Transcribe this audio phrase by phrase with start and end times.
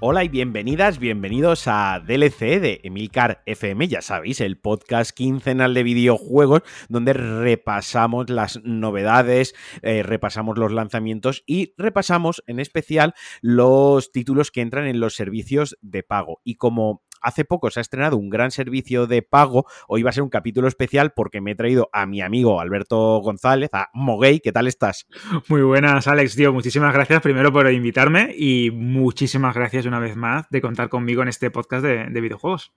[0.00, 5.82] Hola y bienvenidas, bienvenidos a DLC de Emilcar FM, ya sabéis, el podcast quincenal de
[5.82, 14.52] videojuegos donde repasamos las novedades, eh, repasamos los lanzamientos y repasamos en especial los títulos
[14.52, 16.42] que entran en los servicios de pago.
[16.44, 19.66] Y como hace poco se ha estrenado un gran servicio de pago.
[19.88, 23.20] Hoy va a ser un capítulo especial porque me he traído a mi amigo Alberto
[23.20, 24.40] González, a Moguey.
[24.40, 25.06] ¿Qué tal estás?
[25.48, 26.52] Muy buenas, Alex, tío.
[26.52, 31.28] Muchísimas gracias primero por invitarme y muchísimas gracias una vez más de contar conmigo en
[31.28, 32.72] este podcast de, de videojuegos.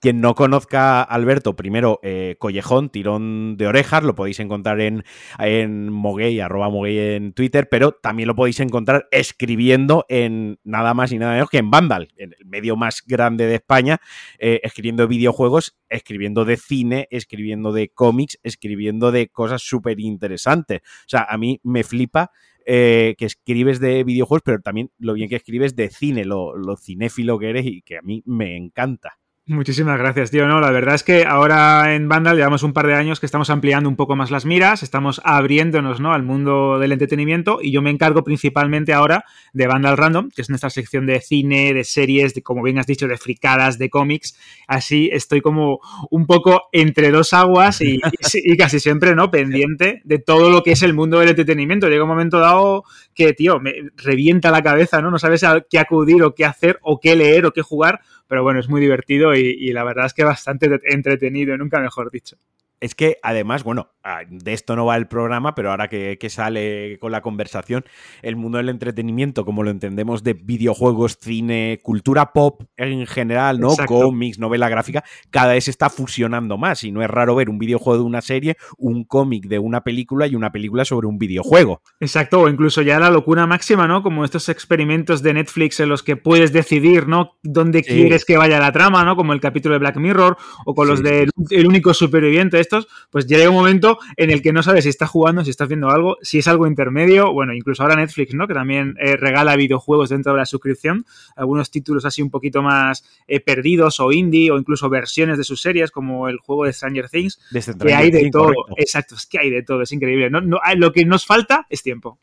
[0.00, 5.04] Quien no conozca a Alberto, primero, eh, Collejón, tirón de orejas, lo podéis encontrar en,
[5.38, 11.12] en Moguey, arroba Moguey en Twitter, pero también lo podéis encontrar escribiendo en nada más
[11.12, 14.00] y nada menos que en Vandal, en el medio más grande de España,
[14.38, 20.80] eh, escribiendo videojuegos, escribiendo de cine, escribiendo de cómics, escribiendo de cosas súper interesantes.
[20.82, 22.30] O sea, a mí me flipa
[22.68, 26.76] eh, que escribes de videojuegos, pero también lo bien que escribes de cine, lo, lo
[26.76, 29.18] cinéfilo que eres y que a mí me encanta.
[29.48, 30.48] Muchísimas gracias, tío.
[30.48, 33.48] No, la verdad es que ahora en Vandal llevamos un par de años que estamos
[33.48, 36.12] ampliando un poco más las miras, estamos abriéndonos ¿no?
[36.12, 40.48] al mundo del entretenimiento y yo me encargo principalmente ahora de Vandal Random, que es
[40.48, 44.36] nuestra sección de cine, de series, de como bien has dicho, de fricadas, de cómics.
[44.66, 45.78] Así estoy como
[46.10, 48.00] un poco entre dos aguas y,
[48.34, 51.88] y, casi siempre no pendiente de todo lo que es el mundo del entretenimiento.
[51.88, 52.82] Llega un momento dado
[53.14, 55.12] que, tío, me revienta la cabeza, ¿no?
[55.12, 58.42] No sabes a qué acudir o qué hacer o qué leer o qué jugar pero
[58.42, 62.36] bueno, es muy divertido y, y la verdad es que bastante entretenido, nunca mejor dicho.
[62.80, 66.28] Es que además, bueno, ah, de esto no va el programa, pero ahora que, que,
[66.28, 67.84] sale con la conversación,
[68.22, 73.70] el mundo del entretenimiento, como lo entendemos de videojuegos, cine, cultura pop en general, ¿no?
[73.70, 73.94] Exacto.
[73.94, 77.58] Cómics, novela gráfica, cada vez se está fusionando más y no es raro ver un
[77.58, 81.80] videojuego de una serie, un cómic de una película y una película sobre un videojuego.
[82.00, 84.02] Exacto, o incluso ya la locura máxima, ¿no?
[84.02, 87.38] Como estos experimentos de Netflix en los que puedes decidir, ¿no?
[87.42, 87.92] Dónde sí.
[87.92, 89.16] quieres que vaya la trama, ¿no?
[89.16, 93.26] Como el capítulo de Black Mirror o con los de El único superviviente estos, pues
[93.26, 96.16] llega un momento en el que no sabes si estás jugando, si estás viendo algo,
[96.22, 98.46] si es algo intermedio, bueno, incluso ahora Netflix, ¿no?
[98.46, 101.04] Que también eh, regala videojuegos dentro de la suscripción,
[101.36, 105.60] algunos títulos así un poquito más eh, perdidos o indie o incluso versiones de sus
[105.60, 108.74] series como el juego de Stranger Things, de que hay de todo, correcto.
[108.76, 111.82] exacto, es que hay de todo, es increíble, no, no, lo que nos falta es
[111.82, 112.18] tiempo.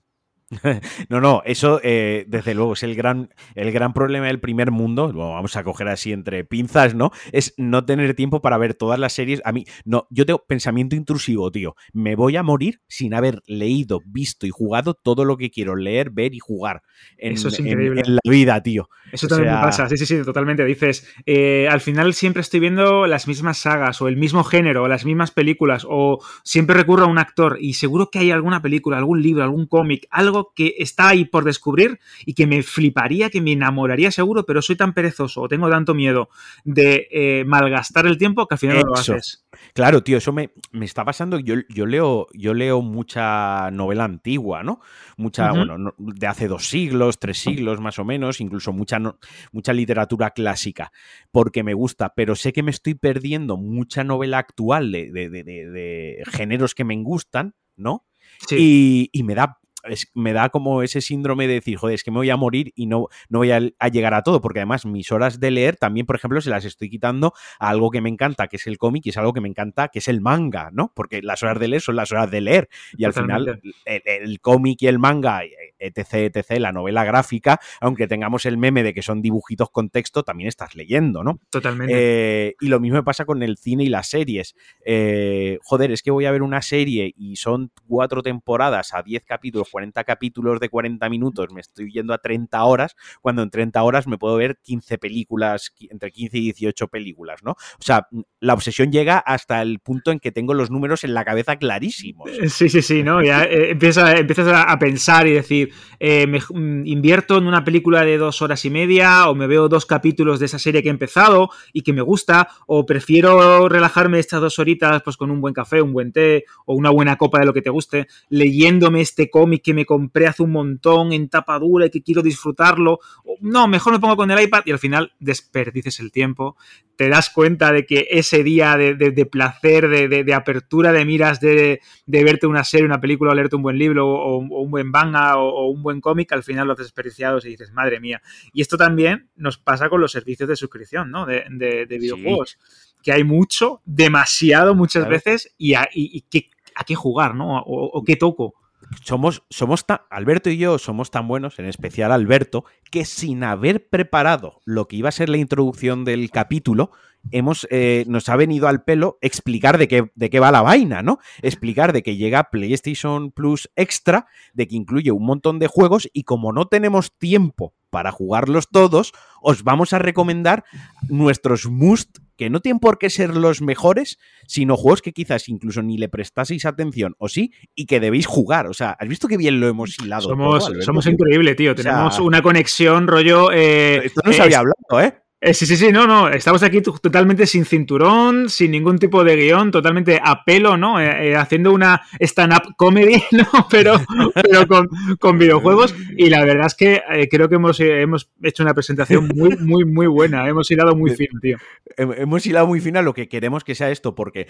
[1.09, 5.11] No, no, eso eh, desde luego es el gran, el gran problema del primer mundo,
[5.11, 7.11] lo vamos a coger así entre pinzas, ¿no?
[7.31, 9.41] Es no tener tiempo para ver todas las series.
[9.45, 11.75] A mí, no, yo tengo pensamiento intrusivo, tío.
[11.93, 16.09] Me voy a morir sin haber leído, visto y jugado todo lo que quiero leer,
[16.11, 16.81] ver y jugar
[17.17, 18.01] en, eso es increíble.
[18.01, 18.89] en, en la vida, tío.
[19.11, 19.59] Eso también sea...
[19.59, 20.65] me pasa, sí, sí, sí, totalmente.
[20.65, 24.87] Dices, eh, al final siempre estoy viendo las mismas sagas o el mismo género, o
[24.87, 28.97] las mismas películas, o siempre recurro a un actor y seguro que hay alguna película,
[28.97, 33.41] algún libro, algún cómic, algo que está ahí por descubrir y que me fliparía, que
[33.41, 36.29] me enamoraría seguro, pero soy tan perezoso o tengo tanto miedo
[36.63, 38.85] de eh, malgastar el tiempo que al final eso.
[38.85, 39.45] no lo haces.
[39.73, 41.39] Claro, tío, eso me, me está pasando.
[41.39, 44.81] Yo, yo, leo, yo leo mucha novela antigua, ¿no?
[45.17, 45.67] Mucha, uh -huh.
[45.67, 49.17] bueno, de hace dos siglos, tres siglos más o menos, incluso mucha, no,
[49.51, 50.91] mucha literatura clásica,
[51.31, 55.43] porque me gusta, pero sé que me estoy perdiendo mucha novela actual de, de, de,
[55.43, 58.05] de géneros que me gustan, ¿no?
[58.47, 58.55] Sí.
[58.59, 62.11] Y, y, me da es, me da como ese síndrome de decir, joder, es que
[62.11, 64.85] me voy a morir y no, no voy a, a, llegar a todo, porque además
[64.85, 68.09] mis horas de leer también, por ejemplo, se las estoy quitando a algo que me
[68.09, 70.69] encanta, que es el cómic, y es algo que me encanta, que es el manga,
[70.71, 70.91] ¿no?
[70.95, 74.39] Porque las horas de leer son las horas de leer, y al final el, el
[74.41, 75.41] cómic y el manga,
[75.79, 80.23] etc., etc., la novela gráfica, aunque tengamos el meme de que son dibujitos con texto,
[80.23, 81.39] también estás leyendo, ¿no?
[81.49, 81.93] Totalmente.
[81.95, 84.55] Eh, y lo mismo me pasa con el cine y las series.
[84.85, 89.23] Eh, joder, es que voy a ver una serie y son cuatro temporadas a diez
[89.25, 93.81] capítulos 40 capítulos de 40 minutos, me estoy yendo a 30 horas, cuando en 30
[93.81, 97.51] horas me puedo ver 15 películas, entre 15 y 18 películas, ¿no?
[97.51, 98.07] O sea,
[98.39, 102.29] la obsesión llega hasta el punto en que tengo los números en la cabeza clarísimos.
[102.49, 103.23] Sí, sí, sí, ¿no?
[103.23, 108.03] Ya eh, empiezas, empiezas a pensar y decir, eh, me mm, invierto en una película
[108.03, 110.91] de dos horas y media o me veo dos capítulos de esa serie que he
[110.91, 115.53] empezado y que me gusta o prefiero relajarme estas dos horitas pues con un buen
[115.53, 119.29] café, un buen té o una buena copa de lo que te guste, leyéndome este
[119.29, 122.99] cómic que me compré hace un montón en tapa dura y que quiero disfrutarlo.
[123.39, 126.57] No, mejor me pongo con el iPad y al final desperdices el tiempo.
[126.97, 131.05] Te das cuenta de que ese día de, de, de placer, de, de, apertura de
[131.05, 134.69] miras, de, verte una serie, una película, o leerte un buen libro o, o un
[134.69, 137.99] buen manga o, o, un buen cómic, al final lo has desperdiciado y dices, madre
[137.99, 138.21] mía.
[138.51, 141.25] Y esto también nos pasa con los servicios de suscripción, ¿no?
[141.25, 142.57] De, videojuegos.
[142.59, 142.93] Sí.
[143.01, 147.59] Que hay mucho, demasiado muchas veces, y a, y, y qué, a qué jugar, ¿no?
[147.59, 148.55] O, o qué toco.
[149.03, 153.87] Somos, somos tan, Alberto y yo somos tan buenos, en especial Alberto, que sin haber
[153.87, 156.91] preparado lo que iba a ser la introducción del capítulo,
[157.31, 161.01] hemos, eh, nos ha venido al pelo explicar de qué, de qué va la vaina,
[161.01, 161.19] ¿no?
[161.41, 166.23] Explicar de que llega PlayStation Plus Extra, de que incluye un montón de juegos y
[166.23, 170.63] como no tenemos tiempo para jugarlos todos, os vamos a recomendar
[171.09, 174.17] nuestros must que no tienen por qué ser los mejores,
[174.47, 178.65] sino juegos que quizás incluso ni le prestaseis atención, o sí, y que debéis jugar.
[178.65, 180.29] O sea, ¿has visto qué bien lo hemos hilado?
[180.29, 181.75] Somos, somos increíble, tío.
[181.75, 183.51] Tenemos una conexión, rollo.
[183.51, 185.22] Eh, esto no se había hablado, ¿eh?
[185.45, 186.29] Eh, sí, sí, sí, no, no.
[186.29, 191.01] Estamos aquí totalmente sin cinturón, sin ningún tipo de guion, totalmente a pelo, ¿no?
[191.01, 193.45] Eh, eh, haciendo una stand-up comedy, ¿no?
[193.69, 193.99] Pero,
[194.33, 194.87] pero
[195.19, 195.93] con, videojuegos.
[196.15, 200.07] Y la verdad es que creo que hemos, hemos hecho una presentación muy, muy, muy
[200.07, 200.47] buena.
[200.47, 201.57] Hemos hilado muy fino, tío.
[201.97, 204.47] Hemos hilado muy fino lo que queremos que sea esto, porque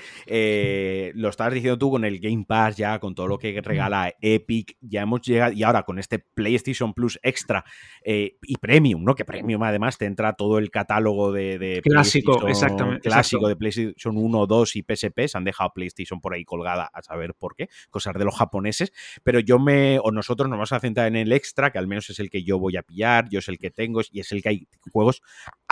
[1.15, 4.77] lo estabas diciendo tú con el Game Pass, ya con todo lo que regala Epic,
[4.79, 7.65] ya hemos llegado, y ahora con este PlayStation Plus Extra
[8.05, 9.15] y Premium, ¿no?
[9.15, 10.82] Que Premium además te entra todo el catálogo
[11.31, 15.27] de, clásico, exactamente, clásico de PlayStation 1, 2 y PSP.
[15.27, 18.91] Se han dejado PlayStation por ahí colgada a saber por qué, cosas de los japoneses.
[19.23, 22.09] Pero yo me, o nosotros nos vamos a centrar en el extra, que al menos
[22.09, 24.41] es el que yo voy a pillar, yo es el que tengo y es el
[24.41, 25.21] que hay juegos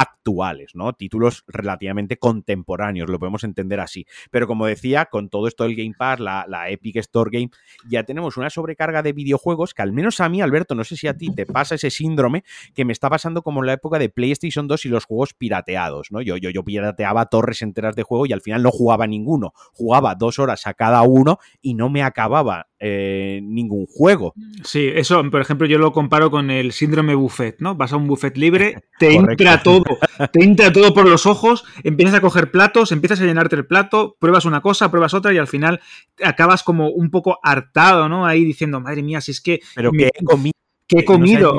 [0.01, 0.94] actuales, ¿no?
[0.94, 4.06] Títulos relativamente contemporáneos, lo podemos entender así.
[4.31, 7.50] Pero como decía, con todo esto del Game Pass, la, la Epic Store Game,
[7.89, 11.07] ya tenemos una sobrecarga de videojuegos que al menos a mí, Alberto, no sé si
[11.07, 12.44] a ti te pasa ese síndrome
[12.74, 16.12] que me está pasando como en la época de PlayStation 2 y los juegos pirateados,
[16.12, 16.21] ¿no?
[16.21, 19.54] Yo, yo, yo pirateaba torres enteras de juego y al final no jugaba ninguno.
[19.74, 24.33] Jugaba dos horas a cada uno y no me acababa eh, ningún juego.
[24.63, 27.75] Sí, eso, por ejemplo, yo lo comparo con el síndrome buffet, ¿no?
[27.75, 29.83] Vas a un buffet libre, te entra todo,
[30.31, 34.17] te entra todo por los ojos, empiezas a coger platos, empiezas a llenarte el plato,
[34.19, 35.81] pruebas una cosa, pruebas otra y al final
[36.23, 38.25] acabas como un poco hartado, ¿no?
[38.25, 39.61] Ahí diciendo, madre mía, si es que...
[39.75, 40.53] Pero que he comido
[40.91, 41.53] que he comido.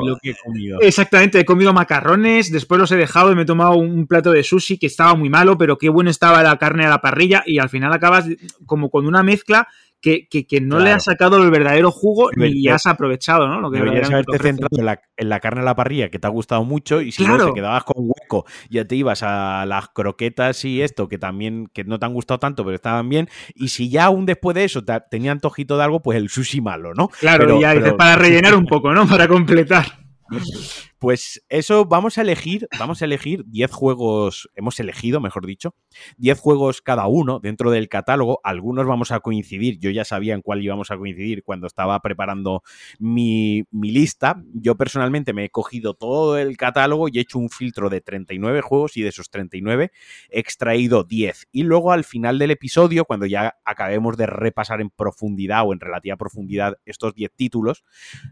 [0.81, 4.43] Exactamente, he comido macarrones, después los he dejado y me he tomado un plato de
[4.43, 7.57] sushi que estaba muy malo, pero qué bueno estaba la carne a la parrilla y
[7.57, 8.27] al final acabas
[8.65, 9.67] como con una mezcla
[10.03, 13.61] que, no le has sacado el verdadero jugo ni has aprovechado, ¿no?
[13.61, 16.63] Lo que Deberías haberte centrado en la, carne a la parrilla, que te ha gustado
[16.65, 20.81] mucho, y si no te quedabas con hueco, ya te ibas a las croquetas y
[20.81, 24.05] esto, que también que no te han gustado tanto, pero estaban bien, y si ya
[24.05, 27.07] aún después de eso te, tenía antojito de algo, pues el sushi malo, ¿no?
[27.07, 29.07] Claro, ya dices, para rellenar un poco, ¿no?
[29.07, 29.85] Para completar.
[31.03, 35.75] Pues eso, vamos a elegir, vamos a elegir 10 juegos, hemos elegido, mejor dicho,
[36.15, 38.39] 10 juegos cada uno dentro del catálogo.
[38.41, 42.63] Algunos vamos a coincidir, yo ya sabía en cuál íbamos a coincidir cuando estaba preparando
[42.99, 44.41] mi, lista.
[44.53, 48.61] Yo personalmente me he cogido todo el catálogo y he hecho un filtro de 39
[48.61, 49.91] juegos y de esos 39
[50.29, 51.49] he extraído 10.
[51.51, 55.81] Y luego al final del episodio, cuando ya acabemos de repasar en profundidad o en
[55.81, 57.83] relativa profundidad estos 10 títulos,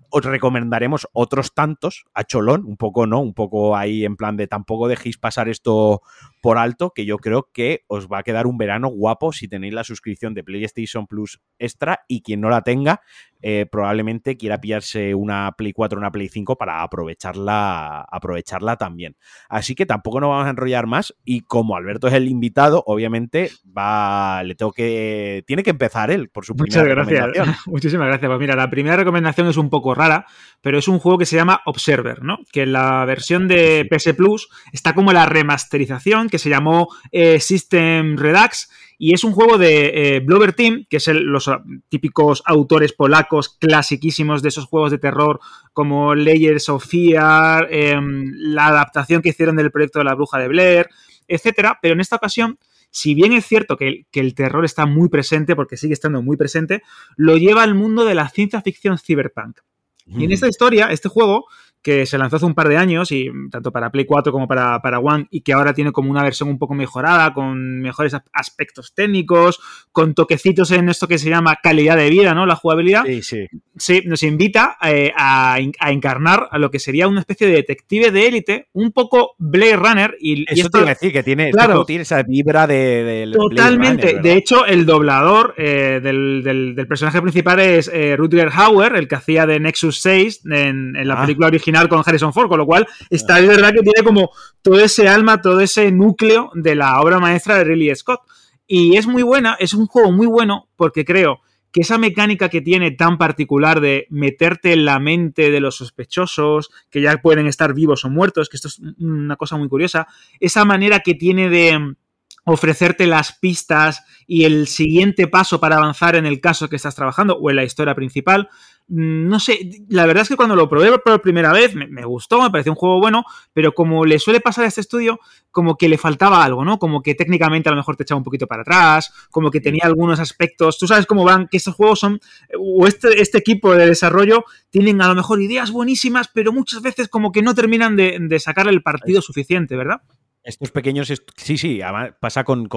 [0.10, 3.20] os recomendaremos otros tantos a cholón un poco, ¿no?
[3.20, 6.02] Un poco ahí en plan de tampoco dejéis pasar esto
[6.42, 9.74] por alto, que yo creo que os va a quedar un verano guapo si tenéis
[9.74, 13.02] la suscripción de PlayStation Plus Extra y quien no la tenga,
[13.42, 19.16] eh, probablemente quiera pillarse una Play 4 o una Play 5 para aprovecharla, aprovecharla también.
[19.50, 23.52] Así que tampoco nos vamos a enrollar más y como Alberto es el invitado, obviamente
[23.78, 27.28] va, le tengo que, tiene que empezar él por su Muchas gracias.
[27.66, 28.30] Muchísimas gracias.
[28.30, 30.26] Pues mira, la primera recomendación es un poco rara,
[30.62, 32.40] pero es un juego que se llama Observer, ¿no?
[32.52, 37.40] Que en la versión de PS Plus está como la remasterización que se llamó eh,
[37.40, 38.70] System Redux
[39.04, 43.50] y es un juego de eh, Blover Team, que es los ah, típicos autores polacos
[43.50, 45.40] clasiquísimos de esos juegos de terror
[45.74, 50.50] como Layers of Fear, em, la adaptación que hicieron del proyecto de la bruja de
[50.50, 50.88] Blair,
[51.28, 51.80] etcétera.
[51.82, 52.60] Pero en esta ocasión
[52.92, 56.38] si bien es cierto que, que, el terror está muy presente, porque sigue estando muy
[56.38, 56.84] presente,
[57.16, 59.62] lo lleva al mundo de la ciencia ficción cyberpunk.
[60.06, 61.46] Y en esta historia, este juego
[61.82, 64.80] que se lanzó hace un par de años, y tanto para Play 4 como para,
[64.82, 68.94] para One, y que ahora tiene como una versión un poco mejorada, con mejores aspectos
[68.94, 69.60] técnicos,
[69.92, 72.46] con toquecitos en esto que se llama calidad de vida, ¿no?
[72.46, 73.04] La jugabilidad.
[73.06, 73.48] Sí, sí.
[73.76, 78.28] Sí, nos invita eh, a, encarnar a lo que sería una especie de detective de
[78.28, 80.18] élite, un poco Blade Runner.
[80.20, 84.20] Y, Eso esto, decir, que tiene, claro, tiene esa vibra de, Totalmente.
[84.22, 89.46] de hecho, el doblador eh, del, personaje principal es eh, Rutger Hauer, el que hacía
[89.46, 91.22] de Nexus 6 en, en la ah.
[91.22, 94.80] película original con Harrison Ford, con lo cual está de verdad que tiene como todo
[94.80, 98.22] ese alma, todo ese núcleo de la obra maestra de Ridley Scott.
[98.68, 102.62] Y es muy buena, es un juego muy bueno porque creo que esa mecánica que
[102.62, 107.74] tiene tan particular de meterte en la mente de los sospechosos, que ya pueden estar
[107.74, 110.08] vivos o muertos, que esto es una cosa muy curiosa,
[110.40, 111.96] esa manera que tiene de
[112.44, 117.38] ofrecerte las pistas y el siguiente paso para avanzar en el caso que estás trabajando
[117.38, 118.50] o en la historia principal, mm,
[118.94, 122.50] no sé, la verdad es que cuando lo probé por primera vez me, gustó, me
[122.50, 125.98] pareció un juego bueno, pero como le suele pasar a este estudio, como que le
[125.98, 126.78] faltaba algo, ¿no?
[126.78, 129.84] Como que técnicamente a lo mejor te echaba un poquito para atrás, como que tenía
[129.86, 132.20] algunos aspectos, tú sabes cómo van, que estos juegos son,
[132.60, 137.08] o este, este equipo de desarrollo tienen a lo mejor ideas buenísimas, pero muchas veces
[137.08, 140.02] como que no terminan de, de sacarle el partido suficiente, ¿verdad?
[140.44, 141.12] Estos pequeños.
[141.38, 141.82] sí, sí,
[142.20, 142.68] pasa con,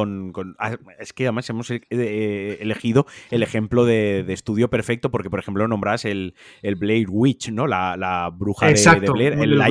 [0.58, 5.38] ah, Es que además hemos eh, eh, elegido el ejemplo de, estudio perfecto, porque, por
[5.38, 7.66] ejemplo, nombras el, el Blade Witch, ¿no?
[7.66, 9.32] La, bruja de, Blair.
[9.34, 9.62] El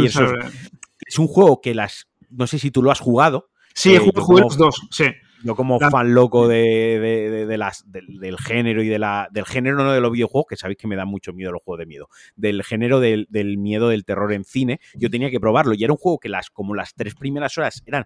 [1.06, 2.08] Es un juego que las.
[2.30, 3.52] No sé si tú lo has jugado.
[3.76, 5.06] Sí, eh, jugado los dos, sí.
[5.44, 10.00] Yo como fan loco de, las, del, género y de la, del género no de
[10.00, 13.00] los videojuegos, que sabéis que me da mucho miedo los juegos de miedo, del género
[13.00, 15.74] del, miedo del terror en cine, yo tenía que probarlo.
[15.74, 18.06] Y era un juego que las, como las tres primeras horas eran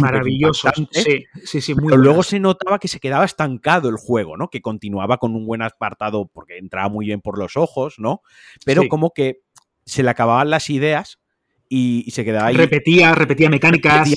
[0.00, 0.72] maravillosos.
[0.92, 4.48] Sí, sí, sí, muy Pero luego se notaba que se quedaba estancado el juego, ¿no?
[4.48, 8.22] Que continuaba con un buen apartado porque entraba muy bien por los ojos, ¿no?
[8.64, 9.42] Pero como que
[9.84, 11.18] se le acababan las ideas
[11.68, 12.56] y, se quedaba ahí.
[12.56, 14.08] Repetía, repetía mecánicas.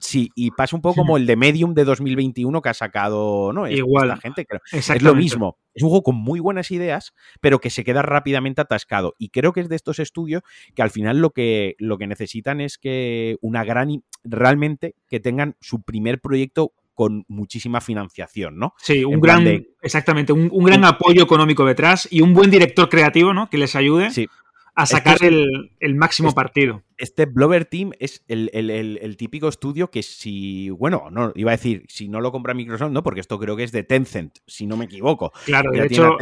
[0.00, 3.68] sí, y pasa un poco como el de Medium de 2021 que ha sacado ¿no?
[3.68, 4.08] Igual.
[4.08, 4.46] Esta gente.
[4.72, 5.58] Es lo mismo.
[5.74, 9.14] Es un juego con muy buenas ideas, pero que se queda rápidamente atascado.
[9.18, 10.42] Y creo que es de estos estudios
[10.74, 14.02] que al final lo que, lo que necesitan es que una gran.
[14.22, 18.74] realmente que tengan su primer proyecto con muchísima financiación, ¿no?
[18.78, 23.34] Sí, un gran, exactamente, un, un, gran apoyo económico detrás y un buen director creativo,
[23.34, 23.50] ¿no?
[23.50, 24.10] Que les ayude.
[24.10, 24.28] Sí
[24.74, 26.82] a sacar el, máximo partido.
[26.96, 32.08] Este Blover Team es el, típico estudio que si, bueno, no, iba a decir, si
[32.08, 34.86] no lo compra Microsoft, no, porque esto creo que es de Tencent, si no me
[34.86, 35.32] equivoco.
[35.44, 36.16] Claro, de hecho,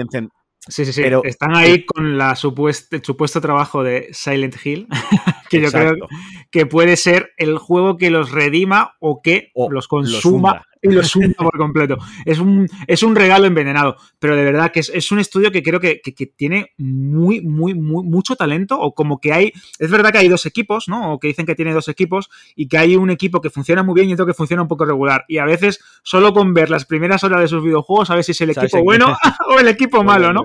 [0.68, 1.02] Sí, sí, sí.
[1.02, 4.87] Pero, Están ahí con la supuesta, el supuesto trabajo de Silent Hill,
[5.52, 5.94] que yo creo
[6.50, 11.32] que puede ser el juego que los redima o que los consuma y lo suma
[11.38, 11.97] por completo.
[12.25, 15.78] Es un, es un regalo envenenado, pero de verdad que es, un estudio que creo
[15.78, 16.00] que,
[16.37, 20.44] tiene muy, muy, muy, mucho talento, o como que hay, es verdad que hay dos
[20.44, 21.12] equipos, ¿no?
[21.12, 23.94] O que dicen que tiene dos equipos, y que hay un equipo que funciona muy
[23.94, 25.25] bien y otro que funciona un poco regular.
[25.28, 28.32] Y a veces, solo con ver las primeras horas de sus videojuegos, a ver si
[28.32, 29.16] es el equipo bueno
[29.54, 30.42] o el equipo malo, ¿no?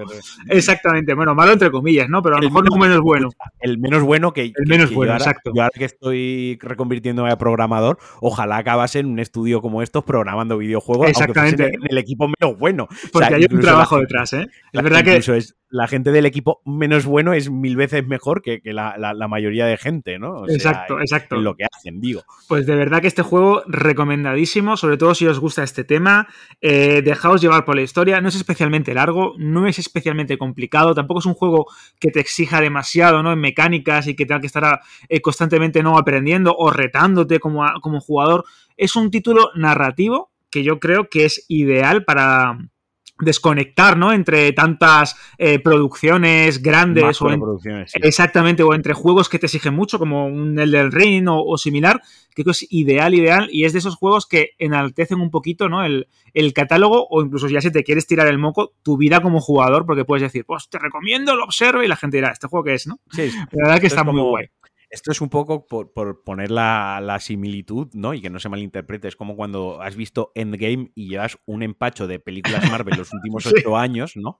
[0.50, 2.22] Exactamente, bueno, malo entre comillas, ¿no?
[2.22, 3.30] Pero a lo mejor no menos bueno.
[3.60, 4.54] El menos bueno que...
[4.56, 5.51] El menos bueno, exacto.
[5.56, 10.58] Yo ahora que estoy reconvirtiéndome a programador, ojalá acabase en un estudio como estos, programando
[10.58, 11.72] videojuegos, Exactamente.
[11.89, 12.88] el equipo menos bueno.
[13.12, 14.48] Porque hay un trabajo detrás, ¿eh?
[14.74, 15.18] Es verdad que...
[15.18, 19.78] Es, la gente del equipo menos bueno es mil veces mejor que, la, mayoría de
[19.78, 20.48] gente, ¿no?
[20.48, 21.36] exacto, exacto.
[21.38, 22.24] lo que hacen, digo.
[22.48, 26.28] Pues de verdad que este juego recomendadísimo, sobre todo si os gusta este tema.
[26.62, 28.22] Eh, dejaos llevar por la historia.
[28.22, 31.68] No es especialmente largo, no es especialmente complicado, tampoco es un juego
[32.00, 33.34] que te exija demasiado, ¿no?
[33.34, 38.00] En mecánicas y que tenga que estar eh, constantemente no aprendiendo o retándote como, como
[38.00, 38.46] jugador.
[38.78, 42.58] Es un título narrativo que yo creo que es ideal para
[43.20, 44.14] desconectar, ¿no?
[44.14, 47.30] Entre tantas eh, producciones grandes o
[47.96, 52.02] exactamente o entre juegos que te exigen mucho como un Elden Ring o, o, similar,
[52.34, 55.84] creo que es ideal, ideal y es de esos juegos que enaltecen un poquito, ¿no?
[55.84, 59.42] El, el, catálogo o incluso ya si te quieres tirar el moco, tu vida como
[59.42, 62.66] jugador, porque puedes decir, pues te recomiendo, lo observe y la gente dirá, ¿este juego
[62.66, 63.00] qué es, no?
[63.12, 64.50] Sí, la verdad que está muy guay.
[64.89, 68.13] Esto es un poco por, poner la, similitud, ¿no?
[68.13, 69.08] Y que no se malinterprete.
[69.08, 73.46] Es como cuando has visto Endgame y llevas un empacho de películas Marvel los últimos
[73.65, 74.39] ocho años, ¿no?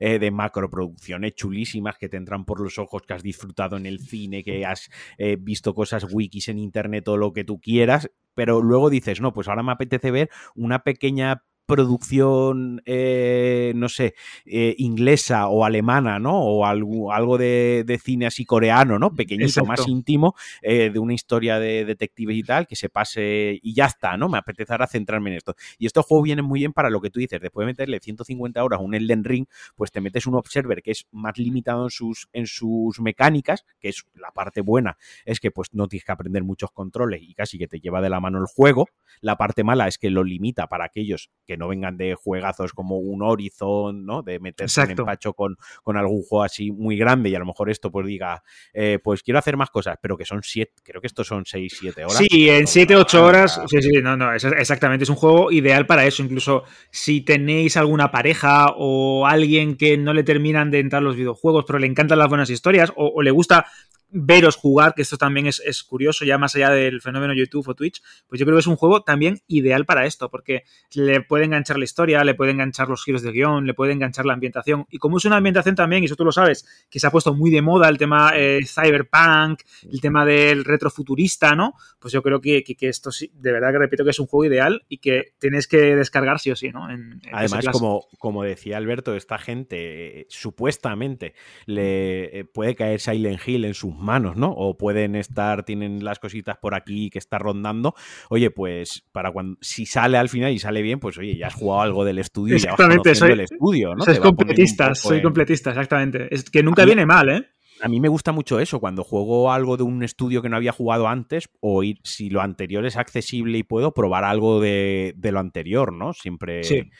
[0.00, 4.00] Eh, de macroproducciones chulísimas que te entran por los ojos, que has disfrutado en el
[4.00, 8.62] cine, que has eh, visto cosas wikis en internet o lo que tú quieras, pero
[8.62, 14.14] luego dices, no, pues ahora me apetece ver una pequeña producción, eh, no sé,
[14.44, 16.38] eh, inglesa o alemana, ¿no?
[16.38, 19.14] O algo, algo de, cine así coreano, ¿no?
[19.14, 23.72] Pequeñito, más íntimo, eh, de una historia de detectives y tal, que se pase y
[23.72, 24.28] ya está, ¿no?
[24.28, 25.54] Me apetezará centrarme en esto.
[25.78, 28.62] Y estos juegos vienen muy bien para lo que tú dices, después de meterle 150
[28.62, 31.90] horas a un Elden Ring, pues te metes un Observer que es más limitado en
[31.90, 36.12] sus, en sus mecánicas, que es la parte buena, es que pues no tienes que
[36.12, 38.88] aprender muchos controles y casi que te lleva de la mano el juego.
[39.20, 42.98] La parte mala es que lo limita para aquellos que no vengan de juegazos como
[42.98, 44.22] un Horizon, ¿no?
[44.22, 47.70] De meterse en empacho con, con algún juego así muy grande y a lo mejor
[47.70, 48.42] esto pues diga,
[48.72, 51.76] eh, pues quiero hacer más cosas, pero que son siete, creo que estos son seis,
[51.78, 52.18] siete horas.
[52.18, 56.04] Sí, en siete, ocho horas, sí, sí, no, no, exactamente, es un juego ideal para
[56.06, 61.16] eso, incluso si tenéis alguna pareja o alguien que no le terminan de entrar los
[61.16, 63.66] videojuegos, pero le encantan las buenas historias o le gusta
[64.12, 67.74] veros jugar, que esto también es, es, curioso, ya más allá del fenómeno YouTube o
[67.74, 70.64] Twitch, pues yo creo que es un juego también ideal para esto, porque
[70.94, 74.26] le puede enganchar la historia, le puede enganchar los giros de guion, le puede enganchar
[74.26, 74.86] la ambientación.
[74.90, 77.34] Y como es una ambientación también, y eso tú lo sabes, que se ha puesto
[77.34, 81.74] muy de moda el tema eh, cyberpunk, el tema del retrofuturista, ¿no?
[81.98, 84.52] Pues yo creo que, que, esto sí, de verdad que repito que es un juego
[84.52, 86.86] ideal y que tienes que descargar sí o sí, ¿no?
[87.32, 91.34] Además, como, como decía Alberto, esta gente eh, supuestamente
[91.66, 94.50] le eh, puede caer Silent Hill en sus manos, ¿no?
[94.50, 97.94] O pueden estar, tienen las cositas por aquí que está rondando.
[98.28, 101.54] Oye, pues para cuando si sale al final y sale bien, pues oye, ya has
[101.54, 104.04] jugado algo del estudio y ya vas soy, el estudio, ¿no?
[104.04, 106.34] Soy completista, soy completista, exactamente.
[106.34, 107.46] Es que nunca viene mal, ¿eh?
[107.82, 110.70] a mí me gusta mucho eso, cuando juego algo de un estudio que no había
[110.70, 115.40] jugado antes, o ir, si lo anterior es accesible y puedo probar algo de, lo
[115.40, 116.12] anterior, ¿no?
[116.12, 116.62] Siempre.
[116.62, 116.90] Sí.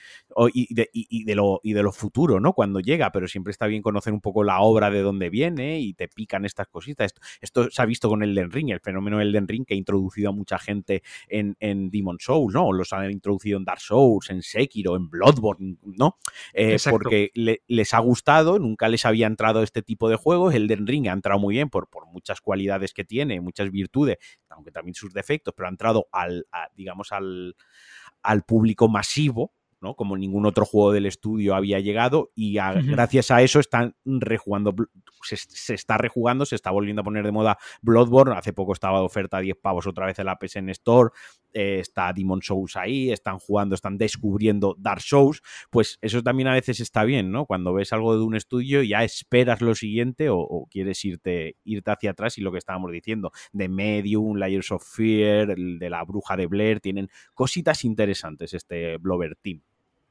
[0.52, 2.52] Y, de, y, de, lo, y de lo futuro, ¿no?
[2.52, 5.94] Cuando llega, pero siempre está bien conocer un poco la obra de dónde viene y
[5.94, 7.14] te pican estas cositas.
[7.40, 9.76] Esto, se ha visto con el Den Ring, el fenómeno del Den Ring que ha
[9.76, 12.72] introducido a mucha gente en, en Demon Souls, ¿no?
[12.72, 16.18] Los han introducido en Dark Souls, en Sekiro, en Bloodborne, ¿no?
[16.54, 20.54] Eh, porque les ha gustado, nunca les había entrado este tipo de juegos.
[20.54, 24.70] El Ring ha entrado muy bien por, por muchas cualidades que tiene, muchas virtudes, aunque
[24.70, 27.56] también sus defectos, pero ha entrado al, digamos, al,
[28.22, 29.94] al público masivo, ¿no?
[29.94, 34.74] Como ningún otro juego del estudio había llegado y gracias a eso están rejugando,
[35.22, 39.04] se, está rejugando, se está volviendo a poner de moda Bloodborne, hace poco estaba de
[39.04, 41.10] oferta a 10 pavos otra vez en la PSN Store,
[41.52, 46.54] eh, está Demon Souls ahí, están jugando, están descubriendo Dark Souls, pues eso también a
[46.54, 47.46] veces está bien, ¿no?
[47.46, 52.12] Cuando ves algo de un estudio ya esperas lo siguiente o, quieres irte, irte hacia
[52.12, 56.46] atrás y lo que estábamos diciendo, de Medium, Layers of Fear, de la bruja de
[56.46, 59.62] Blair, tienen cositas interesantes este Blover Team.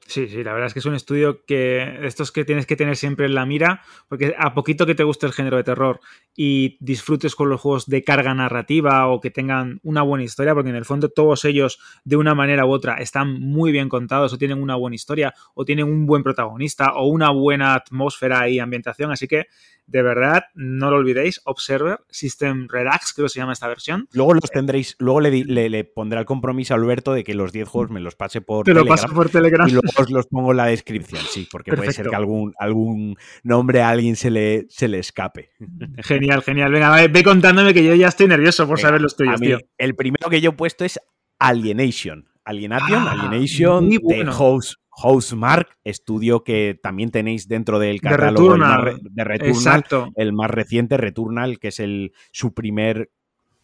[0.08, 2.98] Sí, sí, la verdad es que es un estudio que estos que tienes que tener
[2.98, 6.02] siempre en la mira, porque a poquito que te guste el género de terror
[6.36, 10.70] y disfrutes con los juegos de carga narrativa o que tengan una buena historia, porque
[10.72, 14.38] en el fondo todos ellos de una manera u otra están muy bien contados o
[14.38, 19.12] tienen una buena historia o tienen un buen protagonista o una buena atmósfera y ambientación,
[19.12, 19.46] así que
[19.92, 24.08] de verdad, no lo olvidéis, Observer, System Relax, creo que se llama esta versión.
[24.14, 27.68] Luego los tendréis, luego le, le, pondré el compromiso a Alberto de que los 10
[27.68, 29.10] juegos me los pase por Te Telegram.
[29.10, 29.68] Lo por Telegram.
[29.68, 33.18] Y luego os los pongo en la descripción, sí, porque puede ser que algún, algún
[33.44, 35.52] nombre a alguien se le, se le escape.
[36.04, 36.72] Genial, genial.
[36.72, 39.60] Venga, ve, contándome que yo ya estoy nervioso por saber los tuyos, tío.
[39.78, 41.00] El primero que yo he puesto es
[41.38, 42.30] Alienation.
[42.44, 50.12] Alienation, ah, Alienation de House Housemark, estudio que también tenéis dentro del catálogo de Returnal,
[50.16, 53.12] el más reciente Returnal, que es el, su primer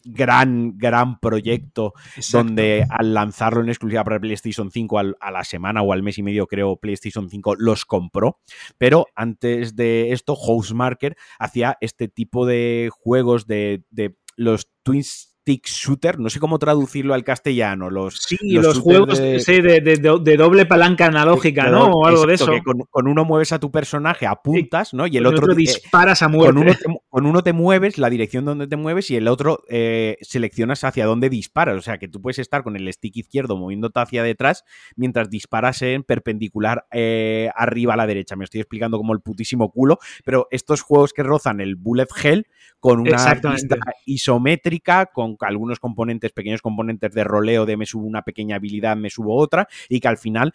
[0.07, 1.93] gran, gran proyecto
[2.31, 6.23] donde al lanzarlo en exclusiva para PlayStation 5 a la semana o al mes y
[6.23, 8.39] medio creo PlayStation 5 los compró,
[8.77, 16.19] pero antes de esto Housemarker hacía este tipo de juegos de, de los Twins shooter,
[16.19, 17.89] no sé cómo traducirlo al castellano.
[17.89, 20.37] Los, sí, los, juegos de...
[20.37, 21.85] doble palanca analógica, ¿no?
[21.85, 22.51] O algo de eso.
[22.51, 25.07] Que con, uno mueves a tu personaje, apuntas, ¿no?
[25.07, 26.53] Y el otro, disparas a muerte.
[26.53, 27.01] Con uno,
[27.43, 31.77] te, mueves, la dirección donde te mueves, y el otro eh, seleccionas hacia dónde disparas.
[31.77, 34.63] O sea que tú puedes estar con el stick izquierdo moviéndote hacia detrás
[34.95, 38.35] mientras disparas en perpendicular eh, arriba a la derecha.
[38.35, 42.47] Me estoy explicando como el putísimo culo, pero estos juegos que rozan el bullet hell
[42.79, 48.21] con una vista isométrica, con algunos componentes, pequeños componentes de roleo de me subo una
[48.21, 50.53] pequeña habilidad, me subo otra, y que al final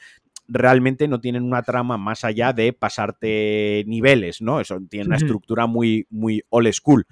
[0.53, 4.61] realmente no tienen una trama más allá de pasarte niveles, ¿no?
[4.61, 7.07] Eso tiene una estructura muy, muy old school.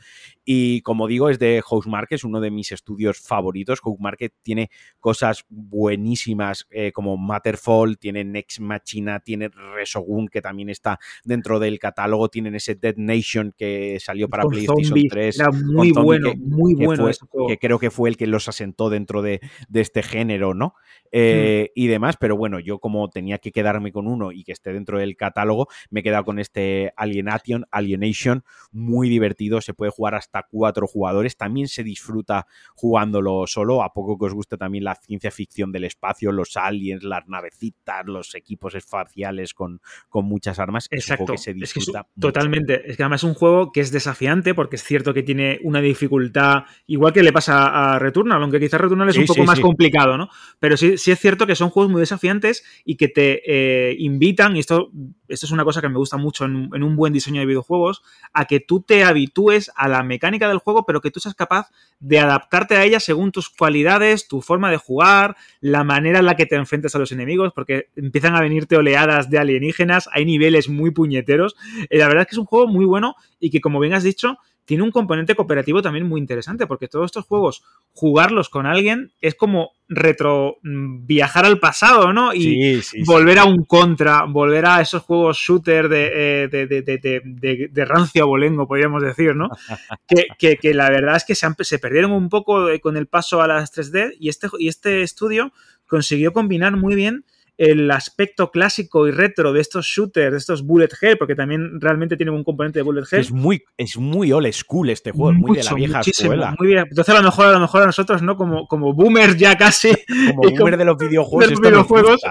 [0.45, 3.81] Y como digo, es de Housemarque, es uno de mis estudios favoritos.
[3.81, 10.99] Housemarque tiene cosas buenísimas eh, como Matterfall, tiene Next Machina, tiene Resogun, que también está
[11.25, 15.39] dentro del catálogo, tienen ese Dead Nation que salió para PlayStation 3.
[15.39, 17.09] Era muy bueno, muy bueno.
[17.47, 19.41] que creo que fue el que los asentó dentro de,
[19.73, 20.75] este género, ¿no?
[21.13, 24.73] Eh, y demás, pero bueno, yo como tenía que quedarme con uno y que esté
[24.73, 30.15] dentro del catálogo, me he quedado con este Alienation, Alienation, muy divertido, se puede jugar
[30.15, 34.95] hasta cuatro jugadores, también se disfruta jugándolo solo, a poco que os guste también la
[34.95, 40.89] ciencia ficción del espacio, los aliens, las navecitas, los equipos espaciales con, con muchas armas,
[40.91, 41.33] Exacto.
[41.33, 42.07] que se disfruta.
[42.19, 45.59] totalmente, es que además es un juego que es desafiante porque es cierto que tiene
[45.63, 49.61] una dificultad, igual que le pasa a Returnal, aunque quizás Returnal es un poco más
[49.61, 50.29] complicado, ¿no?
[50.59, 53.09] Pero sí, sí es cierto que son juegos muy desafiantes y que
[53.45, 54.91] eh, invitan, y esto,
[55.29, 58.03] esto es una cosa que me gusta mucho en, en un buen diseño de videojuegos,
[58.33, 61.71] a que tú te habitúes a la mecánica del juego, pero que tú seas capaz
[61.99, 66.37] de adaptarte a ella según tus cualidades, tu forma de jugar, la manera en la
[66.37, 70.69] que te enfrentas a los enemigos, porque empiezan a venirte oleadas de alienígenas, hay niveles
[70.69, 71.57] muy puñeteros.
[71.89, 74.03] Eh, la verdad es que es un juego muy bueno y que, como bien has
[74.03, 79.13] dicho, tiene un componente cooperativo también muy interesante, porque todos estos juegos, jugarlos con alguien
[79.21, 82.33] es como retro mm, viajar al pasado, ¿no?
[82.33, 88.69] Y volver a un contra, volver a esos juegos shooter de, de, de, rancio abolengo,
[88.69, 89.49] podríamos decir, ¿no?
[90.39, 93.49] que, que, la verdad es que se, se perdieron un poco con el paso a
[93.49, 95.53] las 3D y este, y este estudio
[95.89, 97.25] consiguió combinar muy bien
[97.61, 102.17] el aspecto clásico y retro de estos shooters, de estos bullet hell, porque también realmente
[102.17, 103.21] tienen un componente de bullet hell.
[103.21, 106.55] Es muy, es muy old school este juego, muy de la vieja escuela.
[106.59, 106.87] Muy bien.
[106.89, 108.39] Entonces a lo mejor a lo mejor a nosotros, ¿no?
[108.39, 109.91] Como, como boomers ya casi.
[110.35, 111.61] Como boomers de los videojuegos.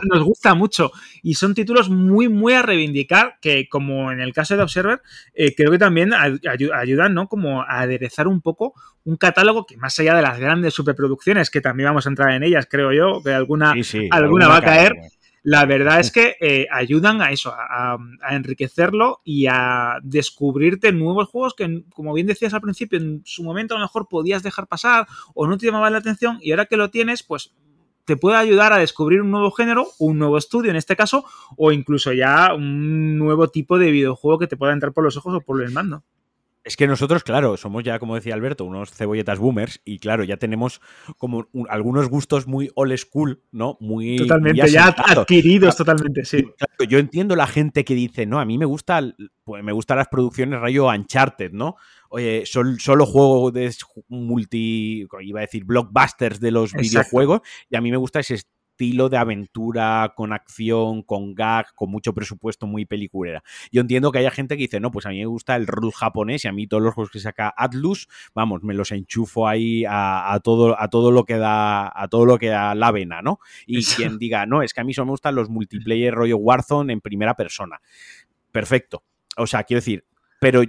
[0.09, 0.55] nos, gusta.
[0.55, 0.91] mucho.
[1.21, 4.99] Y son títulos muy, muy a reivindicar, que como en el caso de Observer,
[5.35, 7.27] eh, creo que también ayudan, ¿no?
[7.27, 11.61] Como a aderezar un poco un catálogo que más allá de las grandes superproducciones, que
[11.61, 13.75] también vamos a entrar en ellas, creo yo, que alguna,
[14.11, 14.95] alguna, va a caer
[15.43, 17.97] la verdad es que eh, ayudan a eso, a,
[18.29, 23.75] enriquecerlo y a descubrirte nuevos juegos que, como bien decías al principio, en su momento
[23.75, 26.77] a lo mejor podías dejar pasar o no te llamaba la atención y ahora que
[26.77, 27.53] lo tienes, pues
[28.05, 31.25] te puede ayudar a descubrir un nuevo género, un nuevo estudio en este caso,
[31.57, 35.35] o incluso ya un nuevo tipo de videojuego que te pueda entrar por los ojos
[35.35, 36.03] o por el mando.
[36.63, 40.37] Es que nosotros, claro, somos ya, como decía Alberto, unos cebolletas boomers y claro, ya
[40.37, 40.81] tenemos
[41.17, 43.77] como algunos gustos muy old school, ¿no?
[43.79, 44.17] Muy...
[44.17, 46.45] Totalmente, ya, adquiridos totalmente, sí.
[46.87, 49.01] yo entiendo la gente que dice, no, a mí me gusta,
[49.45, 51.77] pues me gustan las producciones rayo Uncharted, ¿no?
[52.09, 53.73] Oye, solo juego de
[54.09, 58.41] multi, iba a decir, blockbusters de los videojuegos y a mí me gusta ese
[58.79, 63.43] estilo de aventura, con acción, con gag, con mucho presupuesto, muy peliculera.
[63.73, 65.91] Yo entiendo que haya gente que dice, no, pues a mí me gusta el rol
[65.91, 69.83] japonés y a mí todos los juegos que saca Atlus, vamos, me los enchufo ahí
[69.85, 73.39] a, todo, a todo lo que da, a todo lo que da la vena, ¿no?
[73.67, 76.93] Y quien diga, no, es que a mí solo me gustan los multiplayer rollo Warzone
[76.93, 77.81] en primera persona.
[78.53, 79.03] Perfecto.
[79.35, 80.05] O sea, quiero decir,
[80.39, 80.63] pero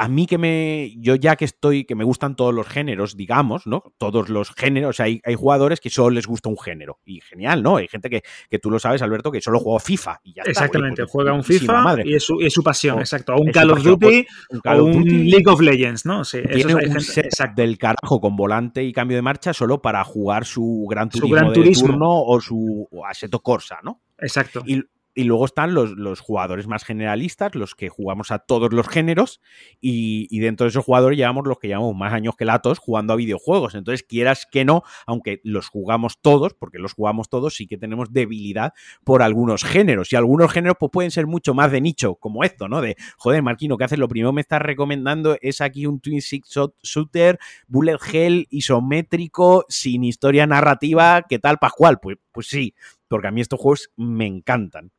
[0.00, 3.66] a mí que me, yo ya que estoy, que me gustan todos los géneros, digamos,
[3.66, 3.82] ¿no?
[3.98, 7.00] Todos los géneros, hay, hay jugadores que solo les gusta un género.
[7.04, 7.78] Y genial, ¿no?
[7.78, 11.02] Hay gente que, que tú lo sabes, Alberto, que solo juega FIFA y ya Exactamente,
[11.02, 13.34] pues, juega un FIFA y es, su, es su, pasión, exacto.
[13.34, 14.24] O un Call of Duty
[14.64, 16.24] o un League of Legends, ¿no?
[16.24, 20.44] Sí, Tiene un set del carajo con volante y cambio de marcha solo para jugar
[20.44, 21.88] su Gran Turismo, gran turismo.
[21.88, 24.00] de turno o su Assetto Corsa, ¿no?
[24.16, 24.62] Exacto.
[24.64, 24.80] Y,
[25.18, 29.40] y luego están los, jugadores más generalistas, los que jugamos a todos los géneros,
[29.80, 33.16] y, dentro de esos jugadores llevamos los que llevamos más años que latos jugando a
[33.16, 33.74] videojuegos.
[33.74, 38.12] Entonces, quieras que no, aunque los jugamos todos, porque los jugamos todos, sí que tenemos
[38.12, 40.12] debilidad por algunos géneros.
[40.12, 42.80] Y algunos géneros pues, pueden ser mucho más de nicho, como esto, ¿no?
[42.80, 43.98] De, joder, Marquino, ¿qué haces?
[43.98, 46.48] Lo primero me estás recomendando es aquí un Twin Six
[46.84, 51.22] Shooter, Bullet Hell, isométrico, sin historia narrativa.
[51.28, 51.98] ¿Qué tal, Pascual?
[51.98, 52.76] Pues, pues sí,
[53.08, 54.92] porque a mí estos juegos me encantan.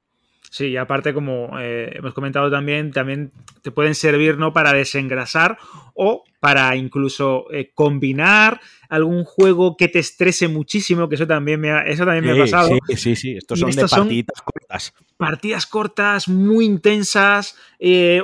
[0.49, 3.31] Sí, y aparte, como eh, hemos comentado también, también
[3.61, 4.51] te pueden servir ¿no?
[4.51, 5.57] para desengrasar
[5.93, 11.69] o para incluso eh, combinar algún juego que te estrese muchísimo, que eso también me
[11.71, 12.69] ha, eso también me ha pasado.
[12.87, 14.93] Sí, sí, sí, estos son de partiditas cortas.
[15.17, 18.23] Partidas cortas, muy intensas, eh,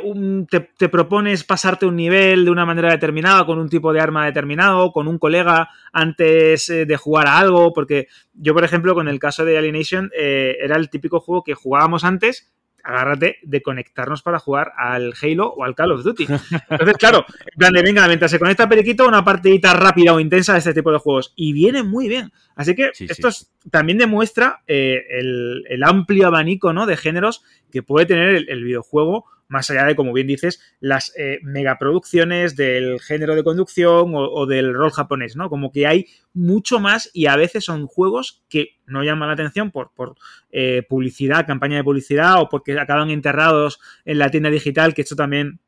[0.49, 4.91] te, propones pasarte un nivel de una manera determinada, con un tipo de arma determinado,
[4.91, 9.19] con un colega antes eh, de jugar a algo, porque yo, por ejemplo, con el
[9.19, 12.54] caso de Alienation, era el típico juego que jugábamos antes
[12.85, 16.27] agárrate de conectarnos para jugar al Halo o al Call of Duty.
[16.69, 20.53] Entonces, claro, en plan de, venga, mientras se conecta Periquito, una partidita rápida o intensa
[20.53, 21.33] de este tipo de juegos.
[21.35, 22.31] Y viene muy bien.
[22.55, 23.29] Así que esto
[23.71, 26.85] también demuestra eh, el, amplio abanico ¿no?
[26.85, 31.39] de géneros que puede tener el videojuego más allá de, como bien dices, las eh,
[31.43, 35.49] megaproducciones del género de conducción o, del rol japonés, ¿no?
[35.49, 39.71] Como que hay mucho más y a veces son juegos que no llaman la atención
[39.71, 40.15] por, por
[40.51, 45.15] eh, publicidad, campaña de publicidad o porque acaban enterrados en la tienda digital, que esto
[45.15, 45.59] también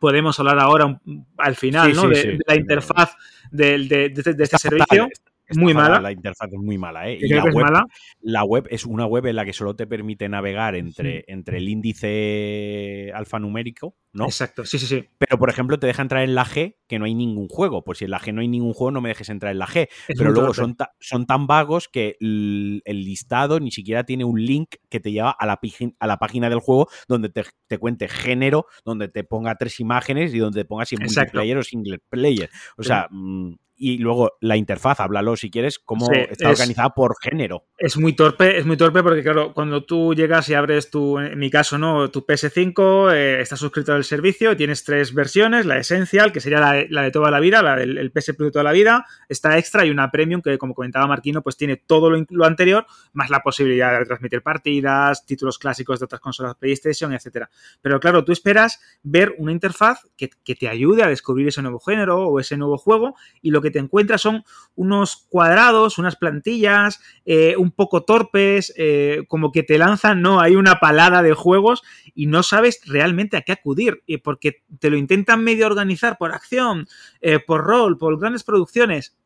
[0.00, 1.00] podemos hablar ahora
[1.36, 2.08] al final, ¿no?
[2.08, 3.14] de, la interfaz
[3.50, 5.08] de, este servicio
[5.56, 6.00] muy mala.
[6.00, 7.18] La interfaz es muy mala, ¿eh?
[7.20, 7.86] Y la web, mala?
[8.20, 11.68] la web es una web en la que solo te permite navegar entre, entre el
[11.68, 14.24] índice alfanumérico, ¿no?
[14.24, 15.08] Exacto, sí, sí, sí.
[15.18, 17.84] Pero, por ejemplo, te deja entrar en la G que no hay ningún juego.
[17.84, 19.66] Pues si en la G no hay ningún juego, no me dejes entrar en la
[19.66, 19.88] G.
[20.08, 25.00] Pero luego son, son tan vagos que el, listado ni siquiera tiene un link que
[25.00, 25.60] te lleva a la,
[25.98, 30.34] a la página del juego donde te, te, cuente género, donde te ponga tres imágenes
[30.34, 32.50] y donde te ponga si multiplayer o single player.
[32.76, 37.64] O sea, mm, y luego la interfaz, háblalo si quieres, cómo está organizada por género.
[37.78, 41.38] Es muy torpe, es muy torpe porque claro, cuando tú llegas y abres tu, en
[41.38, 42.10] mi caso, ¿no?
[42.10, 47.02] Tu PS5, eh, estás suscrito el servicio, tienes tres versiones, la Essential, que sería la,
[47.02, 49.84] de toda la vida, la del el PS Plus de toda la vida, está Extra
[49.84, 53.92] y una Premium que, como comentaba Marquino, pues tiene todo lo, anterior, más la posibilidad
[53.92, 57.50] de retransmitir partidas, títulos clásicos de otras consolas PlayStation, etcétera.
[57.80, 62.26] Pero claro, tú esperas ver una interfaz que, te ayude a descubrir ese nuevo género
[62.26, 67.54] o ese nuevo juego y lo que te encuentras son unos cuadrados, unas plantillas, eh,
[67.56, 70.40] un poco torpes, eh, como que te lanzan, ¿no?
[70.40, 71.82] Hay una palada de juegos
[72.14, 73.89] y no sabes realmente a qué acudir,
[74.22, 76.86] porque te lo intentan medio organizar por acción,
[77.20, 79.16] eh, por rol, por grandes producciones,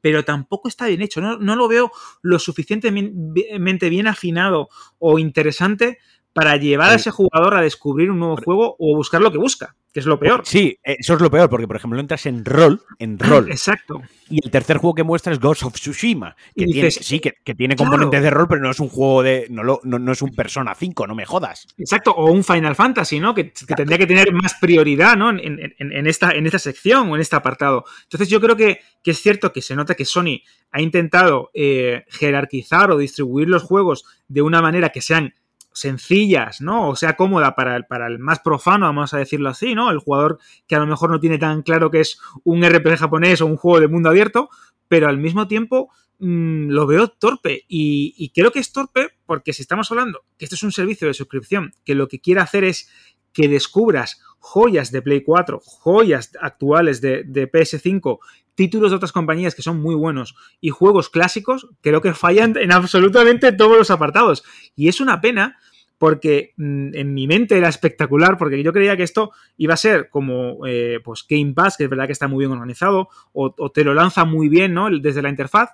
[0.00, 1.20] pero tampoco está bien hecho.
[1.20, 1.90] No, no, lo veo
[2.22, 5.98] lo suficientemente bien afinado o interesante
[6.34, 9.74] para llevar a ese jugador a descubrir un nuevo juego o buscar lo que busca
[9.94, 10.42] que es lo peor.
[10.44, 13.48] Sí, eso es lo peor, porque por ejemplo entras en rol, en rol.
[13.48, 14.02] Exacto.
[14.28, 17.76] Y el tercer juego que muestra es Ghost of Tsushima, que tiene, sí, que, tiene
[17.76, 19.46] componentes de rol, pero no es un juego de.
[19.50, 21.68] No, no, es un Persona 5, no me jodas.
[21.78, 23.36] Exacto, o un Final Fantasy, ¿no?
[23.36, 25.30] Que, tendría que tener más prioridad, ¿no?
[25.30, 27.84] En, esta, en esta sección o en este apartado.
[28.02, 30.42] Entonces, yo creo que, es cierto que se nota que Sony
[30.72, 35.34] ha intentado eh, jerarquizar o distribuir los juegos de una manera que sean
[35.74, 36.88] sencillas, ¿no?
[36.88, 39.90] O sea, cómoda para el, para el más profano, vamos a decirlo así, ¿no?
[39.90, 43.40] El jugador que a lo mejor no tiene tan claro que es un RPG japonés
[43.40, 44.48] o un juego de mundo abierto,
[44.88, 47.64] pero al mismo tiempo mm, lo veo torpe.
[47.68, 51.08] Y, y, creo que es torpe porque si estamos hablando que esto es un servicio
[51.08, 52.88] de suscripción que lo que quiere hacer es
[53.32, 58.18] que descubras joyas de Play 4, joyas actuales de, PS5,
[58.54, 62.70] títulos de otras compañías que son muy buenos y juegos clásicos, creo que fallan en
[62.70, 64.44] absolutamente todos los apartados.
[64.76, 65.56] Y es una pena
[65.96, 70.10] porque mm, en mi mente era espectacular, porque yo creía que esto iba a ser
[70.10, 73.82] como eh, pues Game Pass, que es verdad que está muy bien organizado, o, te
[73.82, 74.90] lo lanza muy bien ¿no?
[74.90, 75.70] desde la interfaz,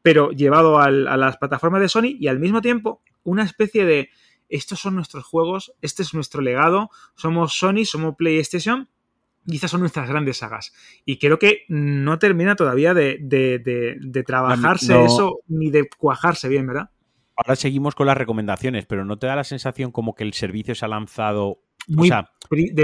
[0.00, 4.10] pero llevado a las plataformas de Sony y al mismo tiempo una especie de
[4.52, 8.88] estos son nuestros juegos, este es nuestro legado, somos Sony, somos PlayStation,
[9.46, 10.72] y estas son nuestras grandes sagas.
[11.04, 16.90] Y creo que no termina todavía de, trabajarse eso ni de cuajarse bien, ¿verdad?
[17.34, 20.74] Ahora seguimos con las recomendaciones, pero ¿no te da la sensación como que el servicio
[20.74, 22.10] se ha lanzado muy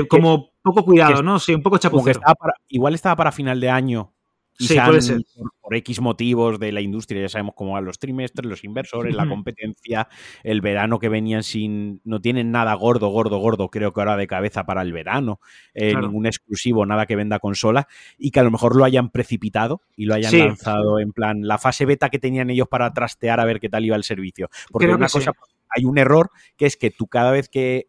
[0.08, 1.38] como poco cuidado, ¿no?
[1.38, 2.20] Sí, un poco chapucero.
[2.68, 4.14] igual estaba para final de año
[4.58, 5.20] sí, puede ser.
[5.60, 9.28] Por, X motivos de la industria, ya sabemos cómo van los trimestres, los inversores, la
[9.28, 10.08] competencia,
[10.42, 12.00] el verano que venían sin.
[12.04, 15.40] No tienen nada gordo, gordo, gordo, creo que ahora de cabeza para el verano,
[15.74, 19.82] eh, ningún exclusivo, nada que venda consola, y que a lo mejor lo hayan precipitado
[19.94, 23.44] y lo hayan lanzado en plan la fase beta que tenían ellos para trastear a
[23.44, 24.48] ver qué tal iba el servicio.
[24.70, 25.32] Porque una cosa,
[25.68, 27.88] hay un error que es que tú cada vez que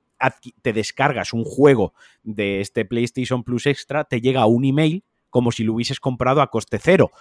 [0.62, 5.64] te descargas un juego de este PlayStation Plus Extra, te llega un email como si
[5.64, 7.12] lo hubieses comprado a coste cero.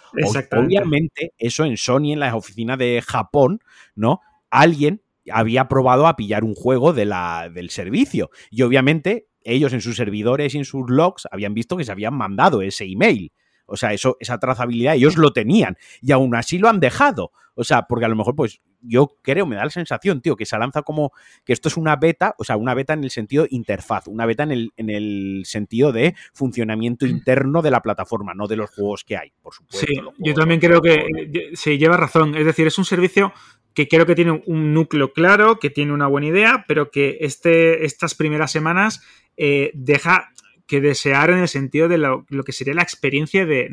[0.57, 3.61] Obviamente, eso en Sony, en la oficina de Japón,
[3.95, 4.21] ¿no?
[4.51, 8.31] Alguien había probado a pillar un juego de la, del servicio.
[8.51, 12.15] Y obviamente, ellos en sus servidores y en sus logs habían visto que se habían
[12.15, 13.33] mandado ese email.
[13.69, 17.31] O sea, eso, esa trazabilidad ellos lo tenían y aún así lo han dejado.
[17.55, 20.47] O sea, porque a lo mejor, pues yo creo, me da la sensación, tío, que
[20.47, 21.13] se lanza como
[21.45, 24.45] que esto es una beta, o sea, una beta en el sentido interfaz, una beta
[24.45, 27.09] en el, en el sentido de funcionamiento mm.
[27.09, 29.87] interno de la plataforma, no de los juegos que hay, por supuesto.
[29.87, 32.37] Sí, yo también creo que se lleva razón.
[32.37, 33.33] Es decir, es un servicio
[33.75, 37.85] que creo que tiene un núcleo claro, que tiene una buena idea, pero que este,
[37.85, 39.03] estas primeras semanas
[39.37, 40.33] eh, deja
[40.69, 43.69] que desear en el sentido de lo, que sería la experiencia de,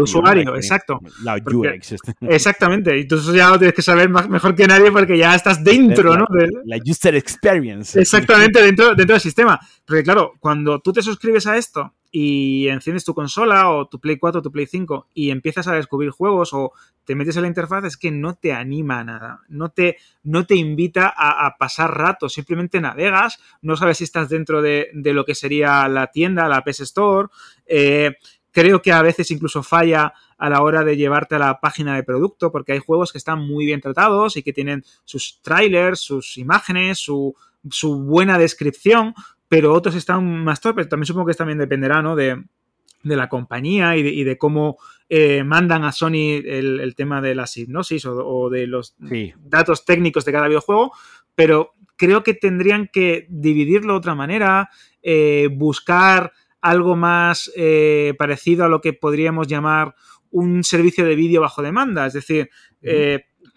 [0.00, 0.56] usuario.
[0.56, 1.00] exacto.
[1.22, 1.92] La UX.
[1.92, 2.12] Este.
[2.22, 6.16] exactamente, y tú ya lo tienes que saber mejor que nadie porque ya estás dentro,
[6.16, 6.26] ¿no?
[6.64, 7.98] La, user experience.
[7.98, 9.58] Exactamente, dentro, dentro del sistema.
[9.86, 14.18] Porque claro, cuando tú te suscribes a esto y enciendes tu consola o tu Play
[14.18, 16.70] 4 o tu Play 5 y empiezas a descubrir juegos o
[17.02, 20.46] te metes en la interfaz, es que no te anima a nada, no te, no
[20.46, 25.34] te invita a, pasar rato, simplemente navegas, no sabes si estás dentro de, lo que
[25.34, 27.30] sería la tienda, la PS Store.
[27.66, 28.12] Eh,
[28.52, 32.04] creo que a veces incluso falla a la hora de llevarte a la página de
[32.04, 36.38] producto, porque hay juegos que están muy bien tratados y que tienen sus trailers, sus
[36.38, 37.34] imágenes, su,
[37.70, 39.14] su buena descripción,
[39.54, 40.88] pero otros están más torpes.
[40.88, 42.16] También supongo que también dependerá, ¿no?
[42.16, 42.42] De,
[43.04, 48.50] la compañía y de, cómo eh, mandan a Sony el, tema de la hipnosis o,
[48.50, 48.96] de los
[49.44, 50.90] datos técnicos de cada videojuego,
[51.36, 54.70] pero creo que tendrían que dividirlo de otra manera,
[55.02, 59.94] eh, buscar algo más eh, parecido a lo que podríamos llamar
[60.30, 62.50] un servicio de vídeo bajo demanda, es decir,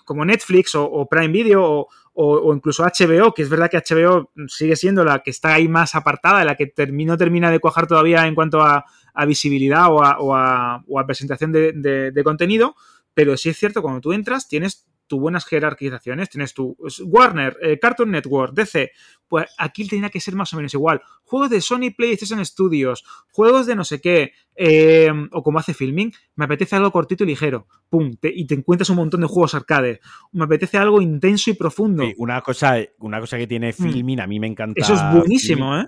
[0.06, 1.88] como Netflix o, Prime Video o,
[2.20, 5.94] o, incluso HBO, que es verdad que HBO sigue siendo la que está ahí más
[5.94, 8.86] apartada, la que no termina de cuajar todavía en cuanto a,
[9.28, 12.76] visibilidad o a, presentación de, contenido,
[13.14, 16.76] pero sí es cierto, cuando tú entras tienes tus buenas jerarquizaciones, tienes tu
[17.06, 18.92] Warner, eh, Cartoon Network, DC,
[19.28, 21.02] pues aquí tenía que ser más o menos igual.
[21.24, 26.12] Juegos de Sony PlayStation Studios, juegos de no sé qué, eh, o como hace Filming,
[26.36, 30.00] me apetece algo cortito y ligero, pum, y te encuentras un montón de juegos arcade.
[30.32, 32.04] Me apetece algo intenso y profundo.
[32.18, 33.74] una, cosa, una cosa que tiene mm.
[33.74, 34.82] Filming, a mí me encanta.
[34.82, 35.86] Eso es buenísimo, ¿eh?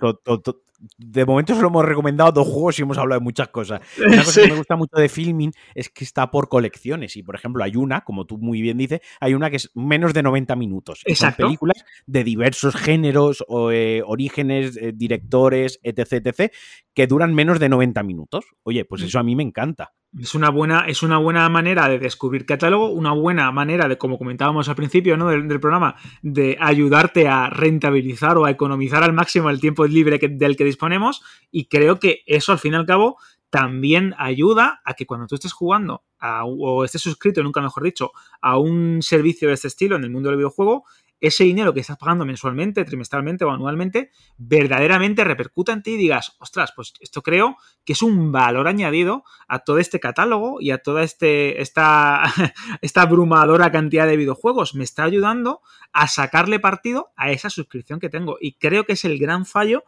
[0.96, 3.80] de momento solo hemos recomendado dos juegos y hemos hablado de muchas cosas.
[3.98, 7.16] Una cosa que me gusta mucho de Filming es que está por colecciones.
[7.16, 10.14] Y, por ejemplo, hay una, como tú muy bien dices, hay una que es menos
[10.14, 11.02] de 90 minutos.
[11.14, 16.52] Son películas de diversos géneros, o, eh, orígenes, eh, directores, etc, etc,
[16.94, 18.46] que duran menos de 90 minutos.
[18.62, 19.04] Oye, pues mm.
[19.06, 19.92] eso a mí me encanta.
[20.18, 24.18] Es una, buena, es una buena manera de descubrir catálogo, una buena manera de, como
[24.18, 25.28] comentábamos al principio ¿no?
[25.28, 30.56] del, programa, de ayudarte a rentabilizar o a economizar al máximo el tiempo libre del
[30.56, 31.22] que disponemos.
[31.52, 33.18] Y creo que eso, al fin y al cabo,
[33.50, 38.58] también ayuda a que cuando tú estés jugando o estés suscrito, nunca mejor dicho, a
[38.58, 40.84] un servicio de este estilo en el mundo del videojuego,
[41.20, 46.36] ese dinero que estás pagando mensualmente, trimestralmente o anualmente, verdaderamente repercuta en ti y digas,
[46.38, 50.78] ostras, pues esto creo que es un valor añadido a todo este catálogo y a
[50.78, 52.22] toda este, esta,
[52.80, 54.74] esta abrumadora cantidad de videojuegos.
[54.74, 55.60] Me está ayudando
[55.92, 58.38] a sacarle partido a esa suscripción que tengo.
[58.40, 59.84] Y creo que es el gran fallo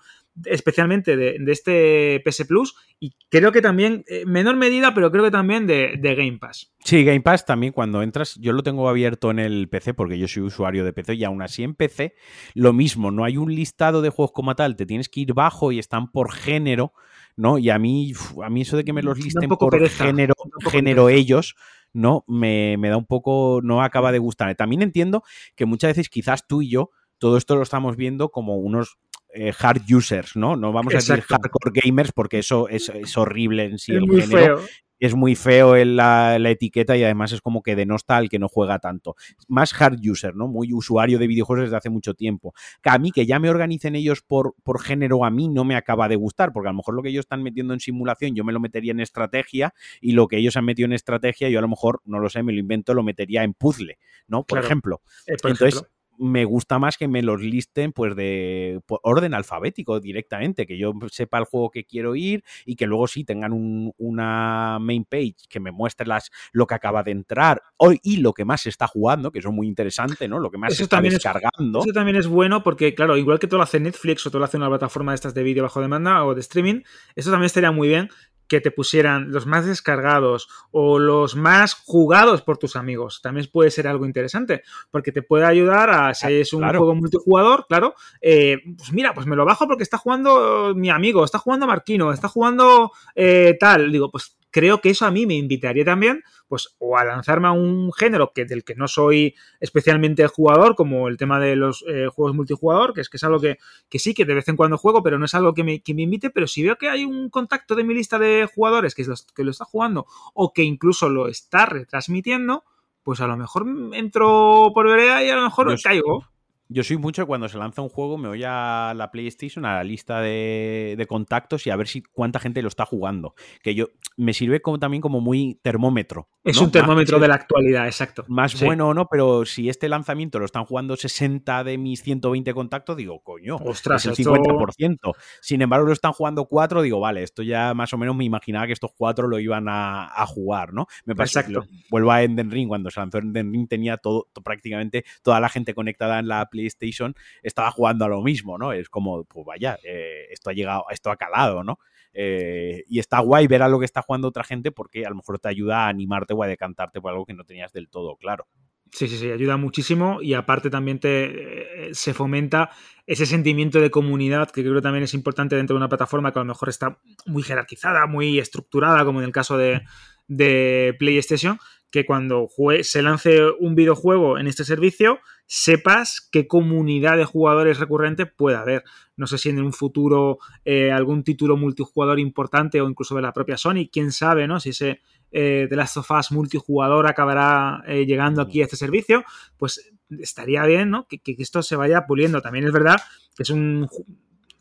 [0.47, 5.31] especialmente de, este PS Plus y creo que también, en menor medida, pero creo que
[5.31, 6.73] también de, Game Pass.
[6.85, 10.29] Sí, Game Pass también cuando entras, yo lo tengo abierto en el PC porque yo
[10.29, 12.15] soy usuario de PC y aún así en PC
[12.55, 15.73] lo mismo, no hay un listado de juegos como tal, te tienes que ir bajo
[15.73, 16.93] y están por género,
[17.37, 17.59] ¿no?
[17.59, 20.35] Y a mí, a mí eso de que me los listen por género,
[20.71, 21.57] género ellos,
[21.93, 22.25] ¿no?
[22.27, 24.55] Me, me da un poco, no acaba de gustar.
[24.55, 25.23] También entiendo
[25.55, 26.91] que muchas veces quizás tú y yo
[27.23, 28.99] todo esto lo estamos viendo como unos
[29.35, 30.57] eh, hard users, ¿no?
[30.57, 33.95] No vamos a decir hardcore gamers porque eso es, horrible en sí.
[33.95, 34.61] Es muy feo.
[34.99, 38.79] Es muy feo la, etiqueta y además es como que denosta al que no juega
[38.79, 39.17] tanto.
[39.49, 40.47] Más hard user, ¿no?
[40.47, 42.55] Muy usuario de videojuegos desde hace mucho tiempo.
[42.81, 45.75] Que a mí que ya me organicen ellos por, por género, a mí no me
[45.75, 48.45] acaba de gustar, porque a lo mejor lo que ellos están metiendo en simulación yo
[48.45, 51.63] me lo metería en estrategia y lo que ellos han metido en estrategia yo a
[51.63, 54.45] lo mejor, no lo sé, me lo invento, lo metería en puzzle, ¿no?
[54.45, 55.03] Por ejemplo.
[55.27, 55.83] Eh, Entonces,
[56.23, 61.39] me gusta más que me los listen pues de orden alfabético directamente, que yo sepa
[61.39, 63.53] el juego que quiero ir y que luego sí tengan
[63.99, 68.33] una main page que me muestre las, lo que acaba de entrar hoy y lo
[68.33, 70.39] que más se está jugando, que eso es muy interesante, ¿no?
[70.39, 71.81] Lo que más se está descargando.
[71.81, 74.45] eso también es bueno porque, claro, igual que todo lo hace Netflix o todo lo
[74.45, 76.83] hace una plataforma de estas de vídeo bajo demanda o de streaming,
[77.17, 78.11] eso también estaría muy bien
[78.53, 83.23] que te pusieran los más descargados o los más jugados por tus amigos.
[83.23, 87.65] También puede ser algo interesante, porque te puede ayudar a, si es un juego multijugador,
[87.67, 91.67] claro, eh, pues mira, pues me lo bajo porque está jugando mi amigo, está jugando
[91.67, 93.91] Marquino, está jugando eh, tal.
[93.91, 97.53] Digo, pues creo que eso a mí me invitaría también, pues, o a lanzarme a
[97.53, 102.07] un género que, del que no soy especialmente jugador, como el tema de los eh,
[102.07, 103.59] juegos multijugador, que es que es algo que,
[103.99, 106.03] sí, que de vez en cuando juego, pero no es algo que me, que me,
[106.03, 109.45] invite, pero si veo que hay un contacto de mi lista de jugadores que, que
[109.45, 112.65] lo está jugando o que incluso lo está retransmitiendo,
[113.03, 116.27] pues a lo mejor entro por vereda y a lo mejor caigo.
[116.73, 119.85] Yo soy mucho cuando se lanza un juego, me voy a la PlayStation, a la
[119.85, 123.35] lista de, contactos y a ver si cuánta gente lo está jugando.
[123.63, 126.29] Que yo me sirve como también como muy termómetro.
[126.45, 128.25] Es un termómetro de la actualidad, exacto.
[128.29, 132.55] Más bueno o no, pero si este lanzamiento lo están jugando 60 de mis 120
[132.55, 135.15] contactos, digo, coño, Ostras, es el 50%.
[135.41, 138.67] Sin embargo, lo están jugando 4, digo, vale, esto ya más o menos me imaginaba
[138.67, 140.87] que estos 4 lo iban a, jugar, ¿no?
[141.05, 141.67] Me pasa exacto.
[141.91, 145.75] vuelvo a Enden Ring, cuando se lanzó Enden Ring tenía todo, prácticamente toda la gente
[145.75, 148.73] conectada en la PlayStation PlayStation estaba jugando a lo mismo, ¿no?
[148.73, 151.79] Es como, pues vaya, eh, esto ha llegado, esto ha calado, ¿no?
[152.15, 155.17] Eh, y está guay ver a lo que está jugando otra gente porque a lo
[155.17, 158.17] mejor te ayuda a animarte o a decantarte por algo que no tenías del todo
[158.17, 158.47] claro.
[158.93, 162.69] Sí, sí, sí, ayuda muchísimo y aparte también te, eh, se fomenta
[163.07, 166.39] ese sentimiento de comunidad que creo que también es importante dentro de una plataforma que
[166.39, 169.81] a lo mejor está muy jerarquizada, muy estructurada, como en el caso de,
[170.29, 171.59] de PlayStation,
[171.93, 172.49] que cuando
[172.83, 178.83] se lance un videojuego en este servicio, sepas qué comunidad de jugadores recurrente puede haber.
[179.15, 183.35] No sé si en un futuro eh, algún título multijugador importante o incluso de la
[183.35, 184.59] propia Sony, quién sabe, ¿no?
[184.59, 189.23] Si ese eh, The Last of Us multijugador acabará eh, llegando aquí a este servicio,
[189.59, 191.07] pues estaría bien, ¿no?
[191.07, 192.41] Que, que, esto se vaya puliendo.
[192.41, 192.97] También es verdad
[193.37, 193.87] que es un,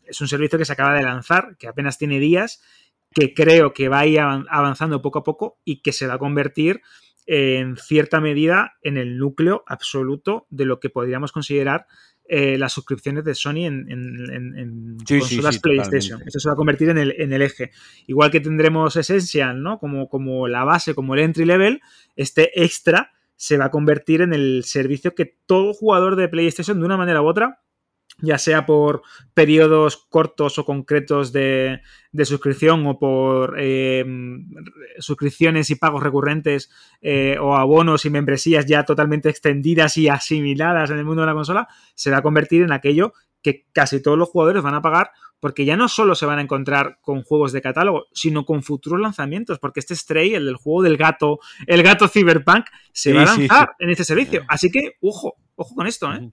[0.04, 2.62] es un servicio que se acaba de lanzar, que apenas tiene días,
[3.14, 6.18] que creo que va a ir avanzando poco a poco y que se va a
[6.18, 6.82] convertir
[7.26, 11.86] en cierta medida en el núcleo absoluto de lo que podríamos considerar
[12.28, 16.22] eh, las suscripciones de Sony en, en, consolas PlayStation.
[16.24, 17.72] Eso se va a convertir en el, en el, eje.
[18.06, 19.78] Igual que tendremos Essential, ¿no?
[19.78, 21.80] Como, como la base, como el entry level,
[22.16, 26.86] este extra se va a convertir en el servicio que todo jugador de PlayStation, de
[26.86, 27.60] una manera u otra,
[28.22, 29.02] ya sea por
[29.34, 31.80] periodos cortos o concretos de,
[32.24, 34.04] suscripción o por eh,
[34.98, 36.70] suscripciones y pagos recurrentes
[37.02, 41.34] eh, o abonos y membresías ya totalmente extendidas y asimiladas en el mundo de la
[41.34, 43.12] consola, se va a convertir en aquello
[43.42, 45.10] que casi todos los jugadores van a pagar
[45.40, 49.00] porque ya no solo se van a encontrar con juegos de catálogo, sino con futuros
[49.00, 53.24] lanzamientos, porque este Stray, el del juego del gato, el gato Cyberpunk, se va a
[53.24, 54.44] lanzar en este servicio.
[54.46, 56.30] Así que, ojo, ojo con esto, ¿eh?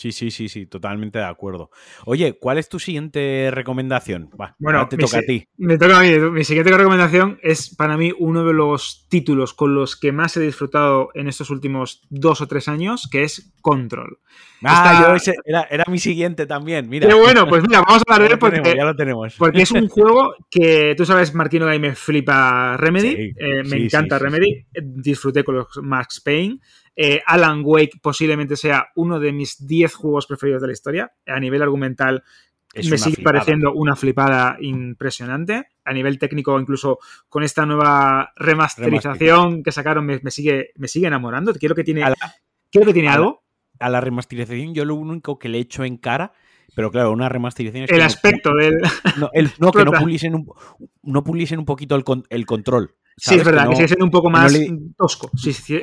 [0.00, 1.70] Sí, sí, sí, sí, totalmente de acuerdo.
[2.06, 4.30] Oye, ¿cuál es tu siguiente recomendación?
[4.58, 5.46] bueno, te toca a ti.
[5.58, 6.18] Me toca a mí.
[6.30, 10.40] Mi siguiente recomendación es para mí uno de los títulos con los que más he
[10.40, 14.20] disfrutado en estos últimos dos o tres años, que es Control.
[14.62, 15.18] Ah,
[15.70, 17.06] era, mi siguiente también, mira.
[17.06, 19.34] Qué bueno, pues mira, vamos a hablar de él porque, ya lo tenemos.
[19.36, 24.18] porque es un juego que, tú sabes, Martino, que me flipa Remedy, eh, me encanta
[24.18, 26.58] Remedy, disfruté con los Max Payne,
[26.96, 31.12] eh, Alan Wake posiblemente sea uno de mis 10 juegos preferidos de la historia.
[31.26, 32.22] A nivel argumental,
[32.74, 35.68] me sigue pareciendo una flipada impresionante.
[35.84, 41.52] A nivel técnico, incluso con esta nueva remasterización que sacaron, me, sigue, me sigue enamorando.
[41.54, 42.02] Quiero que tiene,
[42.70, 43.42] quiero que tiene algo.
[43.78, 46.32] a la remasterización, yo lo único que le echo en cara
[46.74, 48.80] pero claro, una remasterización es El aspecto del.
[49.18, 50.48] No, no que no puliesen un,
[51.02, 52.94] no puliesen un poquito el, el control.
[53.20, 54.54] Sí, es verdad, que, sigue siendo un poco más
[54.96, 55.30] tosco.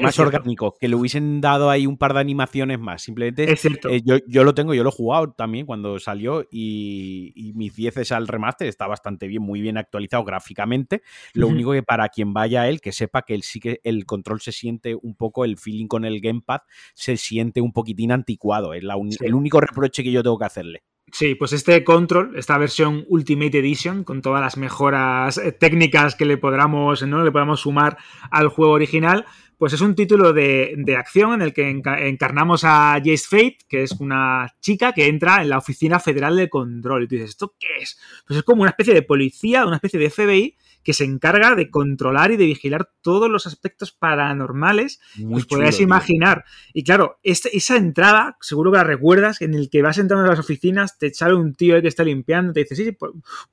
[0.02, 3.04] más orgánico, que le hubiesen dado ahí un par de animaciones más.
[3.04, 3.90] Simplemente es cierto.
[3.90, 8.12] Eh, yo, lo tengo, yo lo he jugado también cuando salió y, y mis 10
[8.12, 11.04] al remaster está bastante bien, muy bien actualizado gráficamente.
[11.34, 14.06] Lo único que para quien vaya a él, que sepa que él sí que el
[14.06, 16.62] control se siente un poco, el feeling con el gamepad
[16.96, 18.74] se siente un poquitín anticuado.
[18.74, 18.84] Es
[19.22, 20.84] el único reproche que yo tengo que hacerle.
[21.12, 26.26] Sí, pues este Control, esta versión Ultimate Edition, con todas las mejoras eh, técnicas que
[26.26, 27.24] le podamos, ¿no?
[27.24, 27.98] le podamos sumar
[28.30, 29.26] al juego original,
[29.58, 33.94] pues es un título de, acción en el que encarnamos a Jace Fate, que es
[33.94, 37.04] una chica que entra en la Oficina Federal de Control.
[37.04, 37.98] Y tú dices, ¿esto qué es?
[38.28, 41.70] Pues es como una especie de policía, una especie de FBI que se encarga de
[41.70, 46.46] controlar y de vigilar todos los aspectos paranormales que os podéis imaginar.
[46.74, 50.30] Y claro, este, esa entrada, seguro que la recuerdas, en el que vas entrando a
[50.30, 52.98] las oficinas, te sale un tío que está limpiando, te dice, sí, sí,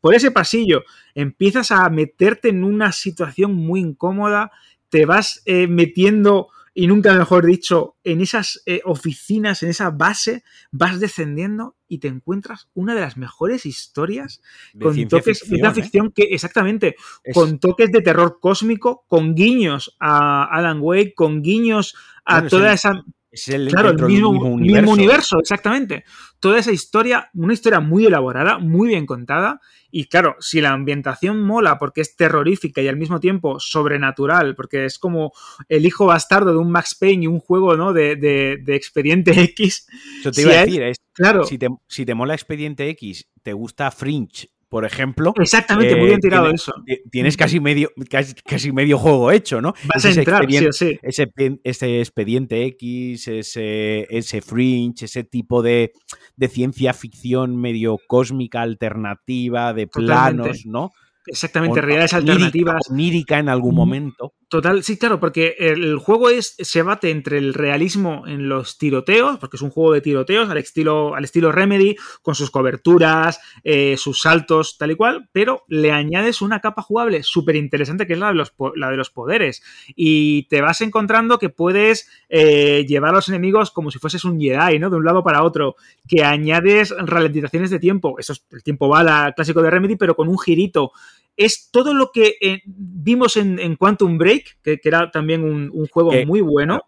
[0.01, 0.85] por, ese pasillo,
[1.17, 4.53] empiezas a meterte en una situación muy incómoda,
[4.89, 10.43] te vas eh, metiendo y nunca mejor dicho, en esas eh, oficinas, en esa base,
[10.73, 14.43] vas descendiendo y te encuentras una de las mejores historias
[14.83, 16.97] con toques de una ficción que exactamente
[17.33, 21.95] con toques de terror cósmico, con guiños a Alan Wake, con guiños
[22.25, 23.05] a toda esa
[23.35, 25.41] es el, claro, el mismo, universo.
[25.41, 26.05] exactamente.
[26.45, 29.63] Toda esa historia, una historia muy elaborada, muy bien contada.
[29.91, 34.85] Y claro, si la ambientación mola porque es terrorífica y al mismo tiempo sobrenatural, porque
[34.85, 35.33] es como
[35.71, 37.95] el hijo bastardo de un Max Payne y un juego ¿no?
[37.95, 39.87] de, de, Expediente X.
[40.35, 41.45] Te iba a decir, claro.
[41.45, 45.33] si, te, si te mola Expediente X, te gusta Fringe por ejemplo.
[45.37, 46.75] Exactamente, muy bien eh, tirado eso.
[47.09, 49.73] Tienes casi medio, casi, medio juego hecho, ¿no?
[49.85, 50.99] Vas a entrar, sí sí.
[51.01, 55.93] Ese, ese, expediente X, ese, ese fringe, ese tipo de,
[56.35, 60.91] de ciencia ficción medio cósmica, alternativa, de planos, ¿no?
[61.25, 62.91] Exactamente, realidades alternativas.
[62.91, 64.35] Onírica en algún momento.
[64.55, 69.37] Total, sí, claro, porque el juego es, se bate entre el realismo en los tiroteos,
[69.41, 73.97] porque es un juego de tiroteos al estilo, al estilo Remedy, con sus coberturas, eh,
[73.97, 78.19] sus saltos, tal y cual, pero le añades una capa jugable súper interesante que es
[78.21, 79.61] la de, los, la de los poderes.
[79.97, 84.41] Y te vas encontrando que puedes eh, llevar a los enemigos como si fueses un
[84.41, 84.89] Jedi, ¿no?
[84.89, 85.75] De un lado para otro,
[86.07, 88.21] que añades ralentizaciones de tiempo.
[88.21, 90.93] Eso es el tiempo bala clásico de Remedy, pero con un girito
[91.37, 96.41] es todo lo que eh, vimos en, Quantum Break, que, era también un, juego muy
[96.41, 96.83] bueno.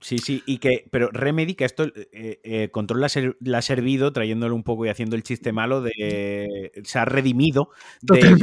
[0.00, 4.52] Sí, sí, y que, pero Remedy, que esto eh, eh, Control la, ha servido trayéndole
[4.52, 6.72] un poco y haciendo el chiste malo de.
[6.82, 7.70] se ha redimido
[8.02, 8.34] de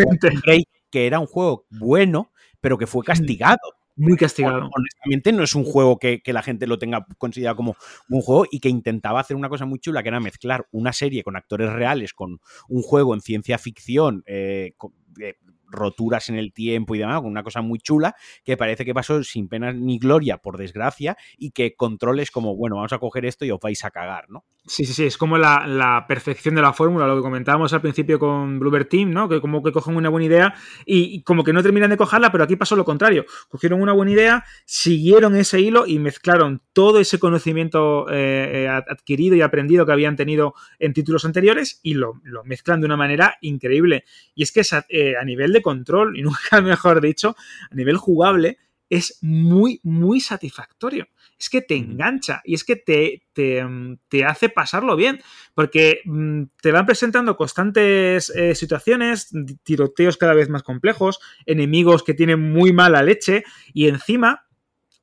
[0.45, 2.31] Break, que era un juego bueno,
[2.61, 3.59] pero que fue castigado.
[3.99, 4.69] Muy castigado.
[4.73, 7.75] Honestamente, no es un juego que, la gente lo tenga considerado como
[8.09, 11.21] un juego y que intentaba hacer una cosa muy chula, que era mezclar una serie
[11.21, 14.73] con actores reales, con un juego en ciencia ficción, eh,
[15.19, 15.33] they
[15.69, 19.23] roturas en el tiempo y demás, con una cosa muy chula que parece que pasó
[19.23, 23.45] sin pena ni gloria, por desgracia, y que controles como, bueno, vamos a coger esto
[23.45, 24.45] y os vais a cagar, ¿no?
[24.65, 28.19] Sí, sí, sí, es como la, perfección de la fórmula, lo que comentábamos al principio
[28.19, 29.27] con Bluebird Team, ¿no?
[29.27, 30.53] Que como que cogen una buena idea
[30.85, 33.25] y, como que no terminan de cogerla, pero aquí pasó lo contrario.
[33.47, 39.35] Cogieron una buena idea, siguieron ese hilo y mezclaron todo ese conocimiento eh, eh, adquirido
[39.35, 44.03] y aprendido que habían tenido en títulos anteriores y lo, mezclan de una manera increíble.
[44.35, 47.35] Y es que eh, a nivel de control, y nunca mejor dicho,
[47.69, 48.57] a nivel jugable,
[48.89, 51.07] es muy, muy satisfactorio.
[51.37, 53.97] Es que te engancha y es que te, te, mm,
[54.27, 55.21] hace pasarlo bien,
[55.53, 59.29] porque mm, te van presentando constantes eh, situaciones,
[59.63, 63.43] tiroteos cada vez más complejos, enemigos que tienen muy mala leche
[63.73, 64.48] y encima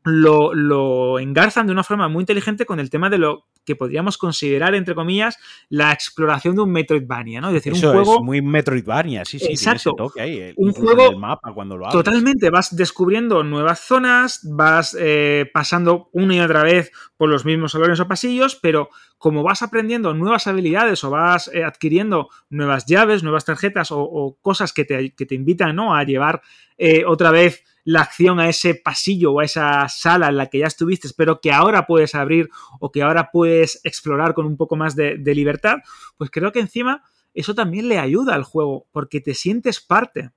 [0.07, 4.17] lo, lo, engarzan de una forma muy inteligente con el tema de lo que podríamos
[4.17, 5.37] considerar, entre comillas,
[5.69, 7.49] la exploración de un Metroidvania, ¿no?
[7.49, 8.15] Es decir, un juego.
[8.15, 9.49] Es muy Metroidvania, sí, sí.
[9.51, 10.13] Exacto.
[10.19, 11.19] ahí, un juego.
[11.19, 12.51] mapa cuando lo totalmente.
[12.51, 17.99] Vas descubriendo nuevas zonas, vas eh, pasando una y otra vez por los mismos salones
[17.99, 18.89] o pasillos, pero
[19.19, 24.73] como vas aprendiendo nuevas habilidades o vas eh, adquiriendo nuevas llaves, nuevas tarjetas o, cosas
[24.73, 25.97] que te, que te, invitan ¿no?
[25.97, 26.43] a llevar
[26.79, 30.59] eh, otra vez la acción a ese pasillo o a esa sala en la que
[30.59, 34.75] ya estuviste, pero que ahora puedes abrir o que ahora puedes explorar con un poco
[34.75, 35.79] más de, libertad,
[36.19, 40.33] pues creo que encima eso también le ayuda al juego, porque te sientes parte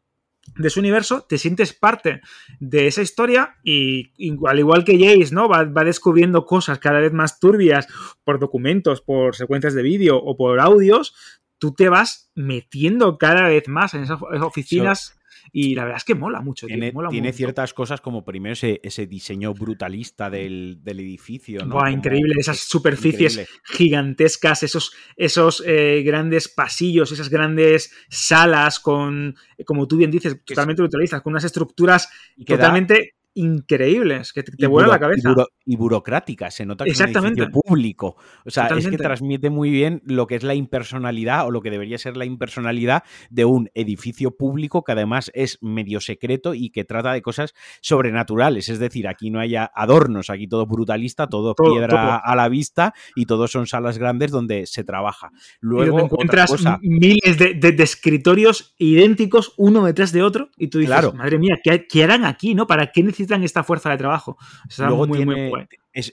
[0.57, 2.21] de su universo, te sientes parte
[2.59, 4.11] de esa historia y,
[4.47, 5.49] al igual que Jace, ¿no?
[5.49, 7.87] Va, descubriendo cosas cada vez más turbias
[8.23, 11.15] por documentos, por secuencias de vídeo o por audios,
[11.57, 15.18] tú te vas metiendo cada vez más en esas oficinas.
[15.51, 16.67] Y la verdad es que mola mucho.
[16.67, 21.65] Tiene, ciertas cosas como primero ese, diseño brutalista del, edificio.
[21.65, 21.87] ¿no?
[21.89, 29.35] increíble, esas superficies gigantescas, esos, esos eh, grandes pasillos, esas grandes salas con,
[29.65, 32.09] como tú bien dices, totalmente brutalistas, con unas estructuras
[32.45, 35.33] totalmente increíbles que te, vuelan la cabeza.
[35.65, 38.15] Y, burocráticas, se nota que es un edificio público.
[38.45, 41.69] O sea, es que transmite muy bien lo que es la impersonalidad o lo que
[41.69, 46.83] debería ser la impersonalidad de un edificio público que además es medio secreto y que
[46.83, 48.69] trata de cosas sobrenaturales.
[48.69, 53.25] Es decir, aquí no haya adornos, aquí todo brutalista, todo, piedra a la vista y
[53.25, 55.31] todos son salas grandes donde se trabaja.
[55.59, 56.51] Luego encuentras
[56.81, 62.25] miles de, escritorios idénticos uno detrás de otro y tú dices, madre mía, ¿qué, harán
[62.25, 62.55] aquí?
[62.55, 62.67] ¿no?
[62.67, 64.37] ¿Para qué necesitan necesitan esta fuerza de trabajo.
[64.77, 65.67] Luego muy, muy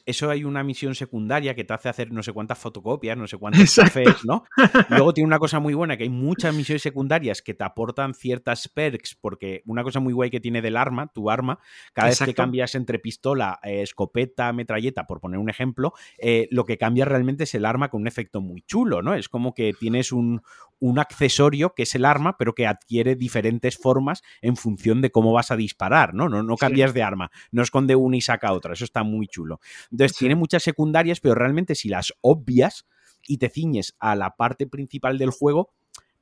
[0.07, 3.37] eso hay una misión secundaria que te hace hacer no sé cuántas fotocopias, no sé
[3.39, 4.45] cuántos cafés, ¿no?
[4.91, 8.69] Luego tiene una cosa muy buena, que hay muchas misiones secundarias que te aportan ciertas
[8.69, 11.59] perks, porque una cosa muy guay que tiene del arma, tu arma,
[11.93, 16.65] cada vez que cambias entre pistola, eh, escopeta, metralleta, por poner un ejemplo, eh, lo
[16.65, 19.15] que cambia realmente es el arma con un efecto muy chulo, ¿no?
[19.15, 20.43] Es como que tienes un,
[20.79, 25.33] un accesorio que es el arma, pero que adquiere diferentes formas en función de cómo
[25.33, 26.29] vas a disparar, ¿no?
[26.29, 29.61] No, no cambias de arma, no esconde una y saca otra, eso está muy chulo.
[29.91, 32.87] Entonces, tiene muchas secundarias, pero realmente si las obvias
[33.27, 35.73] y te ciñes a la parte principal del juego,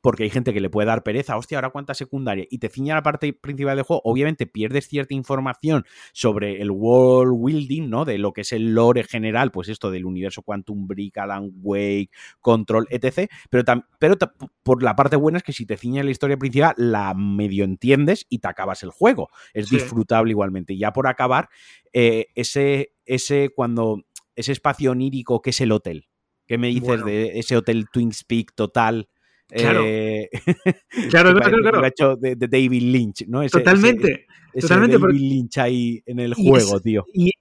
[0.05, 2.94] porque hay gente que le puede dar pereza, hostia, ahora cuánta secundaria, y te ciña
[2.94, 8.05] la parte principal del juego, obviamente pierdes cierta información sobre el world building, ¿no?
[8.05, 12.11] De lo que es el lore general, pues esto del universo Quantum Break, Alan Wake,
[12.42, 13.30] Control, etc.
[13.48, 13.64] Pero,
[13.98, 14.16] pero
[14.62, 18.26] por la parte buena es que si te ciña la historia principal, la medio entiendes
[18.28, 19.30] y te acabas el juego.
[19.55, 20.74] Es disfrutable igualmente.
[20.74, 21.48] Y ya por acabar,
[21.94, 24.02] eh, ese, ese cuando
[24.36, 26.09] ese espacio onírico que es el hotel.
[26.46, 29.09] ¿Qué me dices de ese hotel Twin Peak total?
[29.49, 29.82] Claro.
[29.84, 30.28] Eh,
[31.11, 31.84] claro, claro, claro.
[31.86, 33.47] hecho de, David Lynch, ¿no?
[33.49, 34.26] totalmente.
[34.59, 34.99] totalmente.
[34.99, 37.05] David Lynch ahí en el juego, tío.
[37.12, 37.32] Y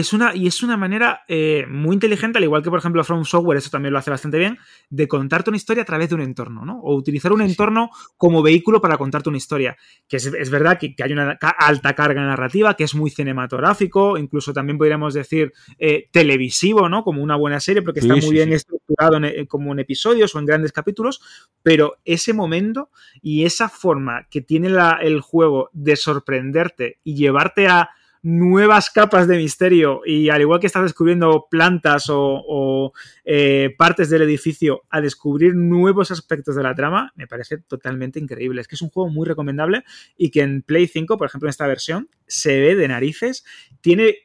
[0.00, 3.24] es una, y es una manera eh, muy inteligente, al igual que por ejemplo From
[3.24, 4.56] Software, eso también lo hace bastante bien,
[4.88, 6.80] de contarte una historia a través de un entorno, ¿no?
[6.80, 9.76] O utilizar un entorno como vehículo para contarte una historia.
[10.08, 14.78] Que es, verdad que, hay una alta carga narrativa, que es muy cinematográfico, incluso también
[14.78, 17.02] podríamos decir eh, televisivo, ¿no?
[17.02, 18.52] Como una buena serie, porque está muy bien
[18.88, 21.20] eh, como en episodios o en grandes capítulos,
[21.62, 22.90] pero ese momento
[23.22, 24.68] y esa forma que tiene
[25.02, 27.90] el juego de sorprenderte y llevarte a
[28.24, 34.22] nuevas capas de misterio y al igual que estás descubriendo plantas o, eh, partes del
[34.22, 38.62] edificio a descubrir nuevos aspectos de la trama, me parece totalmente increíble.
[38.62, 39.84] Es que es un juego muy recomendable
[40.16, 43.44] y que en Play 5, por ejemplo en esta versión, se ve de narices,
[43.82, 44.16] tiene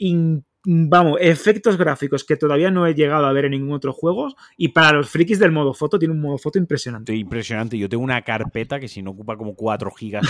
[0.65, 4.35] vamos, efectos gráficos que todavía no he llegado a ver en ningún otro juego.
[4.57, 7.15] Y para los frikis del modo foto, tiene un modo foto impresionante.
[7.15, 7.77] Impresionante.
[7.77, 10.25] Yo tengo una carpeta que si no ocupa como 4 gigas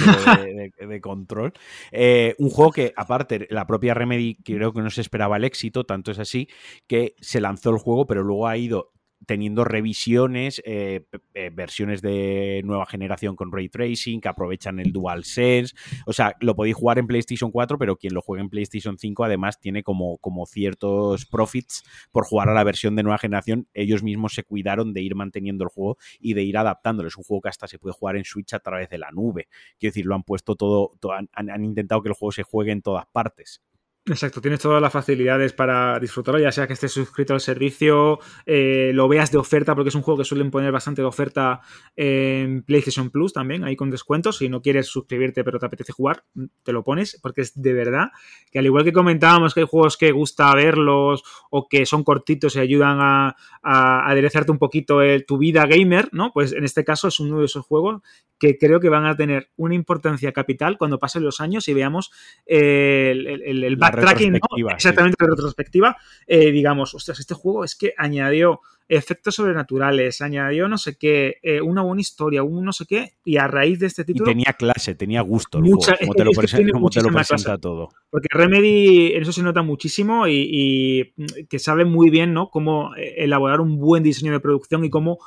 [0.78, 1.54] de, control.
[1.92, 5.86] Eh, un juego que, aparte, la propia Remedy creo que no se esperaba el éxito,
[5.86, 6.48] tanto es así
[6.88, 8.92] que se lanzó el juego, pero luego ha ido
[9.26, 15.76] teniendo revisiones, eh, eh, versiones de nueva generación con ray tracing, que aprovechan el DualSense.
[16.06, 19.24] O sea, lo podéis jugar en PlayStation 4, pero quien lo juegue en PlayStation 5
[19.24, 23.68] además tiene como, como ciertos profits por jugar a la versión de nueva generación.
[23.74, 27.08] Ellos mismos se cuidaron de ir manteniendo el juego y de ir adaptándolo.
[27.08, 29.48] Es un juego que hasta se puede jugar en Switch a través de la nube.
[29.80, 30.94] Quiero decir, lo han puesto todo,
[31.34, 33.62] han, intentado que el juego se juegue en todas partes.
[34.10, 38.92] Exacto, tienes todas las facilidades para disfrutarlo, ya sea que estés suscrito al servicio, eh,
[38.94, 41.62] lo veas de oferta, porque es un juego que suelen poner bastante de oferta
[41.96, 44.38] en PlayStation Plus también, ahí con descuentos.
[44.38, 46.24] Si no quieres suscribirte pero te apetece jugar,
[46.64, 48.08] te lo pones, porque es de verdad
[48.52, 52.56] que al igual que comentábamos que hay juegos que gusta verlos o que son cortitos
[52.56, 56.32] y ayudan a, aderezarte un poquito tu vida gamer, ¿no?
[56.34, 58.02] Pues en este caso es uno de esos juegos
[58.40, 62.12] que creo que van a tener una importancia capital cuando pasen los años y veamos
[62.46, 64.40] el, el, backtracking,
[64.76, 65.98] exactamente la retrospectiva,
[66.28, 71.62] eh, digamos, ostras, este juego es que añadió efectos sobrenaturales, añadió no sé qué, eh,
[71.62, 74.32] una buena historia, un no sé qué, y a raíz de este título...
[74.32, 77.90] Y tenía clase, tenía gusto, mucha, como te lo, presenta, todo.
[78.10, 81.14] Porque Remedy en eso se nota muchísimo y,
[81.50, 82.50] que sabe muy bien ¿no?
[82.50, 85.20] cómo eh, elaborar un buen diseño de producción y cómo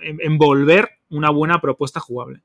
[0.00, 2.42] envolver una buena propuesta jugable.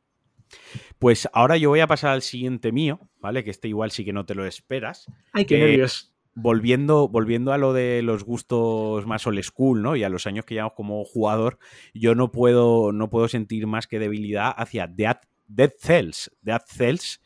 [0.99, 3.43] Pues ahora yo voy a pasar al siguiente mío, ¿vale?
[3.43, 5.07] Que este igual sí que no te lo esperas.
[5.31, 6.13] Ay, qué nervios.
[6.35, 9.95] Volviendo, volviendo a lo de los gustos más old school, ¿no?
[9.95, 11.59] Y a los años que llevamos como jugador,
[11.93, 16.31] yo no puedo, no puedo sentir más que debilidad hacia Dead, Dead Cells.
[16.41, 17.21] Dead Cells,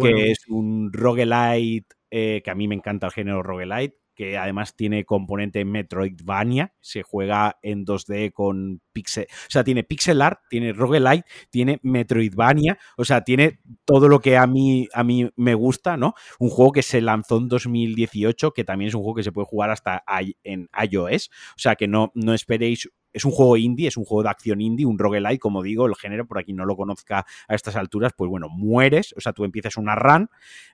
[0.00, 4.76] que es un roguelite, eh, que a mí me encanta el género roguelite, que además
[4.76, 10.74] tiene componente Metroidvania, se juega en 2D con pixel, o sea, tiene pixel art, tiene
[10.74, 15.96] roguelite, tiene Metroidvania, o sea, tiene todo lo que a mí, a mí me gusta,
[15.96, 16.12] ¿no?
[16.38, 19.46] Un juego que se lanzó en 2018, que también es un juego que se puede
[19.46, 20.04] jugar hasta
[20.44, 24.22] en iOS, o sea, que no, no esperéis es un juego indie, es un juego
[24.22, 27.54] de acción indie, un roguelite, como digo, el género, por aquí no lo conozca a
[27.54, 30.28] estas alturas, pues bueno, mueres, o sea, tú empiezas una run,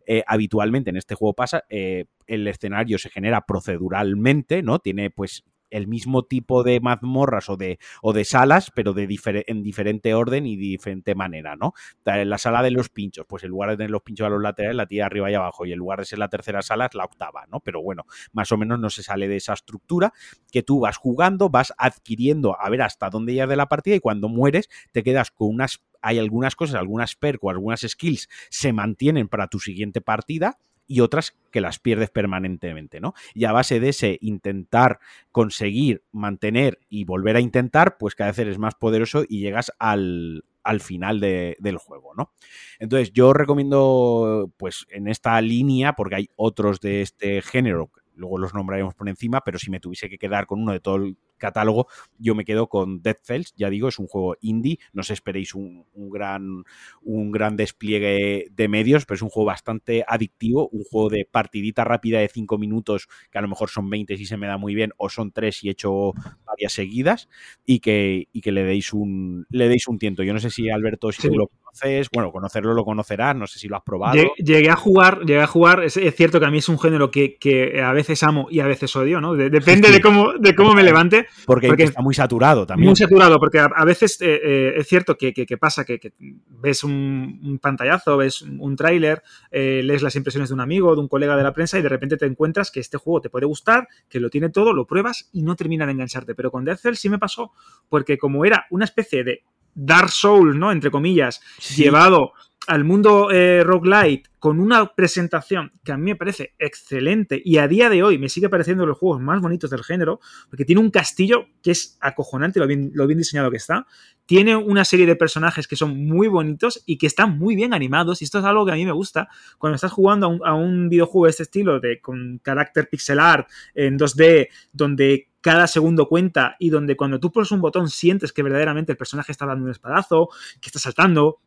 [0.06, 4.78] eh, habitualmente en este juego pasa, eh, el escenario se genera proceduralmente, ¿no?
[4.78, 9.06] Tiene pues el mismo tipo de mazmorras o de, o de salas, pero de
[9.46, 11.72] en diferente orden y diferente manera, ¿no?
[12.04, 14.42] En la sala de los pinchos, pues en lugar de tener los pinchos a los
[14.42, 16.94] laterales, la tira arriba y abajo, y en lugar de ser la tercera sala, es
[16.94, 17.60] la octava, ¿no?
[17.60, 20.12] Pero bueno, más o menos no se sale de esa estructura
[20.50, 24.00] que tú vas jugando, vas adquiriendo a ver hasta dónde llegas de la partida y
[24.00, 28.72] cuando mueres te quedas con unas hay algunas cosas, algunas perk o algunas skills se
[28.72, 33.14] mantienen para tu siguiente partida y otras que las pierdes permanentemente, ¿no?
[33.34, 35.00] Y a base de ese intentar
[35.32, 40.44] conseguir, mantener y volver a intentar, pues cada vez eres más poderoso y llegas al,
[40.66, 42.32] al final del juego, ¿no?
[42.78, 48.54] Entonces yo recomiendo, pues en esta línea, porque hay otros de este género, luego los
[48.54, 51.86] nombraremos por encima, pero si me tuviese que quedar con uno de todo el catálogo,
[52.18, 55.54] yo me quedo con Dead Cells, ya digo, es un juego indie, no os esperéis
[55.54, 56.64] un, gran,
[57.02, 61.84] un gran despliegue de medios, pero es un juego bastante adictivo, un juego de partidita
[61.84, 64.74] rápida de 5 minutos, que a lo mejor son 20 si se me da muy
[64.74, 66.12] bien, o son 3 y he hecho
[66.46, 67.28] varias seguidas,
[67.64, 70.22] y que, y que le deis un le deis un tiento.
[70.22, 73.68] Yo no sé si Alberto, si lo conoces, bueno, conocerlo lo conocerás, no sé si
[73.68, 74.16] lo has probado.
[74.36, 77.80] Llegué, a jugar, llegué a jugar, es, cierto que a mí es un género que,
[77.82, 79.34] a veces amo y a veces odio, ¿no?
[79.34, 81.26] depende de cómo, de cómo me levante.
[81.44, 82.88] Porque, está muy saturado también.
[82.88, 86.12] Muy saturado, porque a, veces eh, eh, es cierto que, pasa que,
[86.48, 91.08] ves un, pantallazo, ves un tráiler, eh, lees las impresiones de un amigo, de un
[91.08, 93.88] colega de la prensa y de repente te encuentras que este juego te puede gustar,
[94.08, 96.34] que lo tiene todo, lo pruebas y no termina de engancharte.
[96.34, 97.52] Pero con Death Cell sí me pasó,
[97.88, 99.44] porque como era una especie de
[99.76, 100.72] Dark Souls, ¿no?
[100.72, 101.40] Entre comillas,
[101.76, 102.32] llevado
[102.66, 107.68] al mundo eh, roguelite con una presentación que a mí me parece excelente y a
[107.68, 110.20] día de hoy me sigue pareciendo los juegos más bonitos del género,
[110.50, 113.86] porque tiene un castillo que es acojonante lo bien, lo bien diseñado que está,
[114.24, 118.20] tiene una serie de personajes que son muy bonitos y que están muy bien animados,
[118.20, 119.28] y esto es algo que a mí me gusta.
[119.58, 123.98] Cuando estás jugando a un, videojuego de este estilo, de, con carácter pixel art en
[123.98, 128.90] 2D, donde cada segundo cuenta y donde cuando tú pones un botón sientes que verdaderamente
[128.90, 130.28] el personaje está dando un espadazo,
[130.60, 131.38] que está saltando,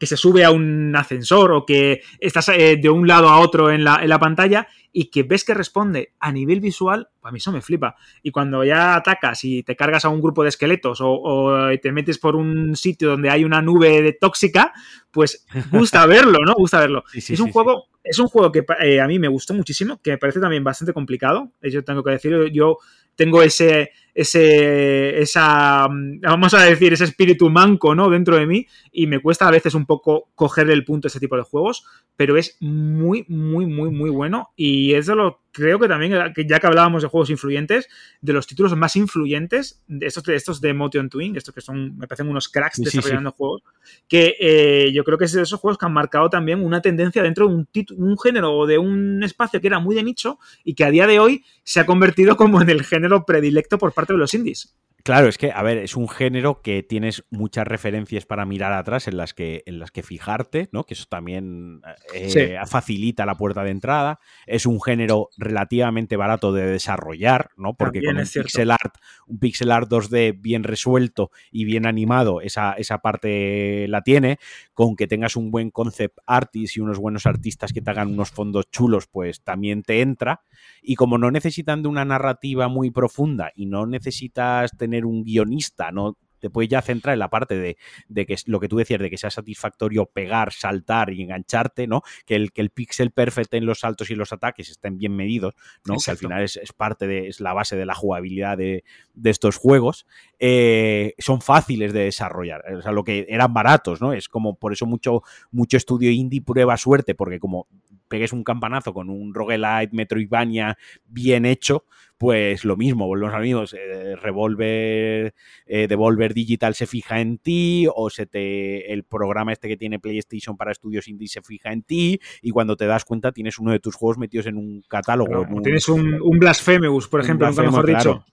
[0.00, 3.70] que se sube a un ascensor o que estás eh, de un lado a otro
[3.70, 7.32] en la, en la, pantalla y que ves que responde a nivel visual, pues a
[7.32, 7.96] mí eso me flipa.
[8.22, 12.18] Y cuando ya atacas y te cargas a un grupo de esqueletos o, te metes
[12.18, 14.72] por un sitio donde hay una nube de tóxica,
[15.10, 16.54] pues gusta verlo, ¿no?
[16.54, 17.04] Gusta verlo.
[17.12, 17.88] es un juego...
[18.06, 20.92] Es un juego que eh, a mí me gustó muchísimo, que me parece también bastante
[20.92, 21.52] complicado.
[21.62, 22.76] Yo tengo que decirlo, yo
[23.16, 28.08] tengo ese, ese, esa, vamos a decir, ese espíritu manco, ¿no?
[28.08, 31.20] Dentro de mí y me cuesta a veces un poco coger el punto a ese
[31.20, 31.84] tipo de juegos,
[32.16, 36.60] pero es muy, muy, muy, muy bueno y es de lo creo que también, ya
[36.60, 37.88] que hablábamos de juegos influyentes,
[38.20, 41.96] de los títulos más influyentes, de estos, de estos de Motion Twin, estos que son,
[41.96, 43.62] me parecen unos cracks desarrollando juegos,
[44.08, 47.22] que eh, yo creo que es de esos juegos que han marcado también una tendencia
[47.22, 50.74] dentro de un, un género o de un espacio que era muy de nicho y
[50.74, 54.12] que a día de hoy se ha convertido como en el género predilecto por parte
[54.12, 54.74] de los indies.
[55.04, 59.06] Claro, es que, a ver, es un género que tienes muchas referencias para mirar atrás
[59.06, 60.84] en las que, en las que fijarte, ¿no?
[60.84, 61.82] Que eso también
[62.14, 64.18] eh, facilita la puerta de entrada.
[64.46, 67.74] Es un género relativamente barato de desarrollar, ¿no?
[67.74, 68.94] Porque con un pixel art,
[69.26, 74.38] un pixel art 2D bien resuelto y bien animado, esa, esa parte la tiene.
[74.72, 78.30] Con que tengas un buen concept artist y unos buenos artistas que te hagan unos
[78.30, 80.40] fondos chulos, pues también te entra.
[80.80, 85.90] Y como no necesitan de una narrativa muy profunda y no necesitas tener un guionista,
[85.90, 89.00] no te puedes ya centrar en la parte de, que es lo que tú decías,
[89.00, 92.02] de que sea satisfactorio pegar, saltar y engancharte, ¿no?
[92.26, 95.54] Que el, que el pixel perfecto en los saltos y los ataques estén bien medidos,
[95.86, 95.94] ¿no?
[96.04, 98.84] Que al final es, parte de, es la base de la jugabilidad de,
[99.24, 100.06] estos juegos.
[100.38, 102.62] Eh, son fáciles de desarrollar.
[102.74, 104.12] O sea, lo que eran baratos, ¿no?
[104.12, 107.68] Es como por eso mucho, mucho estudio indie prueba suerte, porque como
[108.08, 110.76] pegues un campanazo con un roguelite Metroidvania
[111.06, 111.86] bien hecho,
[112.24, 115.34] pues lo mismo, volvemos a lo mismo, eh, Revolver,
[115.66, 119.98] eh, Devolver Digital se fija en ti, o se te, el programa este que tiene
[119.98, 123.72] PlayStation para estudios indie se fija en ti, y cuando te das cuenta tienes uno
[123.72, 125.46] de tus juegos metidos en un catálogo.
[125.62, 128.24] tienes un, un, Blasphemous, por ejemplo, nunca mejor dicho.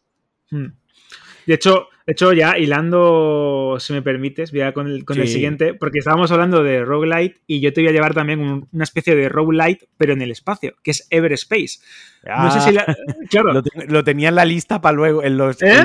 [0.51, 0.67] Hmm.
[1.51, 5.27] De hecho, de hecho, ya hilando, si me permites, voy a con, el, con el
[5.27, 9.17] siguiente, porque estábamos hablando de roguelite y yo te voy a llevar también una especie
[9.17, 11.79] de roguelite, pero en el espacio, que es Everspace.
[12.25, 12.85] no sé si ah.
[13.29, 13.61] claro.
[13.89, 15.83] Lo, tenía en la lista para luego, en los, ¿Eh?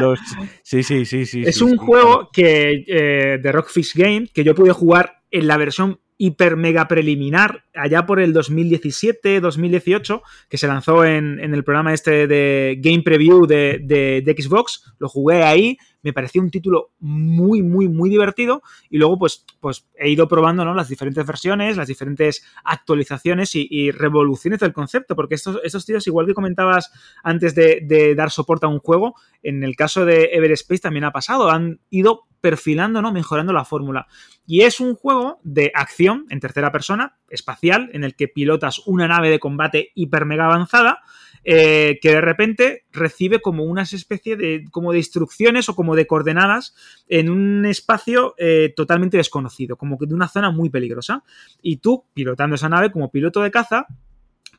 [0.63, 1.43] Sí, sí, sí, sí.
[1.45, 5.99] Es un juego que eh, de Rockfish Game que yo pude jugar en la versión
[6.19, 12.79] hiper mega preliminar allá por el 2017-2018 que se lanzó en, el programa este de
[12.81, 14.95] Game Preview de, de, Xbox.
[14.99, 19.89] Lo jugué ahí me pareció un título muy, muy, muy divertido y luego pues, pues
[19.97, 20.73] he ido probando ¿no?
[20.73, 26.27] las diferentes versiones, las diferentes actualizaciones y, revoluciones del concepto, porque estos, estos tíos, igual
[26.27, 26.93] que comentabas
[27.25, 31.51] antes de, dar soporte a un juego, en el caso de Everspace también ha pasado,
[31.51, 33.11] han ido perfilando, ¿no?
[33.11, 34.07] mejorando la fórmula.
[34.47, 39.09] Y es un juego de acción en tercera persona, espacial, en el que pilotas una
[39.09, 41.01] nave de combate hiper mega avanzada
[41.49, 46.09] eh, que de repente recibe como unas especie de, como de instrucciones o como de
[46.09, 46.75] coordenadas
[47.09, 51.23] en un espacio eh, totalmente desconocido, como que de una zona muy peligrosa.
[51.63, 53.87] Y tú, pilotando esa nave como piloto de caza,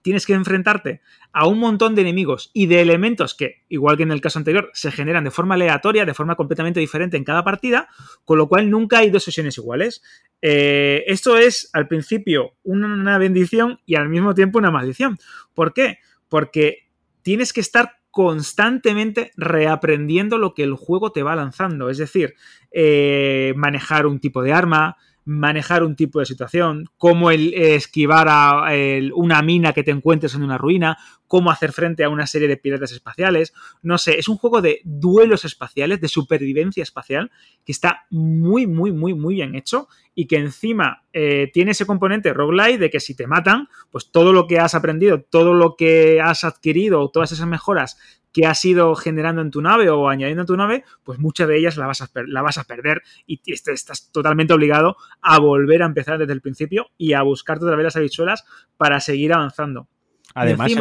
[0.02, 4.12] tienes que enfrentarte a un montón de enemigos y de elementos que, igual que en
[4.12, 7.88] el caso anterior, se generan de forma aleatoria, de forma completamente diferente en cada partida,
[8.26, 10.02] con lo cual nunca hay dos sesiones iguales.
[10.41, 15.18] Eh, esto es, al principio, una bendición y al mismo tiempo una maldición.
[15.54, 16.00] ¿Por qué?
[16.30, 16.89] porque
[17.22, 21.89] tienes que estar constantemente reaprendiendo lo que el juego te va lanzando.
[21.89, 22.36] Es decir,
[22.72, 28.69] eh, manejar un tipo de arma, manejar un tipo de situación, cómo el, esquivar a
[29.13, 30.97] una mina que te encuentres en una ruina,
[31.28, 33.53] cómo hacer frente a una serie de piratas espaciales.
[33.82, 37.30] No sé, es un juego de duelos espaciales, de supervivencia espacial,
[37.65, 42.34] que está muy, muy, muy, muy bien hecho y que encima eh, tiene ese componente
[42.34, 46.21] roguelite de que si te matan, pues todo lo que has aprendido, todo lo que
[46.21, 47.97] has adquirido, todas esas mejoras
[48.38, 51.58] que has ido generando en tu nave o añadiendo en tu nave, pues muchas de
[51.58, 55.88] ellas la vas a, la vas a perder y estás totalmente obligado a volver a
[55.88, 58.46] empezar desde el principio y a buscarte otra vez las habichuelas
[58.78, 59.88] para seguir avanzando.
[60.36, 60.72] Además,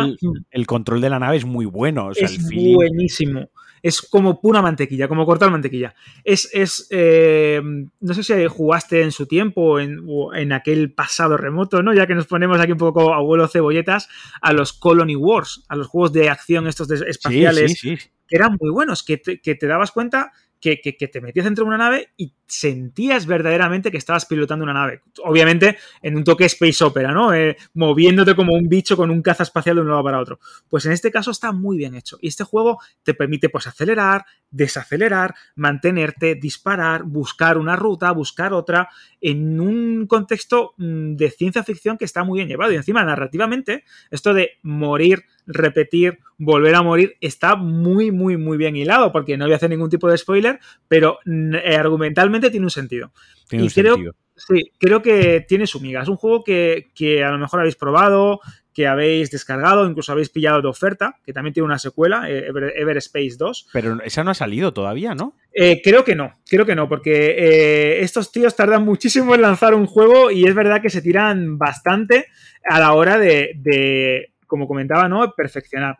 [0.50, 2.10] el, control de la nave es muy bueno.
[2.10, 3.48] es buenísimo.
[3.86, 5.94] Es como pura mantequilla, como cortar mantequilla.
[6.24, 7.60] Es, es eh,
[8.00, 11.94] no sé si jugaste en su tiempo en, o en aquel pasado remoto, ¿no?
[11.94, 14.08] Ya que nos ponemos aquí un poco abuelo cebolletas
[14.40, 19.02] a los Colony Wars, a los juegos de acción estos espaciales, que eran muy buenos,
[19.02, 20.32] que que te dabas cuenta
[20.74, 25.02] que, te metías dentro de una nave y sentías verdaderamente que estabas pilotando una nave.
[25.24, 27.32] Obviamente en un toque space opera, ¿no?
[27.32, 30.40] Eh, moviéndote como un bicho con un caza espacial de un lado para otro.
[30.68, 32.18] Pues en este caso está muy bien hecho.
[32.20, 38.88] Y este juego te permite pues acelerar, desacelerar, mantenerte, disparar, buscar una ruta, buscar otra,
[39.20, 42.72] en un contexto mm, de ciencia ficción que está muy bien llevado.
[42.72, 48.76] Y encima, narrativamente, esto de morir repetir, volver a morir, está muy, muy, muy bien
[48.76, 52.70] hilado, porque no voy a hacer ningún tipo de spoiler, pero eh, argumentalmente tiene un
[52.70, 53.12] sentido.
[53.50, 53.96] y creo,
[54.36, 56.02] Sí, creo que tiene su miga.
[56.02, 56.84] Es un juego que,
[57.24, 58.40] a lo mejor habéis probado,
[58.74, 63.36] que habéis descargado, incluso habéis pillado de oferta, que también tiene una secuela, eh, Everspace
[63.38, 63.68] 2.
[63.72, 65.34] Pero esa no ha salido todavía, ¿no?
[65.54, 69.86] Eh, creo que no, creo que no, porque estos tíos tardan muchísimo en lanzar un
[69.86, 72.26] juego y es verdad que se tiran bastante
[72.68, 75.32] a la hora de como comentaba, ¿no?
[75.32, 75.96] Perfeccionar.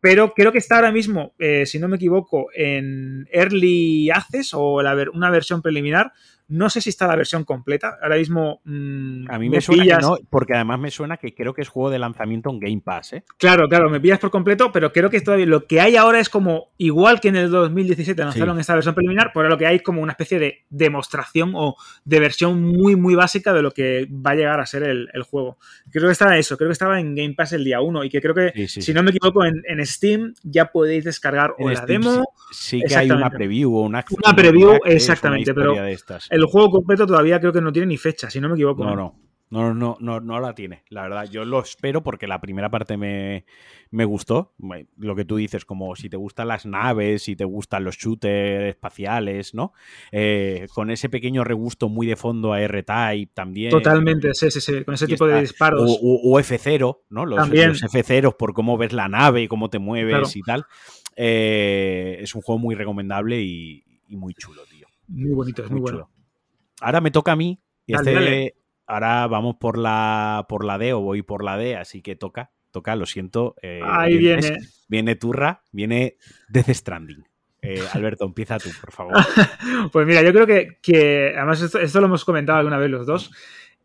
[0.00, 4.80] Pero creo que está ahora mismo, eh, si no me equivoco, en Early Access o
[5.12, 6.12] una versión preliminar.
[6.50, 7.96] No sé si está la versión completa.
[8.02, 8.60] Ahora mismo.
[8.64, 11.68] Mm, a mí me, suena que no, porque además me suena que creo que es
[11.68, 13.24] juego de lanzamiento en Game Pass, ¿eh?
[13.38, 16.28] Claro, claro, me pillas por completo, pero creo que todavía lo que hay ahora es
[16.28, 20.02] como, igual que en el 2017 lanzaron esta versión preliminar, por lo que hay como
[20.02, 24.34] una especie de demostración o de versión muy, muy básica de lo que va a
[24.34, 25.58] llegar a ser el, juego.
[25.90, 28.20] Creo que estaba eso, creo que estaba en Game Pass el día 1 y que
[28.20, 32.24] creo que, si no me equivoco, en, Steam ya podéis descargar o la demo.
[32.50, 34.04] Sí, que hay una preview o una.
[34.10, 35.74] Una preview, exactamente, pero
[36.30, 38.84] el juego completo todavía creo que no tiene ni fecha, si no me equivoco.
[38.84, 39.30] No, no.
[39.50, 41.24] No, no, no, no la tiene, la verdad.
[41.28, 43.44] Yo lo espero porque la primera parte me,
[44.04, 44.54] gustó.
[44.96, 48.70] Lo que tú dices, como si te gustan las naves, si te gustan los shooters
[48.70, 49.72] espaciales, ¿no?
[50.12, 53.72] Eh, con ese pequeño regusto muy de fondo a R-Type también.
[53.72, 54.84] Totalmente, sí, sí, sí.
[54.84, 55.98] Con ese tipo de disparos.
[56.00, 57.26] O, F0, ¿no?
[57.26, 60.64] Los, F0 por cómo ves la nave y cómo te mueves y tal.
[61.16, 64.86] Eh, es un juego muy recomendable y, muy chulo, tío.
[65.08, 66.08] Muy bonito, es muy, bueno.
[66.80, 67.60] Ahora me toca a mí.
[67.86, 68.54] Y este,
[68.86, 72.52] ahora vamos por la, por la D o voy por la D, así que toca,
[72.70, 73.56] toca, lo siento.
[73.62, 74.58] Eh, Ahí viene.
[74.88, 76.16] Viene Turra, viene
[76.48, 77.24] Death Stranding.
[77.62, 79.14] Eh, Alberto, empieza tú, por favor.
[79.92, 80.46] pues mira, yo creo
[80.80, 83.30] que, además esto, lo hemos comentado alguna vez los dos.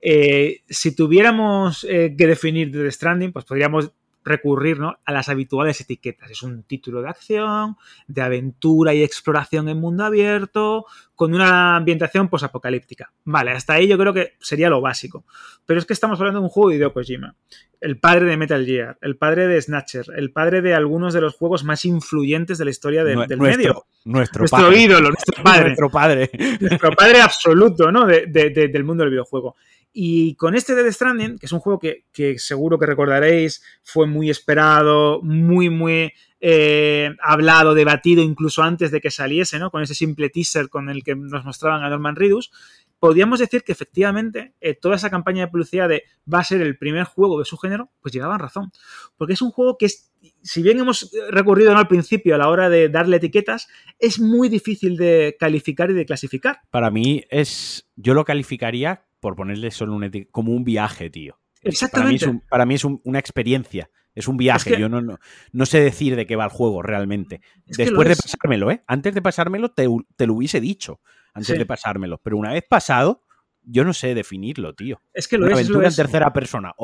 [0.01, 3.91] Eh, si tuviéramos que definir Death Stranding, pues podríamos
[4.25, 6.31] recurrir a las habituales etiquetas.
[6.31, 12.27] Es un título de acción, de aventura y exploración en mundo abierto, con una ambientación
[12.27, 13.13] posapocalíptica.
[13.23, 15.25] Vale, hasta ahí yo creo que sería lo básico.
[15.65, 17.35] Pero es que estamos hablando de un juego de Hideo Kojima,
[17.79, 21.35] el padre de Metal Gear, el padre de Snatcher, el padre de algunos de los
[21.35, 23.85] juegos más influyentes de la historia del, medio.
[24.05, 25.63] Nuestro, ídolo, nuestro padre.
[25.65, 26.31] nuestro padre.
[26.59, 28.05] nuestro padre absoluto, ¿no?
[28.05, 29.55] del mundo del videojuego.
[29.97, 34.29] Y con este Dead Stranding, que es un juego que, seguro que recordaréis, fue muy
[34.29, 39.71] esperado, muy, muy eh, hablado, debatido incluso antes de que saliese, ¿no?
[39.71, 42.51] Con ese simple teaser con el que nos mostraban a Norman Reedus,
[42.99, 46.77] podríamos decir que efectivamente eh, toda esa campaña de publicidad de va a ser el
[46.77, 48.73] primer juego de su género, pues llevaban razón.
[49.15, 50.11] Porque es un juego que es,
[50.43, 54.97] si bien hemos recurrido al principio a la hora de darle etiquetas, es muy difícil
[54.97, 56.59] de calificar y de clasificar.
[56.69, 61.39] Para mí es, yo lo calificaría por ponerle solo un como un viaje, tío.
[61.63, 62.41] Exactamente.
[62.47, 63.89] Para mí es, una experiencia.
[64.13, 64.79] Es un viaje.
[64.79, 67.41] Yo no, no, sé decir de qué va el juego realmente.
[67.65, 68.83] Después de pasármelo, ¿eh?
[68.85, 71.01] Antes de pasármelo te, lo hubiese dicho.
[71.33, 72.19] Antes de pasármelo.
[72.19, 73.23] Pero una vez pasado,
[73.63, 75.01] yo no sé definirlo, tío.
[75.11, 75.61] Es que lo una es.
[75.61, 76.75] Aventura en tercera persona.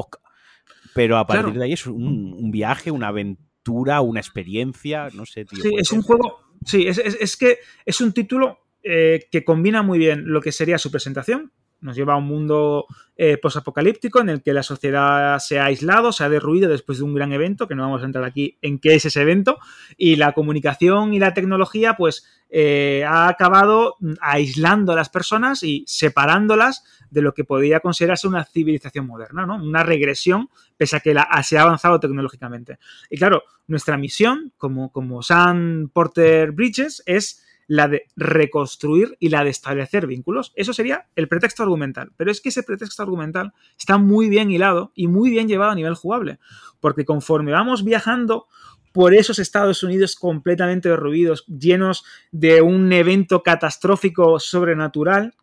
[0.95, 5.09] Pero a partir de ahí es un, viaje, una aventura, una experiencia.
[5.13, 5.61] No sé, tío.
[5.61, 6.39] Sí, es un juego.
[6.65, 10.89] Sí, es, que es un título eh, que combina muy bien lo que sería su
[10.89, 12.85] presentación, nos lleva a un mundo
[13.17, 17.03] eh, posapocalíptico en el que la sociedad se ha aislado, se ha derruido después de
[17.03, 19.59] un gran evento, que no vamos a entrar aquí en qué es ese evento,
[19.97, 25.83] y la comunicación y la tecnología pues eh, ha acabado aislando a las personas y
[25.87, 29.55] separándolas de lo que podría considerarse una civilización moderna, ¿no?
[29.55, 32.79] Una regresión, pese a que la, se ha avanzado tecnológicamente.
[33.09, 39.45] Y claro, nuestra misión como, como Sam Porter Bridges es la de reconstruir y la
[39.45, 40.51] de establecer vínculos.
[40.57, 42.11] Eso sería el pretexto argumental.
[42.17, 45.75] Pero es que ese pretexto argumental está muy bien hilado y muy bien llevado a
[45.75, 46.39] nivel jugable.
[46.81, 48.47] Porque conforme vamos viajando
[48.91, 52.03] por esos Estados Unidos completamente derruidos, llenos
[52.33, 55.33] de un evento catastrófico sobrenatural,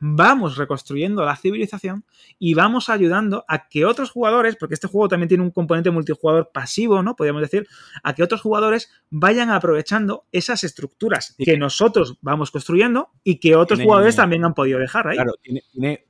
[0.00, 2.04] vamos reconstruyendo la civilización
[2.38, 6.50] y vamos ayudando a que otros jugadores, porque este juego también tiene un componente multijugador
[6.52, 7.16] pasivo, ¿no?
[7.16, 7.66] Podríamos decir,
[8.02, 13.80] a que otros jugadores vayan aprovechando esas estructuras que nosotros vamos construyendo y que otros
[13.80, 15.16] jugadores también han podido dejar ahí.
[15.16, 15.34] Claro,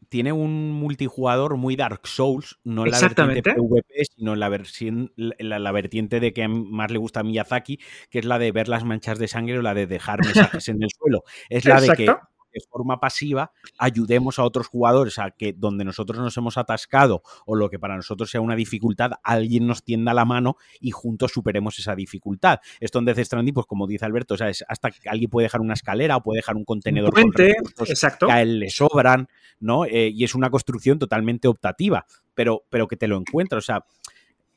[0.08, 5.12] tiene, un multijugador muy Dark Souls, no en la vertiente PvP, sino en la versión,
[5.16, 7.78] la, vertiente de que más le gusta a Miyazaki,
[8.10, 10.82] que es la de ver las manchas de sangre o la de dejar mensajes en
[10.82, 11.24] el suelo.
[11.50, 12.06] Es la de que
[12.52, 17.54] de forma pasiva ayudemos a otros jugadores a que donde nosotros nos hemos atascado o
[17.54, 21.78] lo que para nosotros sea una dificultad, alguien nos tienda la mano y juntos superemos
[21.78, 22.60] esa dificultad.
[22.80, 25.74] Esto en Death Stranding, pues como dice Alberto, es hasta que alguien puede dejar una
[25.74, 27.32] escalera o puede dejar un contenedor con
[27.86, 28.26] exacto.
[28.26, 29.28] que a él le sobran,
[29.60, 29.84] ¿no?
[29.84, 33.84] Eh, y es una construcción totalmente optativa, pero, pero que te lo encuentras, o sea,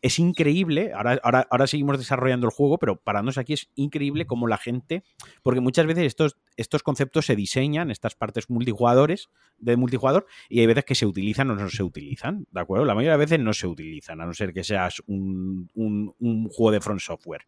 [0.02, 4.48] es increíble, ahora, ahora, ahora, seguimos desarrollando el juego, pero parándonos aquí es increíble cómo
[4.48, 5.04] la gente,
[5.44, 10.66] porque muchas veces estos, estos conceptos se diseñan, estas partes multijugadores, de multijugador, y hay
[10.66, 12.86] veces que se utilizan o no se utilizan, ¿de acuerdo?
[12.86, 16.72] La mayoría de veces no se utilizan, a no ser que seas un, un juego
[16.72, 17.46] de front software.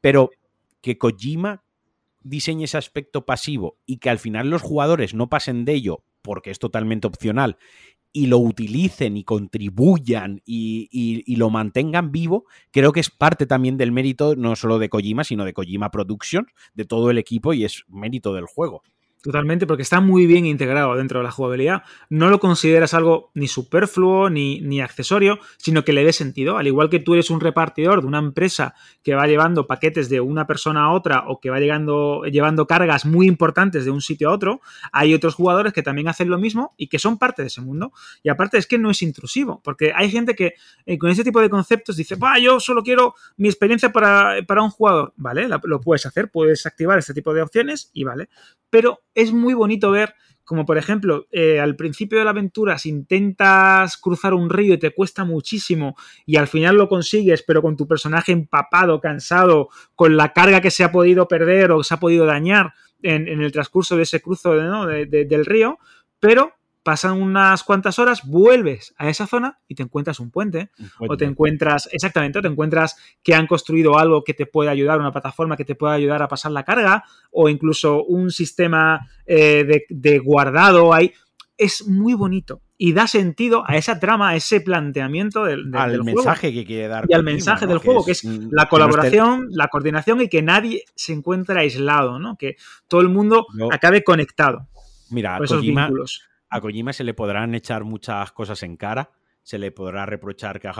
[0.00, 0.30] Pero
[0.80, 1.64] que Kojima
[2.22, 6.50] diseñe ese aspecto pasivo y que al final los jugadores no pasen de ello porque
[6.50, 7.56] es totalmente opcional
[8.12, 13.92] y lo utilicen y contribuyan y, lo mantengan vivo, creo que es parte también del
[13.92, 17.84] mérito no solo de Kojima, sino de Kojima Productions, de todo el equipo y es
[17.88, 18.82] mérito del juego.
[19.22, 21.82] Totalmente, porque está muy bien integrado dentro de la jugabilidad.
[22.08, 26.56] No lo consideras algo ni superfluo ni, ni, accesorio, sino que le dé sentido.
[26.56, 30.22] Al igual que tú eres un repartidor de una empresa que va llevando paquetes de
[30.22, 34.30] una persona a otra o que va llegando, llevando cargas muy importantes de un sitio
[34.30, 37.48] a otro, hay otros jugadores que también hacen lo mismo y que son parte de
[37.48, 37.92] ese mundo.
[38.22, 40.54] Y aparte es que no es intrusivo, porque hay gente que
[40.86, 44.62] eh, con ese tipo de conceptos dice, va, yo solo quiero mi experiencia para, para
[44.62, 45.12] un jugador.
[45.16, 48.30] Vale, lo puedes hacer, puedes activar este tipo de opciones y vale.
[48.70, 50.14] Pero es muy bonito ver
[50.50, 54.78] como por ejemplo, eh, al principio de la aventura, si intentas cruzar un río y
[54.78, 55.94] te cuesta muchísimo
[56.26, 60.72] y al final lo consigues, pero con tu personaje empapado, cansado, con la carga que
[60.72, 64.56] se ha podido perder o se ha podido dañar en, el transcurso de ese cruzo
[64.56, 65.78] del río,
[66.18, 66.52] pero
[66.82, 71.24] pasan unas cuantas horas, vuelves a esa zona y te encuentras un puente, o te
[71.24, 75.56] encuentras, exactamente, o te encuentras que han construido algo que te puede ayudar, una plataforma
[75.56, 80.94] que te puede ayudar a pasar la carga, o incluso un sistema eh, de, guardado
[80.94, 81.12] ahí.
[81.58, 86.54] Es muy bonito y da sentido a esa trama, a ese planteamiento del, al mensaje
[86.54, 87.04] que quiere dar.
[87.06, 91.12] Y al mensaje del juego, que es la colaboración, la coordinación y que nadie se
[91.12, 92.38] encuentre aislado, ¿no?
[92.38, 92.56] Que
[92.88, 94.68] todo el mundo acabe conectado.
[95.10, 99.10] Mira, esos vínculos a Kojima se le podrán echar muchas cosas en cara.
[99.42, 100.70] Se le podrá reprochar que,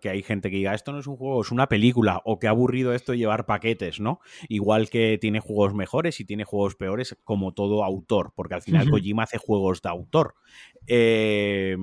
[0.00, 2.48] que hay gente que diga esto no es un juego, es una película, o que
[2.48, 4.20] ha aburrido esto de llevar paquetes, ¿no?
[4.48, 8.90] Igual que tiene juegos mejores y tiene juegos peores, como todo autor, porque al final
[8.90, 10.34] Kojima hace juegos de autor.
[10.88, 11.76] Eh,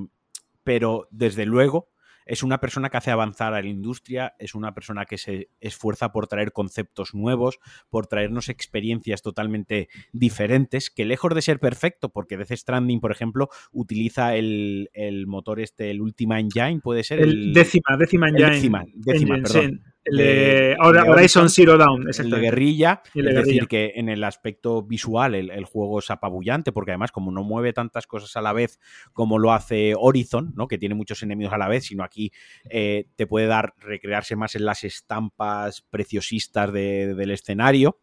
[0.63, 1.87] pero desde luego,
[2.25, 6.11] es una persona que hace avanzar a la industria, es una persona que se esfuerza
[6.11, 7.59] por traer conceptos nuevos,
[7.89, 13.49] por traernos experiencias totalmente diferentes, que lejos de ser perfecto, porque Death Stranding, por ejemplo,
[13.71, 14.89] utiliza el,
[15.27, 17.19] motor este, el Ultima Engine, puede ser.
[17.19, 18.49] El, décima, décima Engine.
[18.49, 19.94] décima, décima, perdón.
[20.05, 23.01] El de, Horizon Zero Dawn, el de guerrilla.
[23.13, 27.43] es decir, que en el aspecto visual el, juego es apabullante, porque además, como no
[27.43, 28.79] mueve tantas cosas a la vez
[29.13, 30.67] como lo hace Horizon, ¿no?
[30.67, 32.31] que tiene muchos enemigos a la vez, sino aquí
[32.69, 37.99] eh, te puede dar recrearse más en las estampas preciosistas del escenario.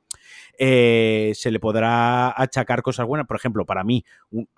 [0.58, 3.26] Eh, se le podrá achacar cosas buenas.
[3.26, 4.04] Por ejemplo, para mí,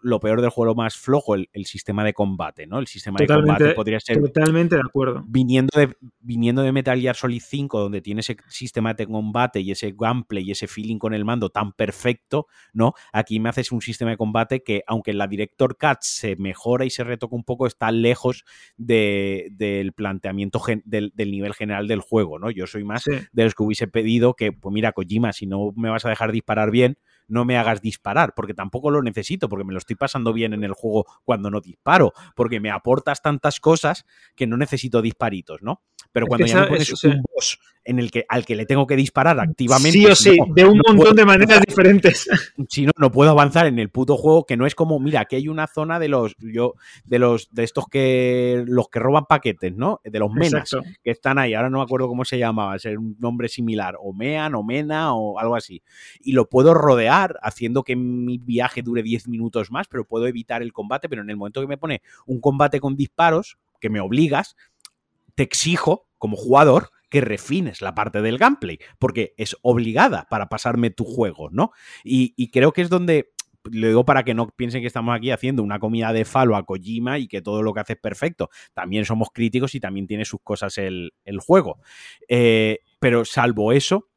[0.02, 2.78] lo peor del juego más flojo, el, sistema de combate, ¿no?
[2.78, 4.20] El sistema de combate podría ser.
[4.20, 5.24] Totalmente de acuerdo.
[5.26, 9.70] Viniendo de, viniendo de Metal Gear Solid 5, donde tiene ese sistema de combate y
[9.70, 12.92] ese gameplay y ese feeling con el mando tan perfecto, ¿no?
[13.12, 16.84] Aquí me haces un sistema de combate que, aunque en la Director Cut se mejora
[16.84, 18.44] y se retoca un poco, está lejos
[18.76, 22.50] del planteamiento del, nivel general del juego, ¿no?
[22.50, 25.90] Yo soy más de los que hubiese pedido que, pues mira, Kojima, si no me
[25.90, 29.72] vas a dejar disparar bien, no me hagas disparar, porque tampoco lo necesito, porque me
[29.72, 34.04] lo estoy pasando bien en el juego cuando no disparo, porque me aportas tantas cosas
[34.34, 35.82] que no necesito disparitos, ¿no?
[36.12, 38.96] Pero cuando ya me pones un boss en el que, al que le tengo que
[38.96, 39.92] disparar activamente.
[39.92, 42.28] Sí o sí, de un montón de maneras diferentes.
[42.68, 45.36] Si no, no puedo avanzar en el puto juego, que no es como, mira, aquí
[45.36, 46.74] hay una zona de los, yo,
[47.04, 50.00] de los, de estos que, los que roban paquetes, ¿no?
[50.02, 50.70] De los menas,
[51.02, 54.12] que están ahí, ahora no me acuerdo cómo se llamaba, es un nombre similar, o
[54.12, 55.82] mean, o mena, o algo así.
[56.20, 60.62] Y lo puedo rodear, haciendo que mi viaje dure 10 minutos más, pero puedo evitar
[60.62, 64.00] el combate, pero en el momento que me pone un combate con disparos, que me
[64.00, 64.56] obligas,
[65.34, 70.90] te exijo como jugador que refines la parte del gameplay, porque es obligada para pasarme
[70.90, 71.70] tu juego, ¿no?
[72.02, 73.30] Y, creo que es donde
[73.70, 76.66] lo digo para que no piensen que estamos aquí haciendo una comida de falo a
[76.66, 78.50] Kojima y que todo lo que hace es perfecto.
[78.72, 81.78] También somos críticos y también tiene sus cosas el, juego.
[82.26, 84.08] Eh, pero salvo eso,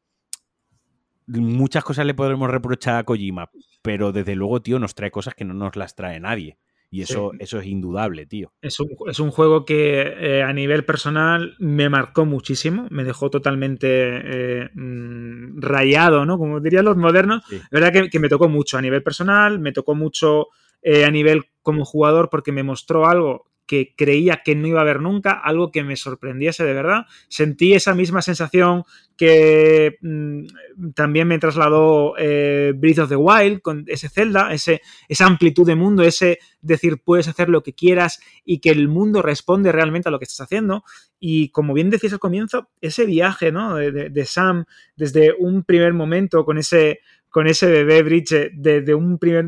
[1.27, 3.51] muchas cosas le podremos reprochar a Kojima,
[3.83, 6.57] pero desde luego, tío, nos trae cosas que no nos las trae nadie.
[6.89, 8.53] Y eso, eso es indudable, tío.
[8.61, 13.29] Es un, es un juego que eh, a nivel personal me marcó muchísimo, me dejó
[13.29, 16.37] totalmente eh, mm, rayado, ¿no?
[16.37, 17.43] Como dirían los modernos.
[17.51, 20.47] La verdad que, que, me tocó mucho a nivel personal, me tocó mucho
[20.81, 24.83] eh, a nivel como jugador porque me mostró algo que creía que no iba a
[24.83, 27.05] haber nunca, algo que me sorprendiese de verdad.
[27.27, 28.85] Sentí esa misma sensación
[29.17, 35.25] que mm, también me trasladó eh, Breath of the Wild con ese Zelda, ese, esa
[35.25, 39.71] amplitud de mundo, ese decir puedes hacer lo que quieras y que el mundo responde
[39.71, 40.83] realmente a lo que estás haciendo.
[41.19, 43.75] Y como bien decías al comienzo, ese viaje ¿no?
[43.75, 44.65] de, Sam
[44.95, 46.99] desde un primer momento con ese,
[47.29, 49.47] con ese bebé Bridge, de, un primer,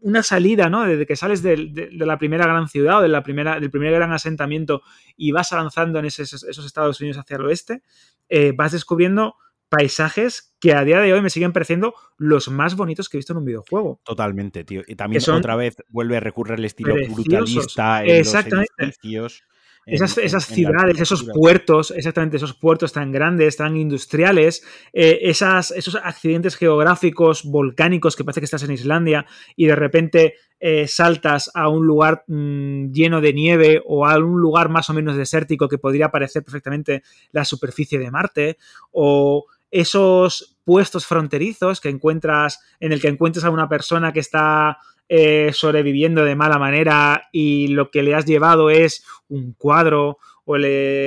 [0.00, 0.84] una salida, ¿no?
[0.84, 4.12] Desde que sales de, la primera gran ciudad o de la primera, del primer gran
[4.12, 4.82] asentamiento
[5.16, 7.82] y vas avanzando en esos, Estados Unidos hacia el oeste,
[8.28, 9.36] eh, vas descubriendo
[9.68, 13.32] paisajes que a día de hoy me siguen pareciendo los más bonitos que he visto
[13.32, 14.00] en un videojuego.
[14.04, 14.82] Totalmente, tío.
[14.86, 18.72] Y también otra vez vuelve a recurrir al estilo brutalista en Exactamente.
[18.76, 19.44] los edificios
[19.90, 24.62] esas, ciudades, esos puertos, exactamente esos puertos tan grandes, tan industriales,
[24.92, 29.26] eh, esas, esos accidentes geográficos, volcánicos, que parece que estás en Islandia
[29.56, 34.40] y de repente eh, saltas a un lugar mm, lleno de nieve o a un
[34.40, 38.58] lugar más o menos desértico que podría parecer perfectamente la superficie de Marte,
[38.92, 44.78] o esos puestos fronterizos que encuentras, en el que encuentras a una persona que está
[45.12, 50.56] eh, sobreviviendo de mala manera y lo que le has llevado es un cuadro o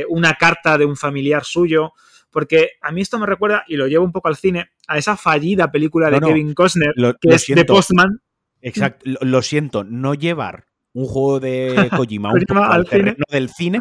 [0.10, 1.94] una carta de un familiar suyo.
[2.30, 5.16] Porque a mí esto me recuerda, y lo llevo un poco al cine, a esa
[5.16, 8.20] fallida película de Kevin Costner, que es The Postman.
[8.62, 13.80] Exacto, lo, siento, no llevar un juego de Kojima, un al terreno del cine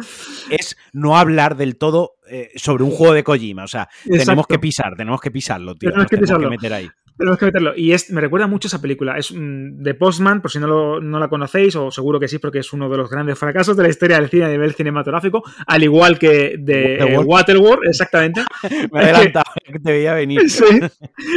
[0.49, 3.65] es no hablar del todo eh, sobre un juego de Kojima.
[3.65, 5.89] O sea, tenemos que pisar, tenemos que pisarlo, tío.
[5.89, 6.49] Tenemos, que, pisarlo.
[6.49, 6.89] que meter ahí.
[7.17, 7.73] Tenemos que meterlo.
[7.75, 9.17] Y es, me recuerda mucho esa película.
[9.17, 12.73] Es de Postman, por si no, no, la conocéis, o seguro que sí, porque es
[12.73, 16.17] uno de los grandes fracasos de la historia del cine a nivel cinematográfico, al igual
[16.17, 18.41] que de Waterworld, exactamente.
[18.91, 20.41] me he adelantado, que te veía venir.
[20.53, 20.79] Sí.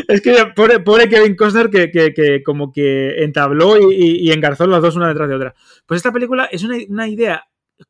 [0.09, 5.09] Es que pobre, Kevin Costner que, que, como que entabló y, engarzó las dos una
[5.09, 5.55] detrás de otra.
[5.87, 7.45] Pues esta película es una, una idea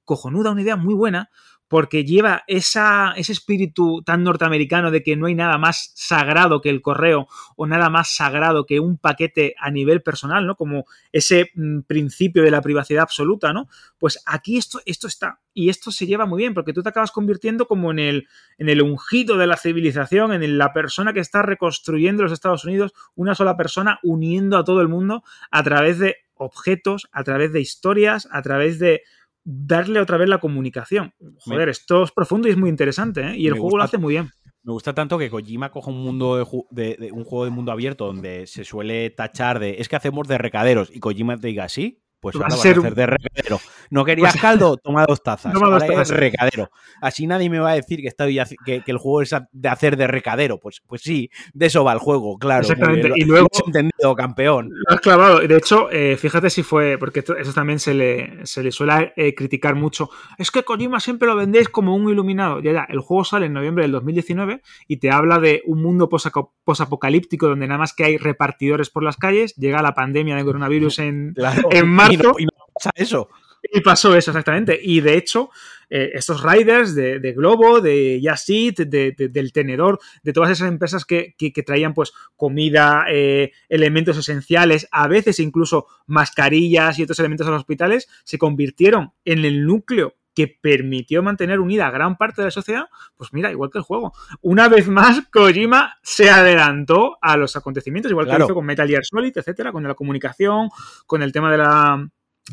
[0.04, 1.30] cojonuda, una idea muy buena,
[1.68, 6.80] porque lleva ese espíritu tan norteamericano de que no hay nada más sagrado que el
[6.80, 10.56] correo o nada más sagrado que un paquete a nivel personal, ¿no?
[10.56, 13.68] Como ese mm, principio de la privacidad absoluta, ¿no?
[13.98, 15.40] Pues aquí esto, esto está.
[15.52, 18.68] Y esto se lleva muy bien, porque tú te acabas convirtiendo como en el, en
[18.68, 23.34] el ungido de la civilización, en la persona que está reconstruyendo los Estados Unidos, una
[23.34, 28.28] sola persona uniendo a todo el mundo a través de objetos, a través de historias,
[28.30, 29.02] a través de
[29.46, 31.12] darle otra vez la comunicación.
[31.38, 33.36] Joder, esto es profundo y es muy interesante, ¿eh?
[33.36, 34.30] Y el juego lo hace muy bien.
[34.64, 36.36] Me gusta tanto que Kojima coja un mundo
[36.70, 40.38] de, un juego de mundo abierto donde se suele tachar de es que hacemos de
[40.38, 43.60] recaderos y Kojima te diga sí, pues ahora vas a hacer de recadero.
[43.90, 44.76] ¿No querías caldo?
[44.76, 45.52] Toma dos tazas.
[45.52, 46.70] Toma dos recadero.
[47.00, 50.06] Así nadie me va a decir que, estoy, que, el juego es de hacer de
[50.06, 50.58] recadero.
[50.58, 52.62] Pues, pues sí, de eso va el juego, claro.
[52.62, 53.12] Exactamente.
[53.14, 53.48] y luego.
[53.66, 54.70] entendido, campeón.
[54.70, 55.40] Lo has clavado.
[55.40, 56.98] De hecho, eh, fíjate si fue.
[56.98, 60.10] Porque eso también se le, se le suele eh, criticar mucho.
[60.38, 62.60] Es que Kojima siempre lo vendéis como un iluminado.
[62.60, 62.86] Ya, ya.
[62.88, 67.66] El juego sale en noviembre del 2019 y te habla de un mundo posapocalíptico donde
[67.66, 69.54] nada más que hay repartidores por las calles.
[69.56, 71.34] Llega la pandemia de coronavirus en,
[71.70, 72.32] en marzo y no,
[72.74, 73.28] pasa eso.
[73.72, 74.78] Y pasó eso, exactamente.
[74.80, 75.50] Y de hecho,
[75.90, 81.34] eh, estos riders de, Globo, de Yasit, del tenedor, de todas esas empresas que,
[81.64, 87.60] traían pues comida, eh, elementos esenciales, a veces incluso mascarillas y otros elementos a los
[87.60, 92.50] hospitales, se convirtieron en el núcleo que permitió mantener unida a gran parte de la
[92.50, 92.84] sociedad,
[93.16, 94.12] pues mira, igual que el juego.
[94.42, 98.86] Una vez más, Kojima se adelantó a los acontecimientos, igual que lo hizo con Metal
[98.86, 100.68] Gear Solid, etcétera, con la comunicación,
[101.06, 102.06] con el tema de la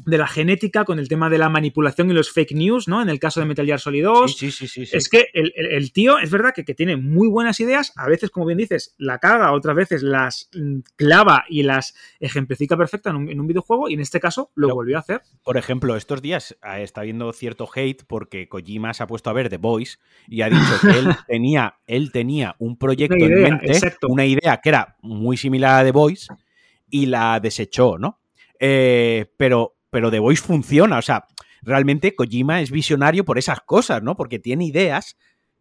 [0.05, 3.01] de la genética, con el tema de la manipulación y los fake news, ¿no?
[3.01, 4.37] En el caso de Metal Gear Solid 2.
[4.37, 8.07] Sí, sí, sí, es que el, tío, es verdad que, tiene muy buenas ideas, a
[8.07, 13.11] veces, como bien dices, la caga, otras veces las mm, clava y las ejemplifica perfecta
[13.11, 15.21] en un, videojuego, y en este caso lo volvió a hacer.
[15.43, 19.33] Por ejemplo, estos días ah, está habiendo cierto hate porque Kojima se ha puesto a
[19.33, 23.79] ver The Voice y ha dicho que él tenía, él tenía un proyecto en mente,
[24.07, 26.27] una idea que era muy similar a The Voice,
[26.89, 28.19] y la desechó, ¿no?
[28.59, 30.97] Eh, pero pero The Voice funciona.
[30.97, 31.27] O sea,
[31.61, 34.17] realmente Kojima es visionario por esas cosas, ¿no?
[34.17, 35.17] Porque tiene ideas,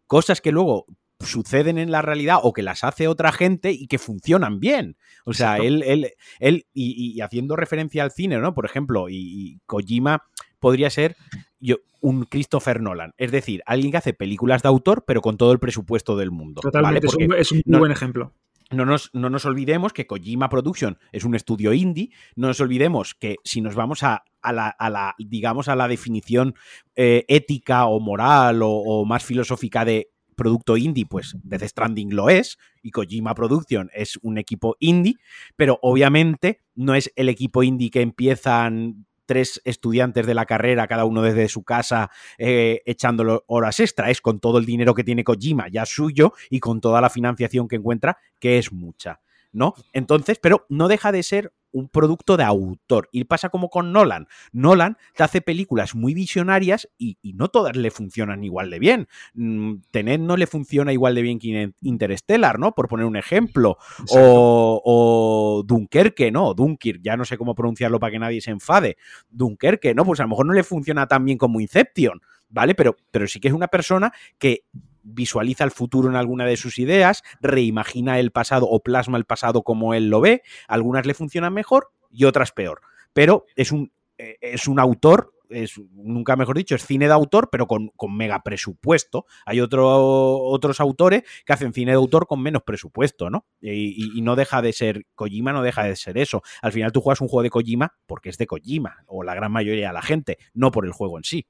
[0.07, 0.87] cosas que luego
[1.19, 4.97] suceden en la realidad o que las hace otra gente y que funcionan bien.
[5.23, 8.55] O sea, él, él, él y, haciendo referencia al cine, ¿no?
[8.55, 10.23] Por ejemplo, y, Kojima
[10.59, 11.15] podría ser
[11.59, 13.13] yo, un Christopher Nolan.
[13.17, 16.61] Es decir, alguien que hace películas de autor, pero con todo el presupuesto del mundo.
[16.61, 17.07] Totalmente,
[17.37, 18.33] es, un, muy buen ejemplo.
[18.73, 22.11] No nos, olvidemos que Kojima Production es un estudio indie.
[22.35, 26.55] No nos olvidemos que si nos vamos a, la, digamos, a la definición
[26.95, 32.57] eh, ética o moral o, más filosófica de producto indie, pues Death Stranding lo es
[32.81, 35.15] y Kojima Production es un equipo indie,
[35.55, 41.05] pero obviamente no es el equipo indie que empiezan tres estudiantes de la carrera, cada
[41.05, 44.09] uno desde su casa, eh, echándolo horas extra.
[44.09, 47.67] Es con todo el dinero que tiene Kojima ya suyo y con toda la financiación
[47.67, 49.21] que encuentra, que es mucha.
[49.51, 49.75] ¿No?
[49.93, 53.09] Entonces, pero no deja de ser un producto de autor.
[53.11, 54.27] Y pasa como con Nolan.
[54.53, 59.07] Nolan te hace películas muy visionarias y, no todas le funcionan igual de bien.
[59.33, 62.73] Mm, Tener no le funciona igual de bien que Interstellar, ¿no?
[62.73, 63.77] Por poner un ejemplo.
[64.09, 66.53] O, Dunkerque, ¿no?
[66.53, 68.97] Dunkirk, ya no sé cómo pronunciarlo para que nadie se enfade.
[69.29, 70.05] Dunkerque, ¿no?
[70.05, 72.21] Pues a lo mejor no le funciona tan bien como Inception.
[72.49, 72.75] ¿Vale?
[72.75, 74.65] Pero, pero sí que es una persona que
[75.03, 79.63] visualiza el futuro en alguna de sus ideas, reimagina el pasado o plasma el pasado
[79.63, 80.41] como él lo ve.
[80.67, 82.81] Algunas le funcionan mejor y otras peor.
[83.13, 87.49] Pero es un, eh, es un autor es, nunca mejor dicho, es cine de autor,
[87.51, 89.25] pero con, mega presupuesto.
[89.45, 93.45] Hay otro, otros autores que hacen cine de autor con menos presupuesto, ¿no?
[93.61, 96.41] Y, y, no deja de ser, Kojima no deja de ser eso.
[96.61, 99.51] Al final tú juegas un juego de Kojima porque es de Kojima, o la gran
[99.51, 101.47] mayoría de la gente, no por el juego en sí.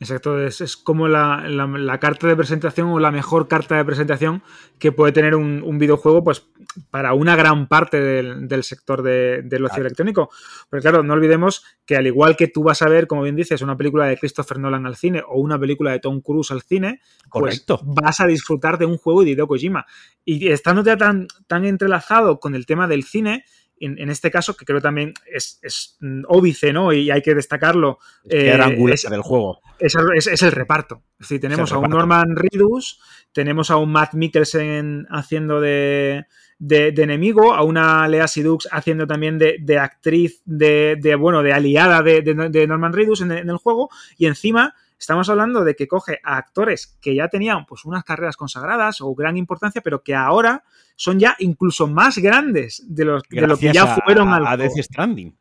[0.00, 4.42] Exacto, es, como la, carta de presentación o la mejor carta de presentación
[4.78, 6.46] que puede tener un, videojuego pues
[6.90, 10.30] para una gran parte del, sector del ocio electrónico.
[10.70, 13.62] Pero claro, no olvidemos que al igual que tú vas a ver, como bien dices,
[13.62, 17.00] una película de Christopher Nolan al cine o una película de Tom Cruise al cine,
[17.30, 19.86] pues vas a disfrutar de un juego de Hideo Kojima.
[20.24, 23.44] Y estando ya tan, tan entrelazado con el tema del cine,
[23.78, 26.92] en, este caso, que creo también es, es mm, óbice, ¿no?
[26.92, 27.98] Y hay que destacarlo.
[28.28, 28.58] Eh,
[28.92, 29.60] es, del juego.
[29.78, 29.94] Es,
[30.42, 31.02] el reparto.
[31.18, 33.00] Es decir, tenemos a un Norman Reedus,
[33.32, 36.24] tenemos a un Matt Mikkelsen haciendo de,
[36.58, 42.66] de, enemigo, a una Lea Sidux haciendo también de, actriz, de, bueno, de aliada de,
[42.66, 46.96] Norman Reedus en, en el juego, y encima Estamos hablando de que coge a actores
[47.00, 50.64] que ya tenían pues unas carreras consagradas o gran importancia, pero que ahora
[50.96, 54.82] son ya incluso más grandes de, los, de lo que ya fueron a, al Death
[54.82, 55.36] Stranding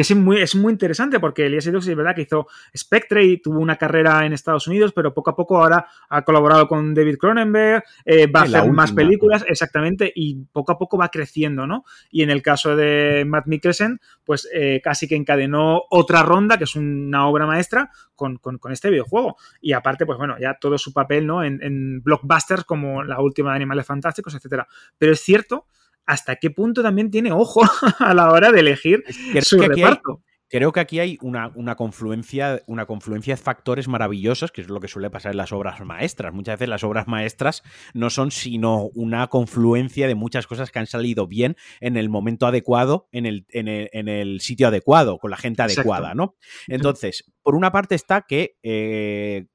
[0.00, 3.36] que es muy, es muy interesante porque Elias Edux es verdad que hizo Spectre y
[3.36, 7.18] tuvo una carrera en Estados Unidos, pero poco a poco ahora ha colaborado con David
[7.18, 11.84] Cronenberg, eh, va a hacer más películas, exactamente, y poco a poco va creciendo, ¿no?
[12.10, 16.64] Y en el caso de Matt Mikkelsen, pues eh, casi que encadenó otra ronda, que
[16.64, 18.40] es una obra maestra, con,
[18.70, 19.36] este videojuego.
[19.60, 21.44] Y aparte, pues bueno, ya todo su papel, ¿no?
[21.44, 24.66] En, en blockbusters como la última de Animales Fantásticos, etcétera.
[24.96, 25.66] Pero es cierto
[26.06, 27.60] hasta qué punto también tiene ojo
[27.98, 29.04] a la hora de elegir
[29.42, 30.22] su reparto.
[30.48, 34.88] creo que aquí hay una, confluencia, una confluencia de factores maravillosos, que es lo que
[34.88, 36.34] suele pasar en las obras maestras.
[36.34, 37.62] Muchas veces las obras maestras
[37.94, 42.46] no son sino una confluencia de muchas cosas que han salido bien en el momento
[42.46, 43.68] adecuado, en el, en
[44.08, 46.34] el, sitio adecuado, con la gente adecuada, ¿no?
[46.66, 49.46] Entonces, por una parte está que eh,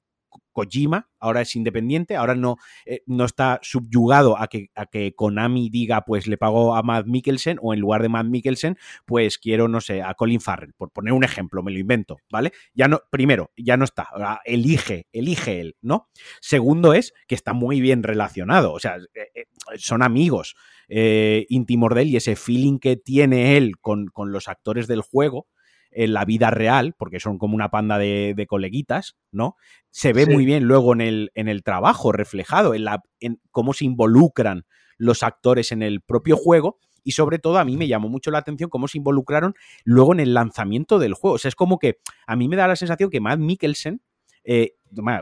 [0.55, 2.55] Kojima, ahora es independiente, ahora no,
[2.85, 7.07] eh, no está subyugado a que, a que Konami diga, pues le pago a Matt
[7.07, 10.91] Mikkelsen, o en lugar de Matt Mikkelsen, pues quiero, no sé, a Colin Farrell, por
[10.91, 12.53] poner un ejemplo, me lo invento, ¿vale?
[12.73, 14.07] Ya no, primero, ya no está,
[14.45, 16.07] elige, elige él, ¿no?
[16.39, 19.45] Segundo es que está muy bien relacionado, o sea, eh, eh,
[19.77, 20.55] son amigos
[20.87, 25.47] íntimos de él y ese feeling que tiene él con, con los actores del juego,
[25.95, 29.55] en la vida real, porque son como una panda de, coleguitas, ¿no?
[29.89, 33.73] Se ve muy bien luego en el, en el trabajo reflejado, en, la, en cómo
[33.73, 34.65] se involucran
[34.97, 38.39] los actores en el propio juego y sobre todo a mí me llamó mucho la
[38.39, 41.35] atención cómo se involucraron luego en el lanzamiento del juego.
[41.35, 44.01] O sea, es como que a mí me da la sensación que Matt Mikkelsen
[44.45, 44.75] eh,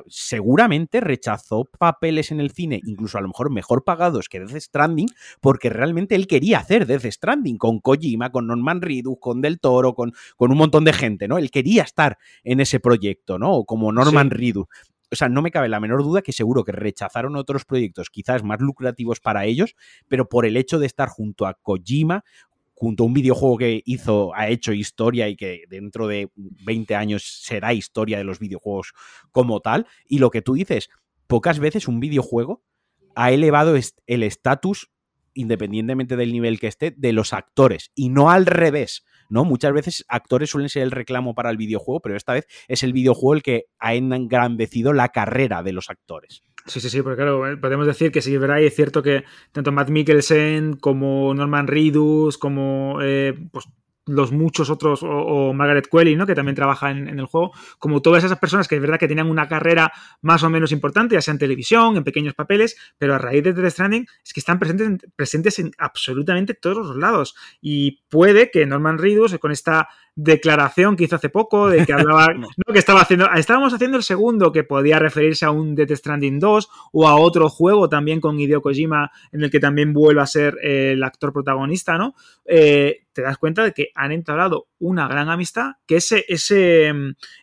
[0.08, 5.08] seguramente rechazó papeles en el cine, incluso a lo mejor mejor pagados que Death Stranding,
[5.42, 9.96] porque realmente él quería hacer Death Stranding con Kojima, con Norman Reedus, con Del Toro,
[9.96, 11.38] con, con un montón de gente, ¿no?
[11.38, 13.64] Él quería estar en ese proyecto, ¿no?
[13.64, 14.68] Como Norman Reedus.
[15.12, 18.44] O sea, no me cabe la menor duda que seguro que rechazaron otros proyectos quizás
[18.44, 19.76] más lucrativos para ellos,
[20.08, 22.24] pero por el hecho de estar junto a Kojima,
[22.74, 27.42] junto a un videojuego que hizo, ha hecho historia y que dentro de 20 años
[27.44, 28.94] será historia de los videojuegos
[29.32, 29.88] como tal.
[30.08, 30.90] Y lo que tú dices,
[31.28, 32.64] pocas veces un videojuego
[33.16, 33.76] ha elevado
[34.08, 34.90] el estatus,
[35.34, 39.04] independientemente del nivel que esté, de los actores y no al revés.
[39.30, 39.46] ¿no?
[39.46, 42.94] Muchas veces actores suelen ser el reclamo para el videojuego, pero esta vez es el
[42.94, 46.44] videojuego el que ha engrandecido la carrera de los actores.
[46.66, 49.26] Sí, sí, sí, porque claro, eh, podemos decir que sí, verdad, y es cierto que
[49.52, 53.68] tanto Matt Mikkelsen como Norman Reedus, como eh, pues,
[54.06, 56.26] los muchos otros, o, Margaret Qualley, ¿no?
[56.26, 59.30] que también trabaja en, el juego, como todas esas personas que es verdad que tenían
[59.30, 59.92] una carrera
[60.22, 63.54] más o menos importante, ya sea en televisión, en pequeños papeles, pero a raíz de
[63.54, 67.36] The Stranding es que están presentes, presentes en absolutamente todos los lados.
[67.62, 72.28] Y puede que Norman Reedus, con esta declaración que hizo hace poco de que hablaba,
[72.38, 72.48] no.
[72.72, 76.70] que estaba haciendo, estábamos haciendo el segundo que podía referirse a un Death Stranding 2
[76.92, 80.58] o a otro juego también con Hideo Kojima en el que también vuelve a ser
[80.62, 82.16] eh, el actor protagonista, ¿no?
[82.46, 86.94] Eh, te das cuenta de que han entablado una gran amistad, que ese, ese,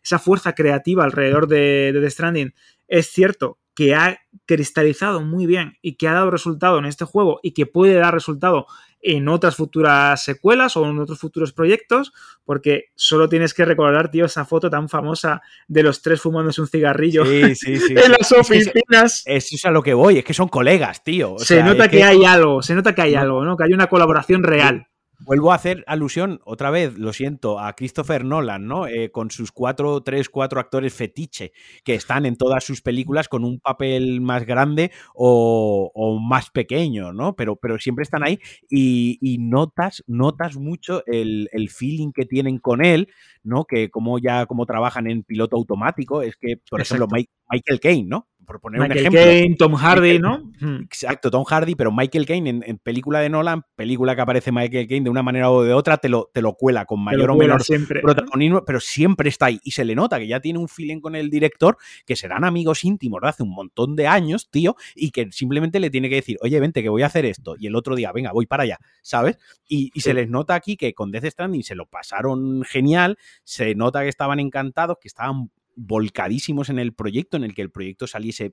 [0.02, 2.54] esa fuerza creativa alrededor de, de Death Stranding
[2.88, 7.40] es cierto que ha cristalizado muy bien y que ha dado resultado en este juego
[7.42, 8.66] y que puede dar resultado
[9.02, 12.12] en otras futuras secuelas o en otros futuros proyectos,
[12.44, 16.68] porque solo tienes que recordar, tío, esa foto tan famosa de los tres fumándose un
[16.68, 19.22] cigarrillo sí, sí, sí, en las oficinas.
[19.24, 21.38] Es, es, a lo que voy, es que son colegas, tío.
[21.38, 23.56] se nota que, hay algo, se nota que hay algo, ¿no?
[23.56, 24.86] Que hay una colaboración real.
[25.24, 28.86] Vuelvo a hacer alusión otra vez, lo siento, a Christopher Nolan, ¿no?
[28.86, 31.52] Eh, con sus cuatro, tres, cuatro actores fetiche
[31.84, 37.36] que están en todas sus películas con un papel más grande o, más pequeño, ¿no?
[37.36, 38.38] Pero, pero siempre están ahí
[38.68, 43.08] y, notas, notas mucho el, feeling que tienen con él,
[43.42, 43.64] ¿no?
[43.64, 47.06] Que como ya como trabajan en piloto automático, es que, por ejemplo,
[47.50, 48.29] Michael Caine, ¿no?
[48.50, 49.20] Por poner Michael un ejemplo.
[49.20, 50.50] Caine, Tom Hardy, ¿no?
[50.82, 55.04] Exacto, Tom Hardy, pero Michael Caine en, película de Nolan, película que aparece Michael Caine
[55.04, 57.62] de una manera o de otra, te lo, te lo cuela con mayor o menor
[58.02, 59.60] protagonismo, pero siempre está ahí.
[59.62, 62.84] Y se le nota que ya tiene un feeling con el director, que serán amigos
[62.84, 66.36] íntimos de hace un montón de años, tío, y que simplemente le tiene que decir,
[66.42, 67.54] oye, vente, que voy a hacer esto.
[67.56, 69.38] Y el otro día, venga, voy para allá, ¿sabes?
[69.68, 74.02] Y, se les nota aquí que con Death Stranding se lo pasaron genial, se nota
[74.02, 75.50] que estaban encantados, que estaban
[75.80, 78.52] volcadísimos en el proyecto, en el que el proyecto saliese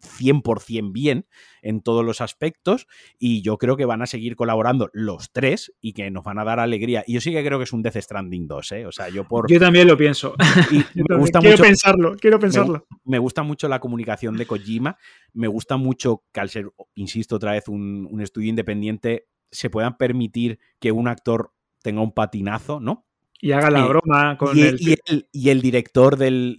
[0.00, 1.26] 100% bien
[1.60, 2.86] en todos los aspectos
[3.18, 6.44] y yo creo que van a seguir colaborando los tres y que nos van a
[6.44, 7.02] dar alegría.
[7.04, 8.86] Y yo sí que creo que es un Death Stranding 2, ¿eh?
[8.86, 9.50] O sea, yo por...
[9.50, 10.34] Yo también lo pienso.
[10.94, 12.86] me gusta quiero pensarlo, quiero pensarlo.
[13.04, 14.96] Me, gusta mucho la comunicación de Kojima,
[15.32, 19.96] me gusta mucho que al ser, insisto otra vez, un, un estudio independiente, se puedan
[19.96, 21.52] permitir que un actor
[21.82, 23.07] tenga un patinazo, ¿no?
[23.40, 25.28] Y haga la broma con y, el...
[25.32, 26.58] Y el, director del,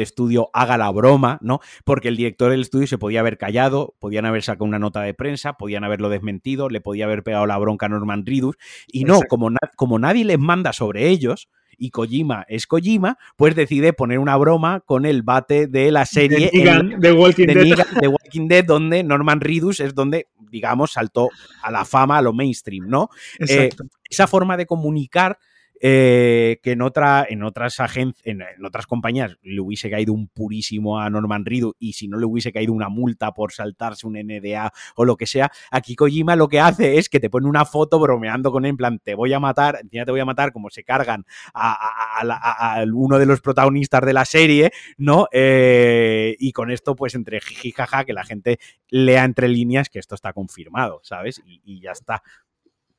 [0.00, 1.60] estudio haga la broma, ¿no?
[1.84, 5.14] Porque el director del estudio se podía haber callado, podían haber sacado una nota de
[5.14, 8.56] prensa, podían haberlo desmentido, le podía haber pegado la bronca a Norman Ridus.
[8.86, 13.92] Y no, como, como nadie les manda sobre ellos, y Kojima es Kojima, pues decide
[13.92, 17.86] poner una broma con el bate de la serie de, Walking, Dead.
[18.00, 21.30] de Walking Dead, donde Norman Ridus es donde, digamos, saltó
[21.62, 23.08] a la fama, a lo mainstream, ¿no?
[23.40, 23.70] Eh,
[24.08, 25.38] esa forma de comunicar
[25.84, 27.76] eh, que en, otra, en otras
[28.24, 32.26] en, otras compañías le hubiese caído un purísimo a Norman Reedus y si no le
[32.26, 36.46] hubiese caído una multa por saltarse un NDA o lo que sea, aquí Kojima lo
[36.46, 39.32] que hace es que te pone una foto bromeando con él, en plan, te voy
[39.32, 44.06] a matar, encima te voy a matar, como se cargan a, uno de los protagonistas
[44.06, 45.26] de la serie, ¿no?
[45.32, 49.98] Eh, y con esto, pues entre jiji jaja, que la gente lea entre líneas que
[49.98, 51.42] esto está confirmado, ¿sabes?
[51.44, 52.22] y ya está.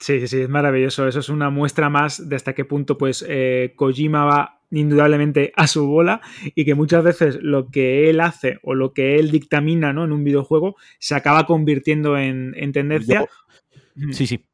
[0.03, 1.07] Sí, sí, es maravilloso.
[1.07, 5.65] Eso es una muestra más de hasta qué punto pues eh, Kojima va indudablemente a
[5.65, 9.93] su bola y que muchas veces lo que él hace o lo que él dictamina
[9.93, 10.03] ¿no?
[10.03, 13.25] en un videojuego se acaba convirtiendo en, tendencia.
[14.11, 14.45] Sí, sí.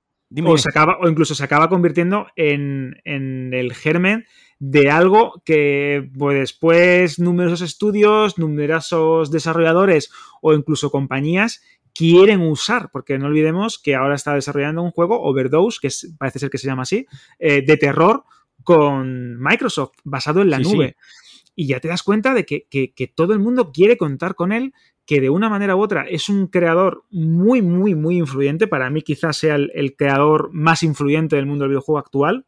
[0.45, 4.27] o, Se acaba, o incluso se acaba convirtiendo en, en el germen
[4.59, 10.11] de algo que pues, después numerosos estudios, numerosos desarrolladores
[10.43, 11.63] o incluso compañías
[11.99, 16.49] quieren usar, porque no olvidemos que ahora está desarrollando un juego, Overdose, que parece ser
[16.49, 17.05] que se llama así,
[17.39, 18.23] eh, de terror
[18.63, 20.95] con Microsoft, basado en la nube.
[21.55, 24.73] Y ya te das cuenta de que, todo el mundo quiere contar con él,
[25.05, 28.67] que de una manera u otra es un creador muy, muy, muy influyente.
[28.67, 32.45] Para mí quizás sea el, creador más influyente del mundo del videojuego actual.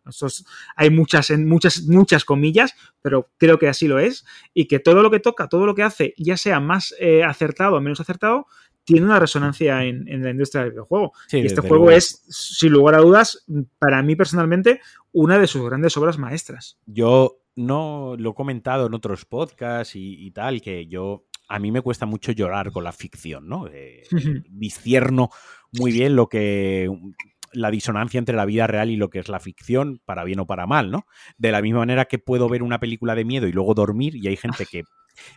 [0.77, 4.23] hay muchas, muchas, muchas comillas, pero creo que así lo es.
[4.53, 7.75] Y que todo lo que toca, todo lo que hace, ya sea más eh, acertado
[7.75, 8.45] o menos acertado,
[8.83, 11.13] tiene una resonancia en, la industria del videojuego.
[11.31, 13.45] y este juego es, sin lugar a dudas,
[13.79, 14.81] para mí personalmente,
[15.11, 16.77] una de sus grandes obras maestras.
[16.85, 21.81] Yo no lo he comentado en otros podcasts y, tal, que yo a mí me
[21.81, 23.67] cuesta mucho llorar con la ficción, ¿no?
[23.67, 24.03] Eh,
[24.49, 25.29] discierno
[25.71, 26.89] muy bien lo que
[27.53, 30.47] la disonancia entre la vida real y lo que es la ficción, para bien o
[30.47, 31.05] para mal, ¿no?
[31.37, 34.27] De la misma manera que puedo ver una película de miedo y luego dormir, y
[34.27, 34.83] hay gente que.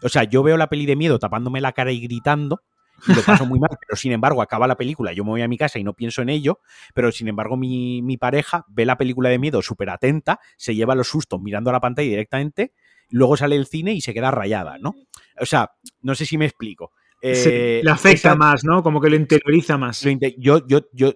[0.02, 2.62] O sea, yo veo la peli de miedo tapándome la cara y gritando,
[3.06, 5.48] y lo paso muy mal, pero sin embargo acaba la película, yo me voy a
[5.48, 6.60] mi casa y no pienso en ello,
[6.94, 11.08] pero sin embargo mi, pareja ve la película de miedo súper atenta, se lleva los
[11.08, 12.72] sustos mirando a la pantalla directamente,
[13.10, 14.94] luego sale el cine y se queda rayada, ¿no?
[15.40, 15.72] O sea,
[16.02, 16.92] no sé si me explico.
[17.20, 18.82] Eh, le afecta más, ¿no?
[18.82, 20.04] Como que lo interioriza más.
[20.36, 21.12] yo, yo, yo,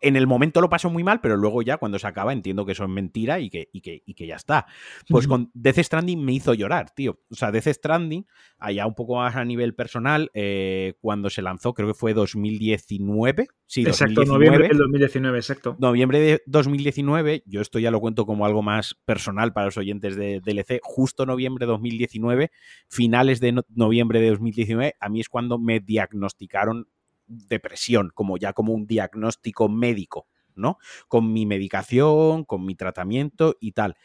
[0.00, 2.72] en el momento lo paso muy mal, pero luego ya cuando se acaba entiendo que
[2.72, 4.66] eso es mentira y que, y que, y que ya está.
[5.08, 7.20] Pues con Death Stranding me hizo llorar, tío.
[7.30, 8.26] O sea, Death Stranding,
[8.58, 13.48] allá un poco más a nivel personal, eh, cuando se lanzó, creo que fue 2019.
[13.66, 15.76] Sí, exacto, noviembre del 2019, exacto.
[15.78, 20.16] Noviembre de 2019, yo esto ya lo cuento como algo más personal para los oyentes
[20.16, 22.50] de DLC, justo noviembre de 2019,
[22.88, 26.88] finales de noviembre de 2019, a mí es cuando me diagnosticaron
[27.26, 30.78] depresión, como ya como un diagnóstico médico, ¿no?
[31.08, 33.96] Con mi medicación, con mi tratamiento y tal.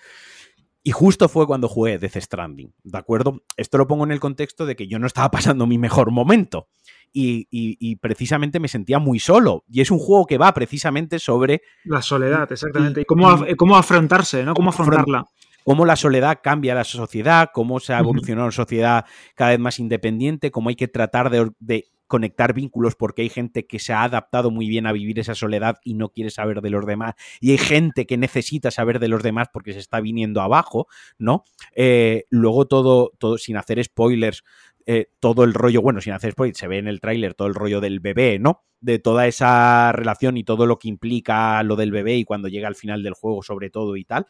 [0.83, 3.43] Y justo fue cuando jugué Death Stranding, ¿de acuerdo?
[3.55, 6.67] Esto lo pongo en el contexto de que yo no estaba pasando mi mejor momento.
[7.13, 9.63] Y, precisamente me sentía muy solo.
[9.69, 11.61] Y es un juego que va precisamente sobre...
[11.83, 13.01] La soledad, exactamente.
[13.01, 14.53] Y, cómo, cómo, afrontarse, ¿no?
[14.53, 15.25] Cómo afrontarla.
[15.63, 19.77] Cómo la soledad cambia la sociedad, cómo se ha evolucionado la sociedad cada vez más
[19.77, 24.51] independiente, cómo hay que tratar de conectar vínculos porque hay gente que se ha adaptado
[24.51, 27.57] muy bien a vivir esa soledad y no quiere saber de los demás, y hay
[27.57, 31.45] gente que necesita saber de los demás porque se está viniendo abajo, ¿no?
[31.73, 34.43] Eh, luego todo, todo, sin hacer spoilers,
[34.85, 37.55] eh, todo el rollo, bueno, sin hacer spoilers, se ve en el tráiler todo el
[37.55, 38.65] rollo del bebé, ¿no?
[38.81, 42.67] De toda esa relación y todo lo que implica lo del bebé y cuando llega
[42.67, 44.27] al final del juego sobre todo y tal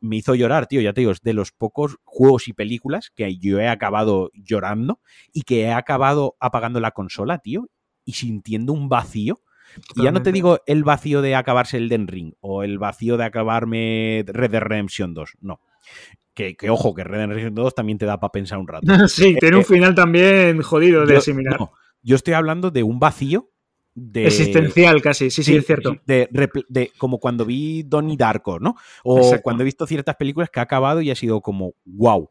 [0.00, 3.36] me hizo llorar, tío, ya te digo, es de los pocos juegos y películas que
[3.36, 5.00] yo he acabado llorando
[5.32, 7.68] y que he acabado apagando la consola, tío,
[8.04, 9.40] y sintiendo un vacío.
[9.94, 13.16] Y ya no te digo el vacío de acabarse el Den Ring o el vacío
[13.16, 15.60] de acabarme Red Dead Redemption 2, no.
[16.32, 18.86] Que, ojo, que Red Dead Redemption 2 también te da para pensar un rato.
[19.08, 21.58] sí, tiene un eh, final también jodido de asimilar.
[22.02, 23.50] yo estoy hablando de un vacío
[24.14, 25.96] Existencial casi, sí, sí, es cierto.
[26.06, 28.74] De, como cuando vi Donnie Darko, ¿no?
[29.04, 32.30] O cuando he visto ciertas películas que ha acabado y ha sido como, wow.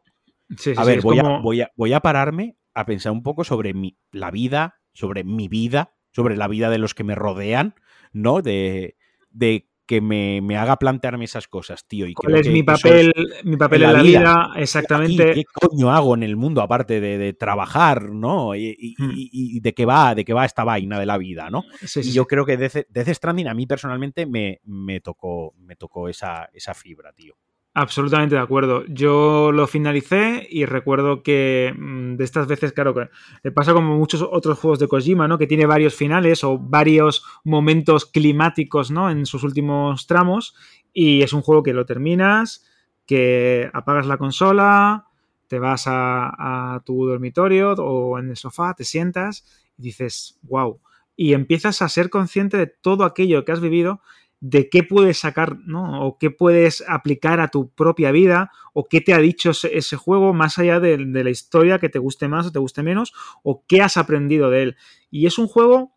[0.76, 3.98] a ver, voy, a, voy, a, voy a pararme a pensar un poco sobre mi,
[4.12, 7.74] la vida, sobre mi vida, sobre la vida de los que me rodean,
[8.12, 8.42] ¿no?
[8.42, 8.96] De,
[9.30, 12.06] de que me, haga plantearme esas cosas, tío.
[12.06, 13.10] Y ¿Cuál es mi papel,
[13.44, 14.50] mi papel en la, vida?
[14.56, 15.32] Exactamente.
[15.32, 18.50] ¿Qué coño hago en el mundo aparte de, trabajar, ¿no?
[18.50, 19.12] Hmm.
[19.14, 21.64] Y, de qué va, de qué va esta vaina de la vida, ¿no?
[21.96, 26.50] y yo creo que Death, Stranding a mí personalmente me, me tocó, me tocó esa,
[26.52, 27.34] esa fibra, tío.
[27.80, 28.84] Absolutamente de acuerdo.
[28.88, 33.08] Yo lo finalicé y recuerdo que mm, de estas veces, claro, que
[33.44, 35.38] le pasa como muchos otros juegos de Kojima, ¿no?
[35.38, 39.08] Que tiene varios finales o varios momentos climáticos, ¿no?
[39.10, 40.56] En sus últimos tramos.
[40.92, 42.66] Y es un juego que lo terminas,
[43.06, 45.06] que apagas la consola,
[45.46, 49.46] te vas a, a tu dormitorio o en el sofá, te sientas
[49.78, 50.80] y dices, wow.
[51.14, 54.00] Y empiezas a ser consciente de todo aquello que has vivido
[54.40, 56.06] de qué puedes sacar, ¿no?
[56.06, 60.32] O qué puedes aplicar a tu propia vida, o qué te ha dicho ese, juego,
[60.32, 63.12] más allá de, la historia que te guste más o te guste menos,
[63.42, 64.76] o qué has aprendido de él.
[65.10, 65.92] Y es un juego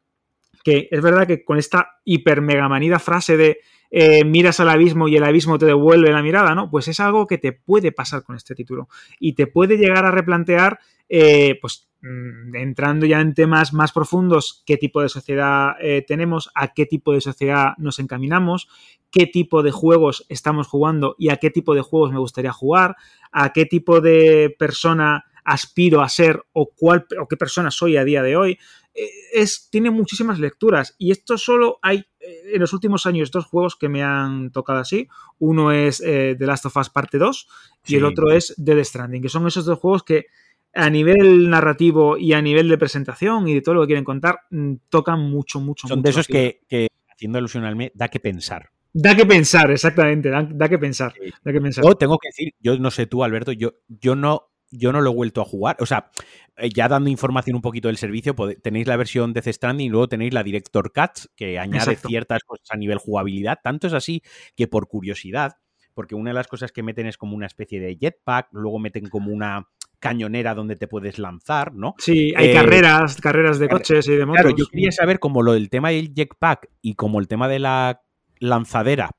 [0.63, 3.59] que es verdad que con esta hiper mega manida frase de
[3.93, 6.71] eh, miras al abismo y el abismo te devuelve la mirada, ¿no?
[6.71, 8.87] Pues es algo que te puede pasar con este título.
[9.19, 10.79] Y te puede llegar a replantear,
[11.11, 16.49] eh, pues Mm, entrando ya en temas más profundos, qué tipo de sociedad eh, tenemos,
[16.55, 18.67] a qué tipo de sociedad nos encaminamos,
[19.11, 22.95] qué tipo de juegos estamos jugando y a qué tipo de juegos me gustaría jugar,
[23.31, 28.03] a qué tipo de persona aspiro a ser o, cuál, o qué persona soy a
[28.03, 28.57] día de hoy.
[28.95, 33.45] Eh, es, tiene muchísimas lecturas y esto solo hay eh, en los últimos años dos
[33.45, 35.07] juegos que me han tocado así.
[35.37, 37.47] Uno es The Last of Us Parte 2
[37.85, 40.25] y el otro es The Stranding, que son esos dos juegos que
[40.73, 44.39] a nivel narrativo y a nivel de presentación y de todo lo que quieren contar,
[44.49, 46.61] mm, tocan mucho, mucho, Son de esos que,
[47.09, 48.69] haciendo alusión al me, da que pensar.
[48.93, 51.13] Da que pensar, exactamente, da, que pensar.
[51.43, 51.83] Da que pensar.
[51.83, 55.11] Yo tengo que decir, yo no sé tú, Alberto, yo, yo no yo no lo
[55.11, 55.75] he vuelto a jugar.
[55.79, 56.11] O sea,
[56.57, 59.89] eh, ya dando información un poquito del servicio, tenéis la versión de The Stranding y
[59.89, 63.59] luego tenéis la Director Cuts, que añade ciertas cosas a nivel jugabilidad.
[63.61, 64.23] Tanto es así
[64.55, 65.57] que por curiosidad,
[65.93, 69.09] porque una de las cosas que meten es como una especie de jetpack, luego meten
[69.09, 69.67] como una
[70.01, 71.95] cañonera donde te puedes lanzar, ¿no?
[71.97, 74.41] Sí, hay eh, carreras, carreras de coches y de motos.
[74.41, 77.59] Claro, yo quería saber cómo lo del tema del jetpack y como el tema de
[77.59, 78.01] la
[78.39, 79.11] lanzadera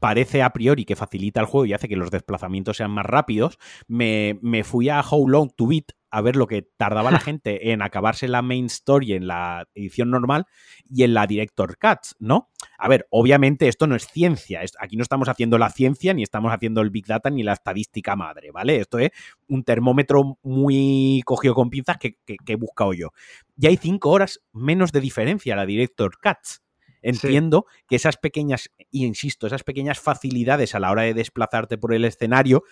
[0.00, 3.58] parece a priori que facilita el juego y hace que los desplazamientos sean más rápidos,
[3.86, 7.72] me, me fui a How Long to Beat a ver lo que tardaba la gente
[7.72, 10.46] en acabarse la main story en la edición normal
[10.88, 12.50] y en la director cuts, ¿no?
[12.78, 16.52] A ver, obviamente esto no es ciencia, aquí no estamos haciendo la ciencia, ni estamos
[16.52, 18.76] haciendo el big data, ni la estadística madre, ¿vale?
[18.76, 19.10] Esto es
[19.48, 23.10] un termómetro muy cogido con pinzas que, que, que he buscado yo.
[23.56, 26.62] Y hay cinco horas menos de diferencia a la director cuts.
[27.02, 31.94] Entiendo que esas pequeñas, y insisto, esas pequeñas facilidades a la hora de desplazarte por
[31.94, 32.64] el escenario,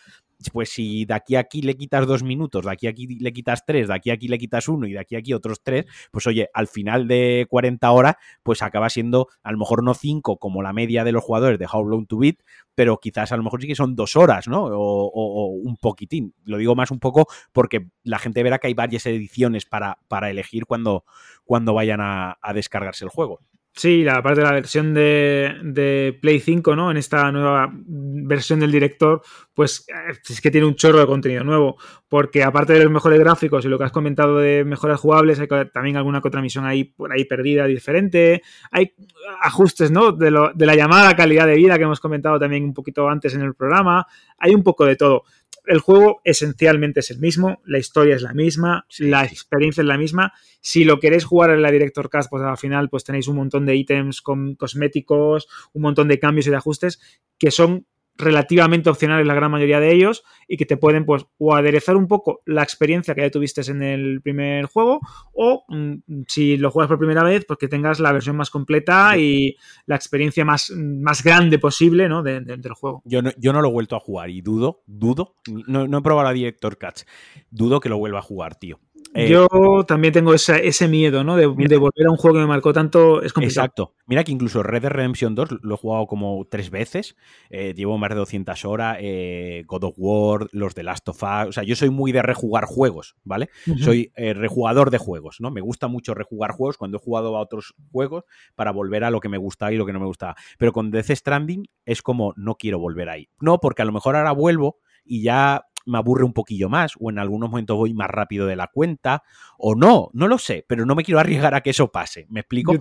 [0.52, 3.32] pues si de aquí a aquí le quitas dos minutos, de aquí a aquí le
[3.32, 5.62] quitas tres, de aquí a aquí le quitas uno y de aquí a aquí otros
[5.62, 9.94] tres, pues oye, al final de 40 horas, pues acaba siendo a lo mejor no
[9.94, 12.36] cinco como la media de los jugadores de How Long to Beat,
[12.74, 14.64] pero quizás a lo mejor sí que son dos horas, ¿no?
[14.66, 16.34] O, un poquitín.
[16.44, 20.30] Lo digo más un poco porque la gente verá que hay varias ediciones para, para
[20.30, 21.04] elegir cuando,
[21.44, 23.40] cuando vayan a descargarse el juego.
[23.76, 26.90] Sí, la parte de la versión de, Play 5, ¿no?
[26.90, 29.20] En esta nueva versión del director,
[29.52, 31.76] pues eh, es que tiene un chorro de contenido nuevo.
[32.08, 35.48] Porque aparte de los mejores gráficos y lo que has comentado de mejoras jugables, hay
[35.74, 38.40] también alguna otra misión ahí por ahí perdida, diferente.
[38.70, 38.94] Hay
[39.42, 40.12] ajustes, ¿no?
[40.12, 43.34] De, lo, de la llamada calidad de vida que hemos comentado también un poquito antes
[43.34, 44.06] en el programa.
[44.38, 45.24] Hay un poco de todo
[45.66, 49.98] el juego esencialmente es el mismo, la historia es la misma, la experiencia es la
[49.98, 50.32] misma.
[50.60, 53.66] Si lo queréis jugar en la Director Cast, pues al final pues tenéis un montón
[53.66, 57.00] de ítems con cosméticos, un montón de cambios y de ajustes
[57.38, 57.86] que son
[58.16, 62.06] relativamente opcionales la gran mayoría de ellos y que te pueden pues o aderezar un
[62.06, 65.00] poco la experiencia que ya tuviste en el primer juego
[65.32, 69.16] o mm, si lo juegas por primera vez pues que tengas la versión más completa
[69.16, 69.56] y
[69.86, 72.22] la experiencia más, más grande posible ¿no?
[72.22, 73.02] del juego.
[73.04, 75.36] Yo no, yo no lo he vuelto a jugar y dudo, dudo,
[75.66, 77.02] no, no he probado la Director Catch,
[77.50, 78.78] dudo que lo vuelva a jugar, tío.
[79.16, 79.48] Eh, Yo
[79.88, 81.36] también tengo ese, miedo, ¿no?
[81.36, 83.22] De, volver a un juego que me marcó tanto.
[83.22, 83.64] Es complicado.
[83.64, 83.94] Exacto.
[84.06, 87.16] Mira que incluso Red Dead Redemption 2 lo he jugado como tres veces.
[87.48, 88.98] Eh, llevo más de 200 horas.
[89.00, 91.48] Eh, God of War, los de Last of Us.
[91.48, 93.48] O sea, yo soy muy de rejugar juegos, ¿vale?
[93.82, 95.50] Soy rejugador de juegos, ¿no?
[95.50, 98.24] Me gusta mucho rejugar juegos cuando he jugado a otros juegos
[98.54, 100.36] para volver a lo que me gustaba y lo que no me gustaba.
[100.58, 103.30] Pero con Death Stranding es como no quiero volver ahí.
[103.40, 107.10] No, porque a lo mejor ahora vuelvo y ya me aburre un poquillo más, o
[107.10, 109.22] en algunos momentos voy más rápido de la cuenta,
[109.56, 112.26] o no, no lo sé, pero no me quiero arriesgar a que eso pase.
[112.28, 112.74] ¿Me explico?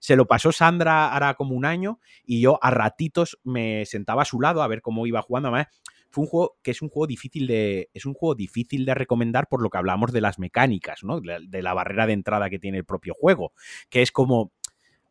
[0.00, 4.26] Se lo pasó Sandra ahora como un año y yo a ratitos me sentaba a
[4.26, 5.48] su lado a ver cómo iba jugando.
[5.48, 5.68] Además,
[6.10, 7.90] fue un juego que es un juego difícil de.
[7.92, 11.20] Es un juego difícil de recomendar por lo que hablamos de las mecánicas, ¿no?
[11.20, 13.52] de la barrera de entrada que tiene el propio juego.
[13.90, 14.52] Que es como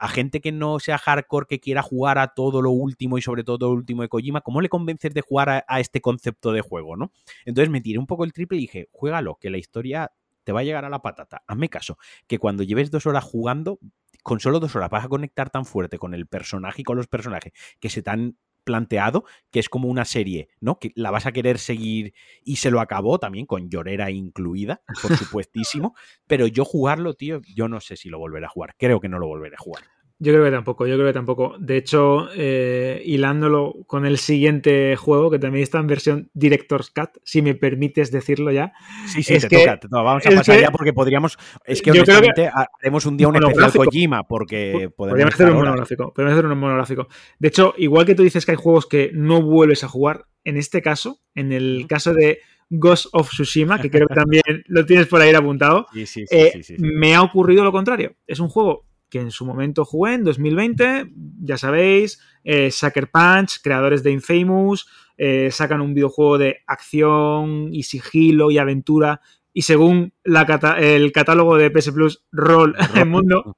[0.04, 3.46] a gente que no sea hardcore, que quiera jugar a todo lo último y sobre
[3.46, 6.98] todo lo último de Kojima, ¿cómo le convences de jugar a, este concepto de juego,
[6.98, 7.14] no?
[7.46, 10.12] Entonces me tiré un poco el triple y dije, juégalo, que la historia
[10.44, 11.44] te va a llegar a la patata.
[11.48, 11.98] Hazme caso,
[12.28, 13.80] que cuando lleves dos horas jugando,
[14.24, 17.08] con solo dos horas vas a conectar tan fuerte con el personaje y con los
[17.08, 18.36] personajes que se te han
[18.66, 20.80] planteado que es como una serie, ¿no?
[20.80, 22.14] Que la vas a querer seguir
[22.44, 25.96] y se lo acabó también con llorera incluida, por supuestísimo,
[26.28, 29.18] pero yo jugarlo, tío, yo no sé si lo volveré a jugar, creo que no
[29.18, 29.93] lo volveré a jugar.
[30.24, 31.56] Yo creo que tampoco, yo creo que tampoco.
[31.60, 37.10] De hecho, eh, hilándolo con el siguiente juego, que también está en versión Director's Cut,
[37.26, 38.72] si me permites decirlo ya.
[39.06, 41.38] Sí, sí, te toca, Vamos a pasar ya porque podríamos.
[41.66, 46.14] Es que honestamente haremos un día un especial Kojima, porque podemos hacer un monográfico.
[46.14, 47.10] Podemos hacer un monográfico.
[47.38, 50.56] De hecho, igual que tú dices que hay juegos que no vuelves a jugar, en
[50.56, 52.40] este caso, en el caso de
[52.70, 57.24] Ghost of Tsushima, que creo que también lo tienes por ahí apuntado, eh, me ha
[57.24, 58.16] ocurrido lo contrario.
[58.26, 61.14] Es un juego que en su momento jugué en 2020,
[61.44, 64.88] ya sabéis, eh, Sucker Punch, creadores de Infamous,
[65.20, 69.22] eh, sacan un videojuego de acción y sigilo y aventura
[69.54, 73.56] y según el catálogo de PS Plus Roll en mundo,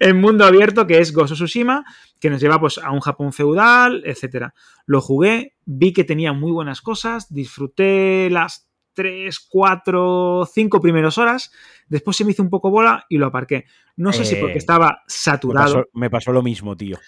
[0.00, 1.82] en mundo abierto, que es of Tsushima,
[2.20, 4.48] que nos lleva pues, a un Japón feudal, etc.
[4.84, 8.69] Lo jugué, vi que tenía muy buenas cosas, disfruté las
[9.00, 11.50] 3, 4, 5 primeras horas.
[11.88, 13.64] Después se me hizo un poco bola y lo aparqué.
[13.96, 15.86] No sé si porque eh, estaba saturado.
[15.94, 16.98] Me pasó, lo mismo, tío.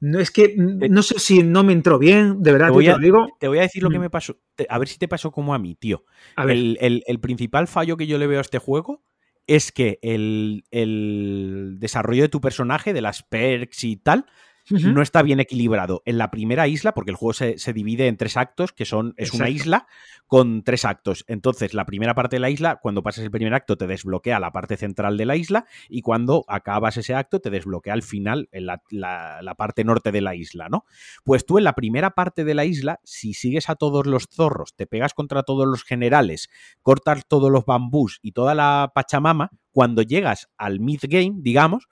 [0.00, 2.98] No es que no sé si no me entró bien, de verdad, te, voy a,
[2.98, 3.26] digo.
[3.38, 4.02] Te voy a decir lo que mm.
[4.02, 4.36] me pasó.
[4.68, 6.04] A ver si te pasó como a mí, tío.
[6.36, 9.02] El, principal fallo que yo le veo a este juego
[9.46, 14.26] es que el, el desarrollo de tu personaje, de las perks y tal,
[14.68, 16.02] no está bien equilibrado.
[16.04, 19.32] En la primera isla, porque el juego se, divide en tres actos, que son, es
[19.32, 19.86] una isla
[20.26, 21.24] con tres actos.
[21.26, 24.52] Entonces, la primera parte de la isla, cuando pasas el primer acto, te desbloquea la
[24.52, 28.66] parte central de la isla, y cuando acabas ese acto, te desbloquea al final en
[28.66, 30.84] la, la parte norte de la isla, ¿no?
[31.24, 34.74] Pues tú en la primera parte de la isla, si sigues a todos los zorros,
[34.76, 36.48] te pegas contra todos los generales,
[36.82, 41.88] cortas todos los bambús y toda la pachamama, cuando llegas al mid-game, digamos,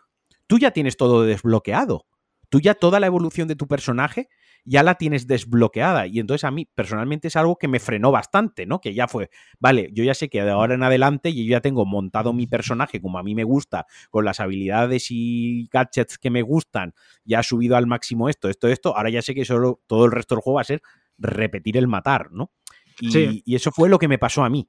[0.46, 2.06] tú ya tienes todo desbloqueado
[2.48, 4.28] tú ya toda la evolución de tu personaje
[4.64, 6.06] ya la tienes desbloqueada.
[6.06, 8.80] Y entonces a mí personalmente es algo que me frenó bastante, ¿no?
[8.80, 11.86] Que ya fue, vale, yo ya sé que de ahora en adelante yo ya tengo
[11.86, 16.42] montado mi personaje como a mí me gusta, con las habilidades y gadgets que me
[16.42, 16.92] gustan,
[17.24, 20.12] ya ha subido al máximo esto, esto, esto, ahora ya sé que solo todo el
[20.12, 20.82] resto del juego va a ser
[21.16, 22.52] repetir el matar, ¿no?
[23.00, 24.68] Y, y eso fue lo que me pasó a mí.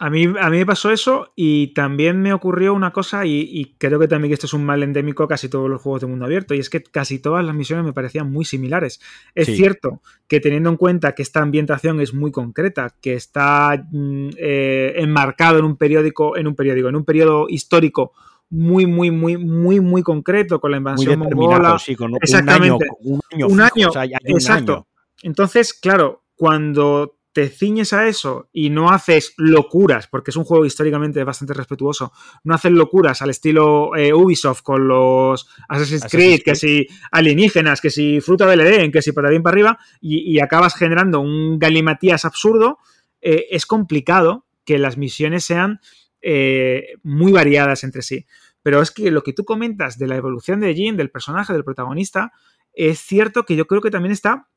[0.00, 3.98] A mí, a mí me pasó eso y también me ocurrió una cosa y, creo
[3.98, 6.60] que también esto es un mal endémico casi todos los juegos de mundo abierto y
[6.60, 9.00] es que casi todas las misiones me parecían muy similares.
[9.34, 14.28] Es cierto que teniendo en cuenta que esta ambientación es muy concreta, que está mm,
[14.36, 18.12] eh, enmarcado en un periódico, en un periódico, en un periodo histórico
[18.50, 21.76] muy, muy, muy, muy, muy concreto con la invasión mongola.
[22.22, 22.86] Exactamente.
[23.00, 23.90] Un año, un año,
[24.24, 24.86] exacto.
[25.22, 30.66] Entonces, claro, cuando te ciñes a eso y no haces locuras, porque es un juego
[30.66, 32.12] históricamente bastante respetuoso,
[32.42, 37.90] no haces locuras al estilo eh, Ubisoft con los Assassin's, Creed, que si alienígenas, que
[37.90, 42.24] si fruta del Edén, que si para bien para arriba, y, acabas generando un galimatías
[42.24, 42.78] absurdo,
[43.20, 45.78] eh, es complicado que las misiones sean
[46.20, 48.26] eh, muy variadas entre sí.
[48.64, 51.62] Pero es que lo que tú comentas de la evolución de Jin, del personaje, del
[51.62, 52.32] protagonista,
[52.72, 54.48] es cierto que yo creo que también está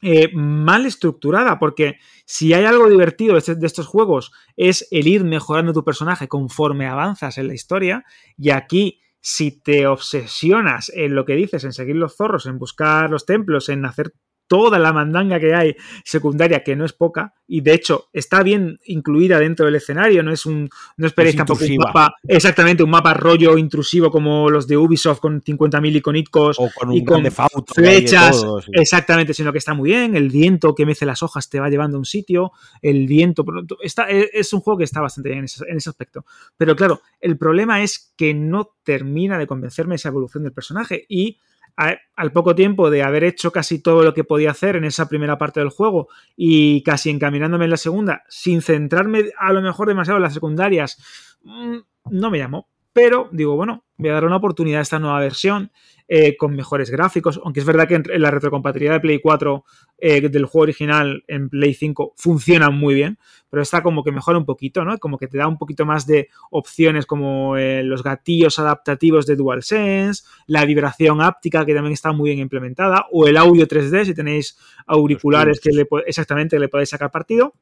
[0.00, 5.24] eh, mal estructurada, porque si hay algo divertido de, este, estos juegos es el ir
[5.24, 8.04] mejorando tu personaje conforme avanzas en la historia,
[8.36, 13.10] y aquí si te obsesionas en lo que dices, en seguir los zorros, en buscar
[13.10, 14.14] los templos, en hacer
[14.48, 18.80] toda la mandanga que hay secundaria, que no es poca, y de hecho está bien
[18.86, 23.14] incluida dentro del escenario, no es un, no esperéis tampoco un mapa, exactamente, un mapa
[23.14, 27.24] rollo intrusivo como los de Ubisoft con 50.000 icónicos o con y con
[27.66, 31.68] flechas, exactamente, sino que está muy bien, el viento que mece las hojas te va
[31.68, 32.52] llevando a un sitio,
[32.82, 33.44] el viento,
[33.82, 36.24] está, e, es un juego que está bastante bien en ese, en ese aspecto.
[36.56, 41.38] Pero claro, el problema es que no termina de convencerme esa evolución del personaje y
[41.78, 45.38] al poco tiempo de haber hecho casi todo lo que podía hacer en esa primera
[45.38, 50.16] parte del juego y casi encaminándome en la segunda, sin centrarme a lo mejor demasiado
[50.16, 50.98] en las secundarias,
[51.42, 51.76] mm,
[52.10, 52.68] no me llamó.
[53.00, 55.70] Pero digo, bueno, voy a dar una oportunidad a esta nueva versión
[56.08, 59.64] eh, con mejores gráficos, aunque es verdad que en la retrocompatibilidad de Play 4
[59.98, 63.16] eh, del juego original en Play 5 funciona muy bien,
[63.50, 64.98] pero está como que mejora un poquito, ¿no?
[64.98, 69.36] Como que te da un poquito más de opciones como eh, los gatillos adaptativos de
[69.36, 74.14] DualSense, la vibración áptica que también está muy bien implementada, o el audio 3D si
[74.14, 74.58] tenéis
[74.88, 77.54] auriculares que le, exactamente le podéis sacar partido.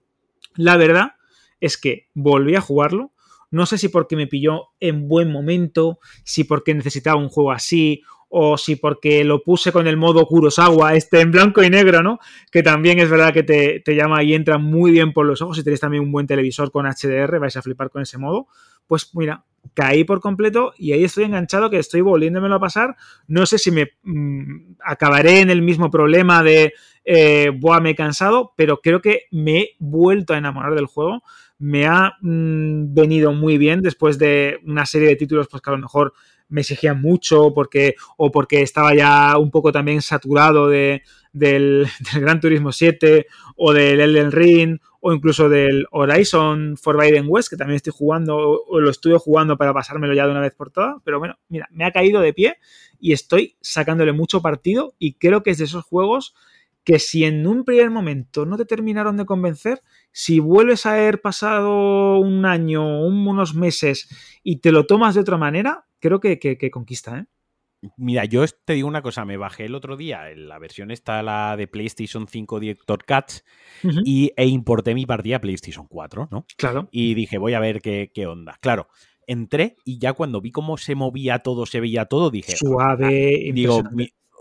[0.54, 1.12] La verdad
[1.60, 3.12] es que volví a jugarlo,
[3.50, 8.02] no sé si porque me pilló en buen momento, si porque necesitaba un juego así,
[8.28, 12.18] o si porque lo puse con el modo Kurosawa, este en blanco y negro, ¿no?
[12.50, 15.56] Que también es verdad que te, llama y entra muy bien por los ojos.
[15.56, 18.48] Si tenéis también un buen televisor con HDR, vais a flipar con ese modo.
[18.86, 19.44] Pues mira,
[19.74, 22.96] caí por completo y ahí estoy enganchado que estoy volviéndomelo a pasar.
[23.28, 26.72] No sé si me mm, acabaré en el mismo problema de,
[27.04, 31.22] eh, buah, me he cansado, pero creo que me he vuelto a enamorar del juego.
[31.58, 35.74] Me ha mm, venido muy bien después de una serie de títulos, pues que a
[35.74, 36.12] lo mejor
[36.48, 41.02] me exigían mucho porque, o porque estaba ya un poco también saturado de,
[41.32, 41.86] del,
[42.20, 43.26] Gran Turismo 7
[43.56, 48.80] o del Elden Ring o incluso del Horizon Forbidden West, que también estoy jugando o
[48.80, 50.96] lo estuve jugando para pasármelo ya de una vez por todas.
[51.04, 52.56] Pero bueno, mira, me ha caído de pie
[52.98, 56.34] y estoy sacándole mucho partido y creo que es de esos juegos
[56.86, 59.82] que si en un primer momento no te terminaron de convencer,
[60.12, 64.08] si vuelves a haber pasado un año, unos meses
[64.44, 67.26] y te lo tomas de otra manera, creo que, conquista, ¿eh?
[67.96, 71.56] Mira, yo te digo una cosa, me bajé el otro día, la versión está la
[71.56, 73.44] de PlayStation 5 Director Cuts
[74.04, 76.46] y, e importé mi partida a PlayStation 4, ¿no?
[76.56, 76.88] Claro.
[76.92, 78.58] Y dije, voy a ver qué, onda.
[78.60, 78.88] Claro,
[79.26, 82.56] entré y ya cuando vi cómo se movía todo, se veía todo, dije...
[82.56, 83.82] Suave, ah, Digo,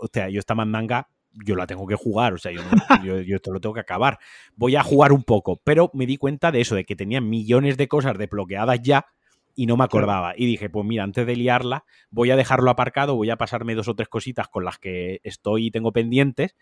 [0.00, 1.08] o sea, yo esta mandanga
[1.44, 2.62] yo la tengo que jugar, o sea, yo,
[3.02, 4.18] yo, esto lo tengo que acabar.
[4.54, 7.76] Voy a jugar un poco, pero me di cuenta de eso, de que tenía millones
[7.76, 9.06] de cosas desbloqueadas ya
[9.54, 10.34] y no me acordaba.
[10.36, 13.88] Y dije, pues mira, antes de liarla, voy a dejarlo aparcado, voy a pasarme dos
[13.88, 16.56] o tres cositas con las que estoy y tengo pendientes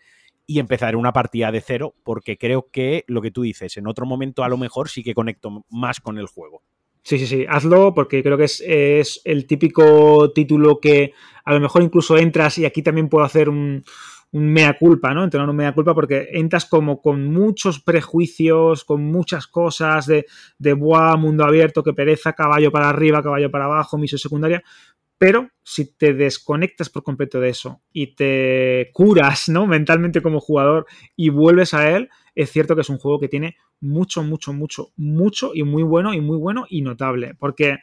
[0.47, 4.05] y empezar una partida de cero, porque creo que lo que tú dices, en otro
[4.05, 6.61] momento a lo mejor sí que conecto más con el juego.
[7.01, 11.59] Sí, sí, sí, hazlo porque creo que es, es el típico título que a lo
[11.59, 13.83] mejor incluso entras y aquí también puedo hacer un,
[14.35, 15.23] un mea culpa, ¿no?
[15.23, 20.25] Entonces, un mea culpa porque entras como con muchos prejuicios, con muchas cosas de,
[20.59, 24.61] de buah, mundo abierto, que pereza, caballo para arriba, caballo para abajo, misión secundaria.
[25.17, 29.67] Pero si te desconectas por completo de eso y te curas, ¿no?
[29.67, 30.85] Mentalmente como jugador
[31.15, 34.89] y vuelves a él, es cierto que es un juego que tiene mucho, mucho, mucho,
[34.97, 37.35] mucho y muy bueno y muy bueno y notable.
[37.39, 37.77] Porque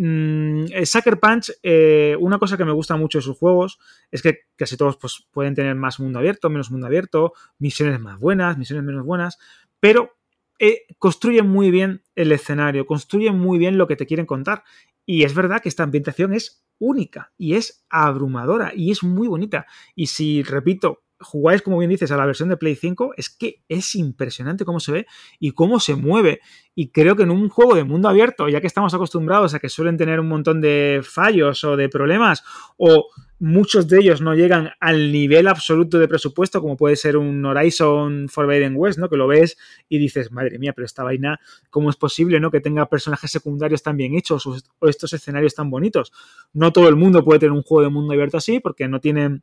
[0.00, 3.80] Mm, Sucker Punch, eh, una cosa que me gusta mucho de sus juegos
[4.12, 8.16] es que casi todos pues, pueden tener más mundo abierto, menos mundo abierto, misiones más
[8.20, 9.38] buenas, misiones menos buenas,
[9.80, 10.16] pero
[10.60, 14.62] eh, construyen muy bien el escenario, construyen muy bien lo que te quieren contar.
[15.04, 19.66] Y es verdad que esta ambientación es única y es abrumadora y es muy bonita.
[19.96, 23.62] Y si, repito, jugáis, como bien dices, a la versión de Play 5, es que
[23.68, 25.06] es impresionante cómo se ve
[25.38, 26.40] y cómo se mueve.
[26.74, 29.68] Y creo que en un juego de mundo abierto, ya que estamos acostumbrados a que
[29.68, 32.44] suelen tener un montón de fallos o de problemas,
[32.76, 33.08] o
[33.40, 38.28] muchos de ellos no llegan al nivel absoluto de presupuesto, como puede ser un Horizon
[38.28, 39.08] Forbidden West, ¿no?
[39.08, 39.56] Que lo ves
[39.88, 41.40] y dices, madre mía, pero esta vaina,
[41.70, 42.50] ¿cómo es posible, ¿no?
[42.50, 46.12] Que tenga personajes secundarios tan bien hechos o estos escenarios tan bonitos.
[46.52, 49.42] No todo el mundo puede tener un juego de mundo abierto así, porque no tienen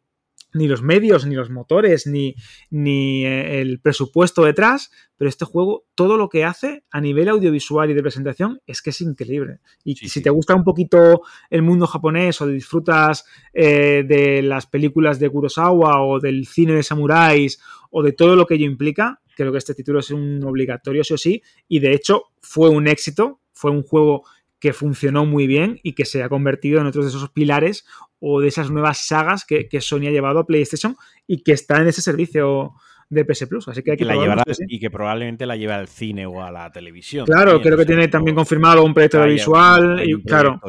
[0.55, 2.33] ni los medios, ni los motores, ni,
[2.69, 7.91] ni eh, el presupuesto detrás, pero este juego, todo lo que hace a nivel audiovisual
[7.91, 9.59] y de presentación es que es increíble.
[9.83, 15.19] Y si te gusta un poquito el mundo japonés o disfrutas eh, de las películas
[15.19, 17.59] de Kurosawa o del cine de samuráis
[17.91, 21.13] o de todo lo que ello implica, creo que este título es un obligatorio sí
[21.13, 24.23] o sí, y de hecho fue un éxito, fue un juego
[24.65, 27.85] que funcionó muy bien y que se ha convertido en otros de esos pilares
[28.17, 30.95] o de esas nuevas sagas que, Sony ha llevado a PlayStation
[31.27, 32.73] y que está en ese servicio
[33.07, 33.67] de PS Plus.
[33.67, 36.49] Así que hay que, la llevará, Y que probablemente la lleve al cine o a
[36.49, 37.27] la televisión.
[37.27, 40.01] Claro, creo que tiene también confirmado un proyecto visual.
[40.03, 40.59] Y, claro,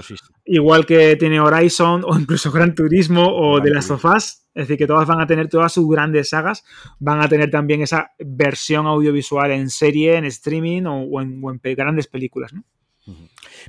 [0.45, 4.47] igual que tiene Horizon o incluso Gran Turismo o de las sofás.
[4.53, 6.67] Es decir, que todas van a tener, todas sus grandes sagas,
[6.99, 12.53] van a tener también esa versión audiovisual en serie, en streaming o, en, grandes películas.
[12.53, 12.63] ¿no?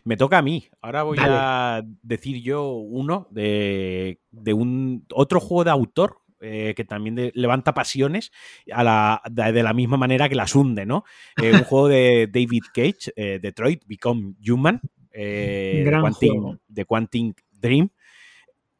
[0.03, 0.67] Me toca a mí.
[0.81, 4.19] Ahora voy a decir yo uno de,
[4.53, 8.31] un otro juego de autor eh, que también levanta pasiones
[8.71, 11.03] a la, de, la misma manera que las hunde, ¿no?
[11.41, 14.81] Eh, un juego de David Cage, eh, Detroit, Become Human,
[15.11, 17.89] de, Quantum, de Quantum Dream.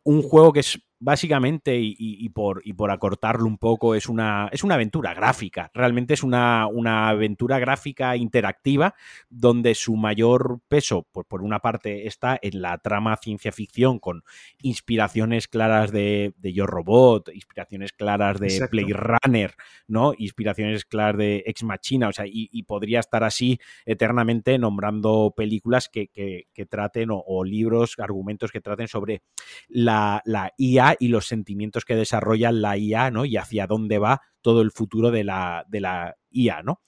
[0.04, 4.64] Un juego que es básicamente, y, por, y por acortarlo un poco, es una, es
[4.64, 5.70] una aventura gráfica.
[5.74, 8.96] Realmente es una, una aventura gráfica interactiva
[9.30, 14.24] donde su mayor peso, pues por una parte, está en la trama ciencia ficción con
[14.62, 19.54] inspiraciones claras de, de Yo Robot, inspiraciones claras de Play Runner,
[19.88, 20.14] ¿no?
[20.18, 26.10] Inspiraciones claras de Ex Machina, o sea, y, podría estar así eternamente nombrando películas que,
[26.70, 29.22] traten o, libros, argumentos que traten sobre
[29.70, 33.26] la, la IA y los sentimientos que desarrolla la IA, ¿no?
[33.26, 36.82] Y hacia dónde va todo el futuro de la, de la IA, ¿no?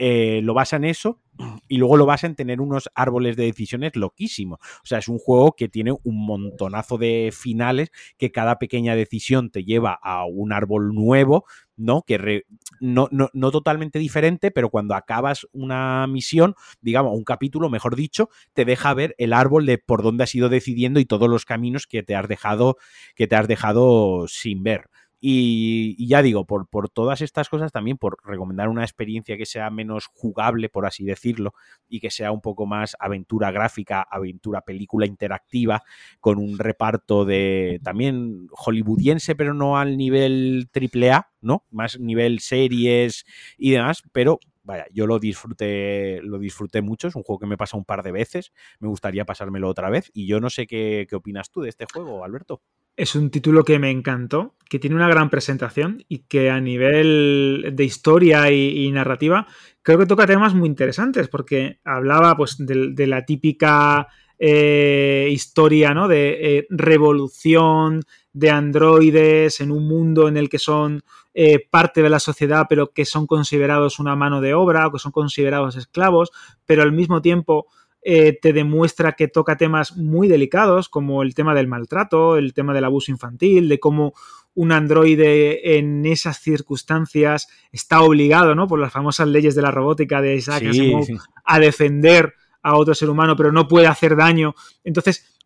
[0.00, 1.20] Eh, lo basa en eso
[1.66, 4.60] y luego lo basa en tener unos árboles de decisiones loquísimos.
[4.60, 9.50] O sea, es un juego que tiene un montonazo de finales que cada pequeña decisión
[9.50, 11.46] te lleva a un árbol nuevo,
[11.78, 12.02] ¿no?
[12.02, 12.42] Que
[12.80, 18.64] no, no, totalmente diferente, pero cuando acabas una misión, digamos, un capítulo, mejor dicho, te
[18.64, 22.02] deja ver el árbol de por dónde has ido decidiendo y todos los caminos que
[22.02, 22.76] te has dejado,
[23.14, 24.90] que te has dejado sin ver.
[25.20, 29.68] Y, ya digo, por, por, todas estas cosas, también por recomendar una experiencia que sea
[29.70, 31.54] menos jugable, por así decirlo,
[31.88, 35.82] y que sea un poco más aventura gráfica, aventura película interactiva,
[36.20, 41.64] con un reparto de también hollywoodiense, pero no al nivel triple A, ¿no?
[41.70, 43.24] Más nivel series
[43.56, 47.56] y demás, pero vaya, yo lo disfruté, lo disfruté mucho, es un juego que me
[47.56, 51.06] pasa un par de veces, me gustaría pasármelo otra vez, y yo no sé qué,
[51.08, 52.60] qué opinas tú de este juego, Alberto.
[52.98, 57.70] Es un título que me encantó, que tiene una gran presentación y que a nivel
[57.72, 59.46] de historia y, narrativa
[59.82, 66.08] creo que toca temas muy interesantes porque hablaba pues de, la típica eh, historia ¿no?
[66.08, 68.02] de eh, revolución
[68.32, 71.02] de androides en un mundo en el que son
[71.34, 74.98] eh, parte de la sociedad pero que son considerados una mano de obra o que
[74.98, 76.32] son considerados esclavos,
[76.66, 77.68] pero al mismo tiempo
[78.02, 82.72] eh, te demuestra que toca temas muy delicados como el tema del maltrato, el tema
[82.74, 84.14] del abuso infantil, de cómo
[84.54, 88.66] un androide en esas circunstancias está obligado, ¿no?
[88.66, 91.06] Por las famosas leyes de la robótica de Isaac Asimov
[91.44, 94.54] a defender a otro ser humano, pero no puede hacer daño.
[94.84, 95.37] Entonces,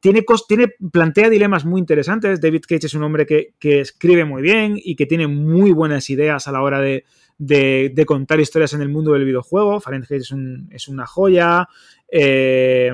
[0.00, 2.40] tiene, tiene, plantea dilemas muy interesantes.
[2.40, 6.10] David Cage es un hombre que, que, escribe muy bien y que tiene muy buenas
[6.10, 7.04] ideas a la hora de,
[7.38, 9.80] de, contar historias en el mundo del videojuego.
[9.80, 10.34] Fahrenheit es,
[10.70, 11.68] es una joya.
[12.08, 12.92] Eh,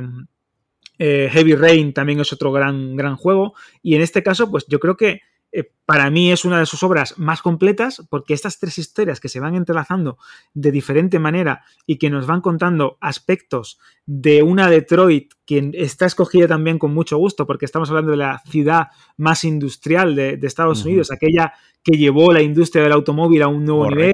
[0.99, 3.55] eh, Heavy Rain también es otro gran, gran juego.
[3.83, 5.21] Y en este caso, pues yo creo que
[5.53, 9.29] eh, para mí es una de sus obras más completas porque estas tres historias que
[9.29, 10.17] se van entrelazando
[10.55, 16.49] de diferente manera y que nos van contando aspectos de una Detroit que está escogida
[16.49, 18.89] también con mucho gusto porque estamos hablando de la ciudad
[19.19, 21.53] más industrial de, Estados Unidos, aquella
[21.83, 24.13] que llevó la industria del automóvil a un nuevo nivel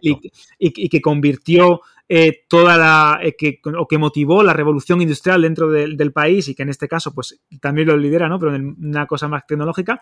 [0.59, 5.70] y, que convirtió eh, toda la eh, que, o que motivó la revolución industrial dentro
[5.70, 8.39] del país y que en este caso pues también lo lidera, ¿no?
[8.39, 10.01] Pero en una cosa más tecnológica.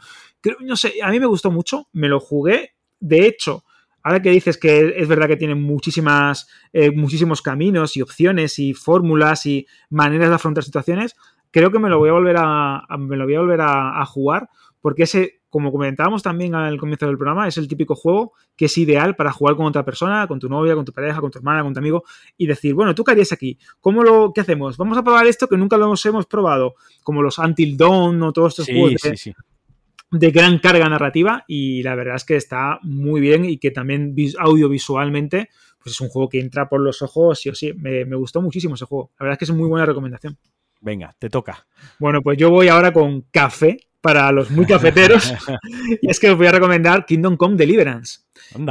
[0.61, 2.75] no sé, a mí me gustó mucho, me lo jugué.
[3.01, 3.65] De hecho,
[4.05, 8.73] ahora que dices que es verdad que tiene muchísimas, eh, muchísimos caminos y opciones y
[8.73, 11.17] fórmulas y maneras de afrontar situaciones,
[11.51, 14.49] creo que me lo voy a volver a, me lo voy a volver a jugar
[14.81, 18.79] porque ese como comentábamos también al comienzo del programa, es el típico juego que es
[18.79, 21.63] ideal para jugar con otra persona, con tu novia, con tu pareja, con tu hermana,
[21.63, 22.05] con tu amigo,
[22.37, 23.59] y decir, bueno, ¿tú qué harías aquí?
[23.81, 24.77] ¿Cómo lo, ¿Qué hacemos?
[24.77, 28.59] Vamos a probar esto que nunca lo hemos, probado, como los Until Dawn o todos
[28.59, 29.03] estos juegos
[30.11, 34.15] de, gran carga narrativa, y la verdad es que está muy bien y que también
[34.39, 35.49] audiovisualmente
[35.83, 38.43] pues es un juego que entra por los ojos, sí o sí, me, me gustó
[38.43, 39.13] muchísimo ese juego.
[39.21, 40.37] La verdad es que es muy buena recomendación.
[40.81, 41.67] Venga, te toca.
[41.99, 45.35] Bueno, pues yo voy ahora con Café, para los muy cafeteros.
[46.01, 48.21] y es que os voy a recomendar Kingdom Come Deliverance,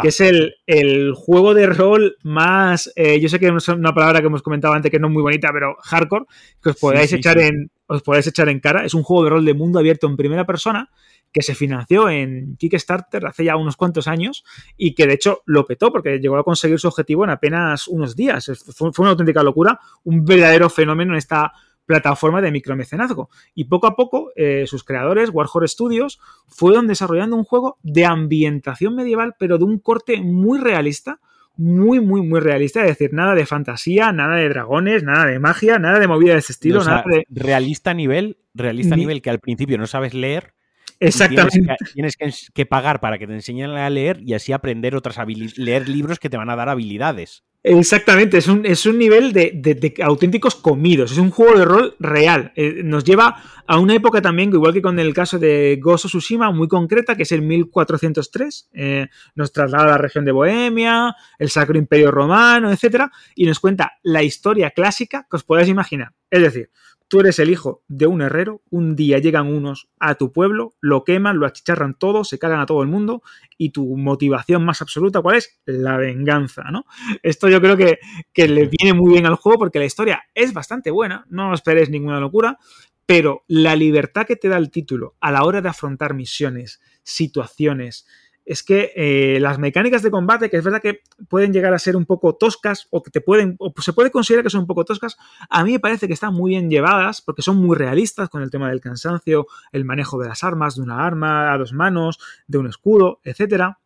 [0.01, 4.27] que es el, juego de rol más, eh, yo sé que es una palabra que
[4.27, 6.23] hemos comentado antes que no es muy bonita, pero hardcore,
[6.63, 8.85] que os podáis, echar, En, os podáis echar en cara.
[8.85, 10.89] Es un juego de rol de mundo abierto en primera persona
[11.33, 14.45] que se financió en Kickstarter hace ya unos cuantos años
[14.77, 18.15] y que de hecho lo petó porque llegó a conseguir su objetivo en apenas unos
[18.15, 18.49] días.
[18.73, 21.51] Fue una auténtica locura, un verdadero fenómeno en esta
[21.85, 23.29] plataforma de micromecenazgo.
[23.53, 28.95] Y poco a poco, eh, sus creadores, Warhol Studios, fueron desarrollando un juego de ambientación
[28.95, 31.19] medieval, pero de un corte muy realista,
[31.57, 32.81] muy, muy, muy realista.
[32.81, 36.39] Es decir, nada de fantasía, nada de dragones, nada de magia, nada de movida de
[36.39, 36.83] ese estilo.
[36.83, 37.25] nada de...
[37.29, 40.54] Realista a nivel, realista a nivel que al principio no sabes leer
[40.99, 41.75] Exactamente.
[41.93, 42.15] Tienes,
[42.53, 46.19] que, pagar para que te enseñen a leer y así aprender otras habilidades, leer libros
[46.19, 47.43] que te van a dar habilidades.
[47.67, 52.51] Exactamente, es un, es un nivel de, auténticos comidos, es un juego de rol real.
[52.55, 56.51] Eh, nos lleva a una época también, igual que con el caso de Gozo Tsushima,
[56.51, 58.69] muy concreta, que es el 1403.
[58.71, 63.05] Eh, nos traslada a la región de Bohemia, el Sacro Imperio Romano, etc.
[63.33, 66.11] Y nos cuenta la historia clásica que os podáis imaginar.
[66.29, 66.69] Es decir,
[67.07, 71.03] Tú eres el hijo de un herrero, un día llegan unos a tu pueblo, lo
[71.03, 73.21] queman, lo achicharran todo, se cagan a todo el mundo
[73.57, 75.59] y tu motivación más absoluta, ¿cuál es?
[75.65, 76.85] La venganza, ¿no?
[77.21, 77.99] Esto yo creo que,
[78.33, 81.89] que le viene muy bien al juego porque la historia es bastante buena, no esperes
[81.89, 82.57] ninguna locura,
[83.05, 88.07] pero la libertad que te da el título a la hora de afrontar misiones, situaciones,
[88.45, 91.95] es que eh, las mecánicas de combate, que es verdad que pueden llegar a ser
[91.95, 94.85] un poco toscas o que te pueden, o se puede considerar que son un poco
[94.85, 95.17] toscas,
[95.49, 98.51] a mí me parece que están muy bien llevadas porque son muy realistas con el
[98.51, 102.59] tema del cansancio, el manejo de las armas, de una arma a dos manos, de
[102.59, 103.79] un escudo, etcétera.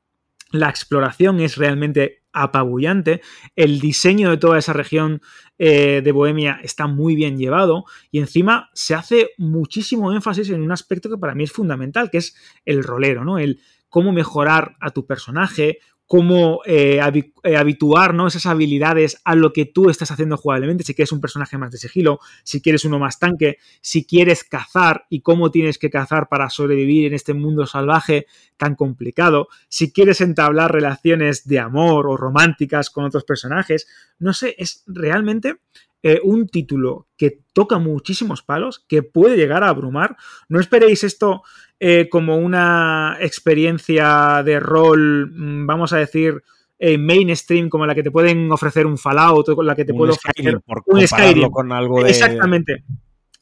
[0.51, 3.21] La exploración es realmente apabullante.
[3.55, 5.21] El diseño de toda esa región
[5.57, 10.71] eh, de Bohemia está muy bien llevado y encima se hace muchísimo énfasis en un
[10.71, 13.37] aspecto que para mí es fundamental, que es el rolero, ¿no?
[13.37, 15.79] El, cómo mejorar a tu personaje,
[16.09, 16.99] cómo eh,
[17.43, 21.55] eh, habituar esas habilidades a lo que tú estás haciendo jugablemente, si quieres un personaje
[21.59, 25.91] más de sigilo, si quieres uno más tanque, si quieres cazar y cómo tienes que
[25.91, 28.25] cazar para sobrevivir en este mundo salvaje
[28.57, 33.85] tan complicado, si quieres entablar relaciones de amor o románticas con otros personajes,
[34.17, 35.57] no sé, es realmente
[36.01, 40.15] eh, un título que toca muchísimos palos, que puede llegar a abrumar.
[40.47, 41.43] No esperéis esto
[41.77, 46.41] eh, como una experiencia de rol, mm, vamos a decir,
[46.77, 49.93] eh, mainstream, como la que te pueden ofrecer un Fallout, o con la que te
[49.93, 51.49] puedo ofrecer un Skyrim.
[51.49, 52.11] Con algo de...
[52.11, 52.85] Exactamente.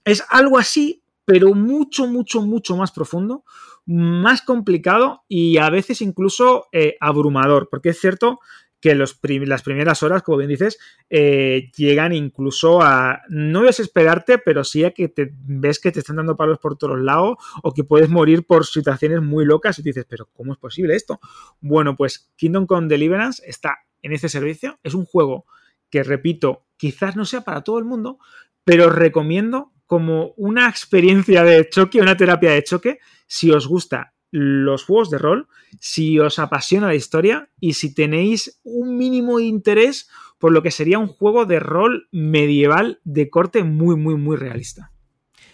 [0.04, 3.44] Es algo así, pero mucho, mucho, mucho más profundo,
[3.86, 6.68] más complicado y a veces incluso
[7.00, 8.40] abrumador, porque es cierto
[8.80, 10.78] que las primeras horas, como bien dices,
[11.10, 16.18] eh, llegan incluso a no desesperarte, pero sí a que te ves que te están
[16.18, 20.06] dando palos por todos lados o que puedes morir por situaciones muy locas y dices,
[20.08, 21.20] pero ¿cómo es posible esto?
[21.60, 24.80] Bueno, pues Kingdom Come Deliverance está en este servicio.
[24.84, 25.46] Es un juego
[25.90, 28.20] que, repito, quizás no sea para todo el mundo,
[28.64, 34.84] pero recomiendo como una experiencia de choque, una terapia de choque, si os gusta los
[34.84, 35.48] juegos de rol,
[35.80, 41.00] si os apasiona la historia y si tenéis un mínimo interés por lo que sería
[41.00, 44.92] un juego de rol medieval de corte muy, muy, muy realista.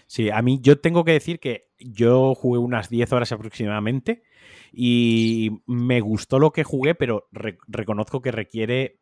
[0.06, 4.22] Sí, a mí yo tengo que decir que yo jugué unas 10 horas aproximadamente
[4.72, 7.28] y me gustó lo que jugué, pero
[7.66, 9.00] reconozco que requiere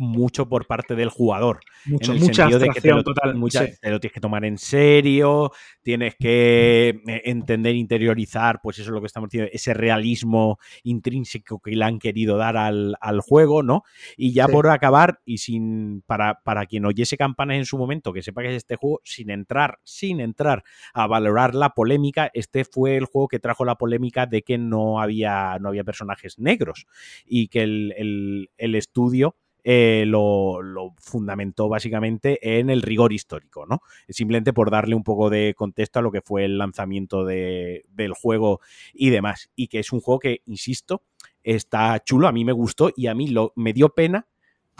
[0.00, 1.60] mucho por parte del jugador.
[1.84, 5.52] Mucho, mucha sentido de que te lo, total, te lo tienes que tomar en serio,
[5.82, 11.60] tienes que eh, entender, interiorizar, pues eso es lo que estamos diciendo, ese realismo intrínseco
[11.60, 13.82] que le han querido dar al, juego, ¿no?
[14.16, 18.22] Y ya por acabar, y sin para, para quien oyese campanas en su momento, que
[18.22, 20.64] sepa que es este juego, sin entrar, sin entrar
[20.94, 24.98] a valorar la polémica, este fue el juego que trajo la polémica de que no
[24.98, 26.86] había, no había personajes negros
[27.26, 30.58] y que el, el estudio eh, lo,
[30.98, 33.82] fundamentó básicamente en el rigor histórico, ¿no?
[34.08, 38.60] Simplemente por darle un poco de contexto a lo que fue el lanzamiento del juego
[38.94, 39.50] y demás.
[39.56, 41.02] Y que es un juego que, insisto,
[41.42, 44.26] está chulo, a mí me gustó y a mí lo, me dio pena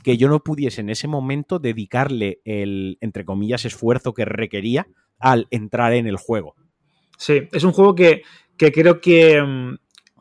[0.02, 4.86] que yo no pudiese en ese momento dedicarle el, entre comillas, esfuerzo que requería
[5.18, 6.54] al entrar en el juego.
[7.18, 8.22] Sí, es un juego que,
[8.56, 9.76] creo que mm,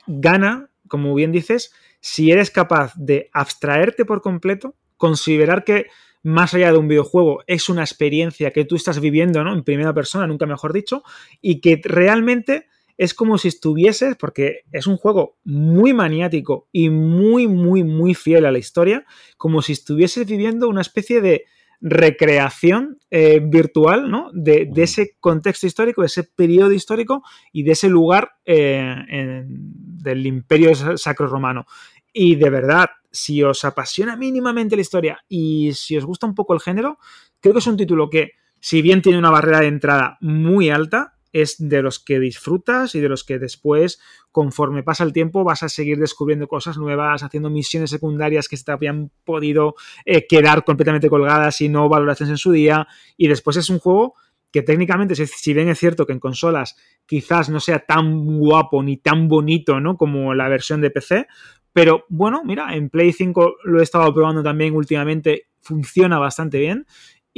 [0.08, 5.88] gana, como bien dices, si eres capaz de abstraerte por completo, considerar que
[6.24, 9.54] más allá de un videojuego es una experiencia que tú estás viviendo, ¿no?
[9.54, 11.04] En primera persona, nunca mejor dicho,
[11.42, 12.68] y que realmente
[12.98, 18.46] es como si estuvieses, porque es un juego muy maniático y muy, muy, muy fiel
[18.46, 19.06] a la historia,
[19.38, 21.46] como si estuvieses viviendo una especie de
[21.82, 24.30] recreación eh, virtual ¿no?
[24.34, 30.74] de, ese contexto histórico, de ese periodo histórico y de ese lugar eh, del imperio
[30.98, 31.66] sacro romano.
[32.12, 36.54] Y de verdad, si os apasiona mínimamente la historia y si os gusta un poco
[36.54, 37.00] el género,
[37.40, 41.19] creo que es un título que, si bien tiene una barrera de entrada muy alta,
[41.32, 44.00] es de los que disfrutas y de los que después,
[44.32, 48.64] conforme pasa el tiempo, vas a seguir descubriendo cosas nuevas, haciendo misiones secundarias que se
[48.64, 49.76] te habían podido
[50.06, 52.88] eh, quedar completamente colgadas y no valoraciones en su día.
[53.18, 54.16] Y después es un juego
[54.52, 56.76] que técnicamente, si bien es cierto que en consolas
[57.06, 59.96] quizás no sea tan guapo ni tan bonito, ¿no?
[59.96, 61.28] Como la versión de PC,
[61.72, 66.88] pero bueno, mira, en Play 5 lo he estado probando también últimamente, funciona bastante bien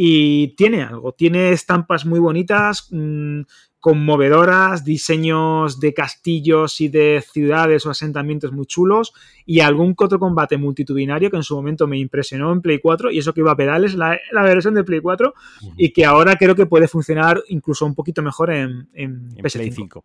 [0.04, 3.42] y tiene algo, tiene estampas muy bonitas, mmm,
[3.80, 9.14] conmovedoras, diseños de castillos y de ciudades o asentamientos muy chulos
[9.46, 13.20] y algún otro combate multitudinario que en su momento me impresionó en Play 4 y
[13.20, 15.36] eso que iba a pedales, la, la versión de Play 4
[15.78, 19.72] y que ahora creo que puede funcionar incluso un poquito mejor en, en, en Play
[19.72, 20.04] 5.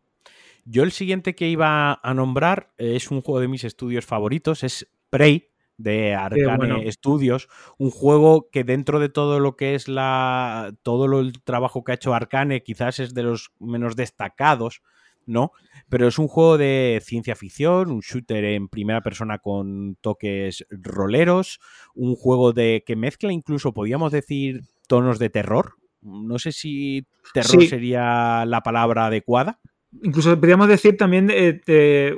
[0.67, 4.91] Yo el siguiente que iba a nombrar es un juego de mis estudios favoritos, es
[5.09, 6.81] Prey, de Arcane bueno.
[6.91, 7.49] Studios,
[7.79, 11.97] un juego que dentro de todo lo que es la todo el trabajo que ha
[11.97, 14.83] hecho Arcane quizás es de los menos destacados,
[15.27, 15.53] ¿no?
[15.89, 21.61] Pero es un juego de ciencia ficción, un shooter en primera persona con toques roleros,
[21.95, 25.75] un juego de que mezcla incluso podríamos decir tonos de terror.
[26.01, 27.69] No sé si terror sí.
[27.69, 29.61] sería la palabra adecuada
[30.03, 31.31] incluso podríamos decir también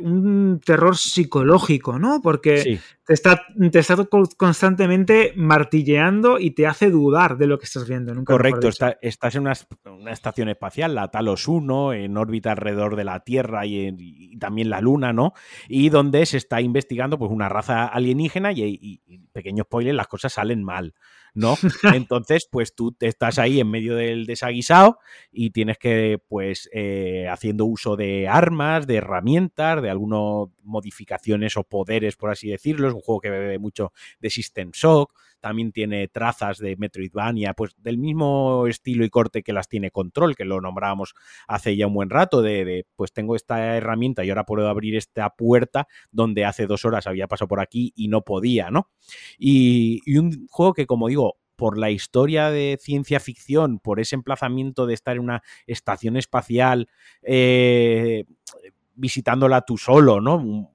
[0.01, 2.21] un terror psicológico, ¿no?
[2.23, 2.81] Porque sí.
[3.07, 3.97] te, está, te está
[4.37, 8.15] constantemente martilleando y te hace dudar de lo que estás viendo.
[8.15, 12.97] Nunca Correcto, está, estás en una, una, estación espacial, la Talos 1, en órbita alrededor
[12.97, 15.33] de la Tierra y, y, también la Luna, ¿no?
[15.69, 20.33] Y donde se está investigando pues una raza alienígena y, y pequeño spoiler, las cosas
[20.33, 20.95] salen mal.
[21.39, 21.57] ¿No?
[21.95, 24.99] Entonces, pues tú estás ahí en medio del desaguisado
[25.31, 31.65] y tienes que, pues, eh, haciendo uso de armas, de herramientas, de algunas modificaciones o
[31.65, 32.89] poderes, por así decirlo.
[32.89, 37.75] Es un juego que bebe mucho de System Shock, también tiene trazas de Metroidvania, pues
[37.79, 41.15] del mismo estilo y corte que las tiene Control, que lo nombrábamos
[41.47, 45.31] hace ya un buen rato, de, pues tengo esta herramienta y ahora puedo abrir esta
[45.31, 48.91] puerta donde hace dos horas había pasado por aquí y no podía, ¿no?
[49.39, 54.15] Y, y un juego que, como digo, por la historia de ciencia ficción, por ese
[54.15, 56.89] emplazamiento de estar en una estación espacial
[57.23, 58.27] eh,
[58.99, 60.75] visitándola tú solo, ¿no?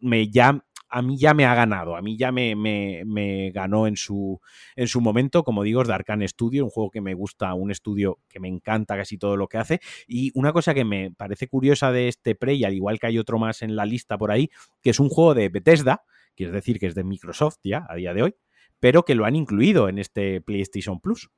[0.00, 0.62] Me ya
[0.92, 4.38] a mí ya me ha ganado, a mí ya me, me, me, ganó en su,
[4.76, 8.40] en su momento, como digo, es Studio, un juego que me gusta, un estudio que
[8.40, 9.80] me encanta casi todo lo que hace.
[10.06, 13.38] Y una cosa que me parece curiosa de este Prey, al igual que hay otro
[13.38, 14.50] más en la lista por ahí,
[14.82, 16.04] que es un juego de Bethesda,
[16.36, 18.34] que es decir, que es de Microsoft ya a día de hoy,
[18.78, 21.30] pero que lo han incluido en este PlayStation Plus.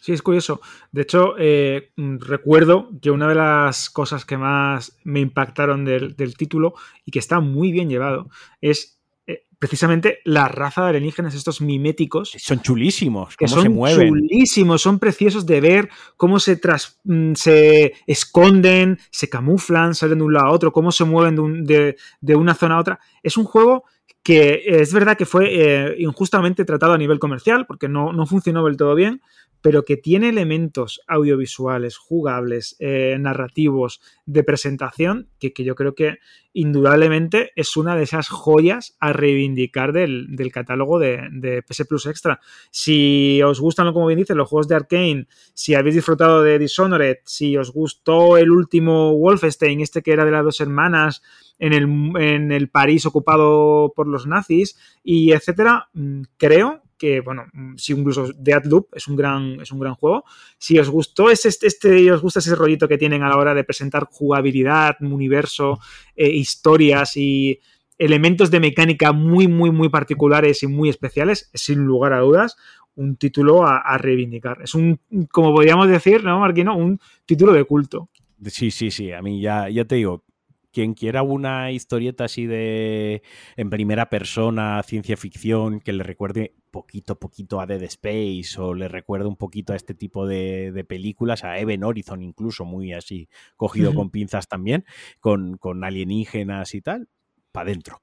[0.00, 0.60] Sí, es curioso.
[0.92, 6.36] De hecho, eh, recuerdo que una de las cosas que más me impactaron del, del
[6.36, 6.74] título
[7.04, 8.30] y que está muy bien llevado
[8.60, 12.30] es eh, precisamente la raza de alienígenas, estos miméticos.
[12.38, 14.08] Son chulísimos, que son se mueven.
[14.08, 20.24] chulísimos, son preciosos de ver cómo se, tras, mm, se esconden, se camuflan, salen de
[20.24, 23.00] un lado a otro, cómo se mueven de, un, de, de una zona a otra.
[23.22, 23.84] Es un juego
[24.28, 28.62] que es verdad que fue eh, injustamente tratado a nivel comercial, porque no, no, funcionó
[28.66, 29.22] del todo bien,
[29.62, 36.18] pero que tiene elementos audiovisuales, jugables, eh, narrativos, de presentación, que, que, yo creo que
[36.52, 42.04] indudablemente es una de esas joyas a reivindicar del, del catálogo de, de, PS Plus
[42.04, 42.38] Extra.
[42.70, 47.16] Si os gustan, como bien dice, los juegos de Arkane, si habéis disfrutado de Dishonored,
[47.24, 51.22] si os gustó el último Wolfenstein, este que era de las dos hermanas,
[51.58, 51.84] en el,
[52.20, 58.28] en el París ocupado por los nazis, y etcétera, mm, creo que, bueno, si incluso
[58.36, 60.24] Deathloop es un gran, es un gran juego.
[60.58, 63.64] Si os gustó ese, este, os gusta ese rollito que tienen a la hora de
[63.64, 65.78] presentar jugabilidad, universo,
[66.16, 67.60] eh, historias y
[67.98, 72.56] elementos de mecánica muy, muy, muy particulares y muy especiales, sin lugar a dudas,
[72.96, 74.60] un título a, a reivindicar.
[74.62, 76.76] Es un, como podríamos decir, ¿no, Marquino?
[76.76, 78.08] Un título de culto.
[78.46, 79.12] Sí, sí, sí.
[79.12, 80.24] A mí ya, ya te digo,
[80.72, 83.22] quien quiera una historieta así de
[83.56, 88.88] en primera persona, ciencia ficción, que le recuerde poquito poquito a Dead Space o le
[88.88, 93.28] recuerde un poquito a este tipo de, de películas, a Even Horizon incluso, muy así,
[93.56, 93.96] cogido uh -huh.
[93.96, 94.84] con pinzas también,
[95.20, 97.08] con, con alienígenas y tal,
[97.52, 98.02] para adentro.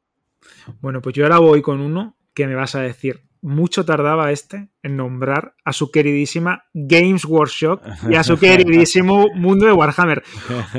[0.81, 4.69] Bueno, pues yo ahora voy con uno que me vas a decir, mucho tardaba este
[4.81, 7.79] en nombrar a su queridísima Games Workshop
[8.09, 10.23] y a su queridísimo mundo de Warhammer.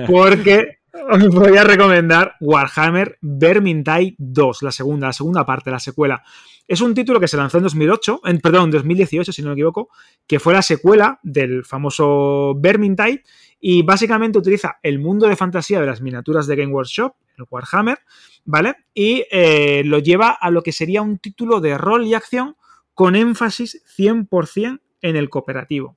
[0.07, 0.79] Porque
[1.10, 6.23] os voy a recomendar Warhammer Vermintide 2, la segunda, la segunda parte, la secuela.
[6.66, 9.55] Es un título que se lanzó en 2008, en, perdón, en 2018, si no me
[9.55, 9.89] equivoco,
[10.27, 13.23] que fue la secuela del famoso Vermintide
[13.60, 17.98] y básicamente utiliza el mundo de fantasía de las miniaturas de Game Workshop, el Warhammer,
[18.44, 18.74] ¿vale?
[18.94, 22.56] Y eh, lo lleva a lo que sería un título de rol y acción
[22.94, 25.97] con énfasis 100% en el cooperativo.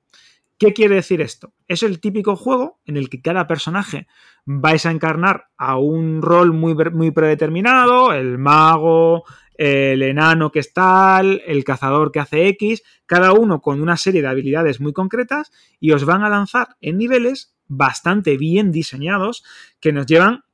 [0.60, 1.54] ¿Qué quiere decir esto?
[1.68, 4.06] Es el típico juego en el que cada personaje
[4.44, 10.72] vais a encarnar a un rol muy, muy predeterminado, el mago, el enano que es
[10.72, 15.52] tal, el cazador que hace X, cada uno con una serie de habilidades muy concretas
[15.78, 19.44] y os van a lanzar en niveles bastante bien diseñados
[19.78, 20.44] que nos llevan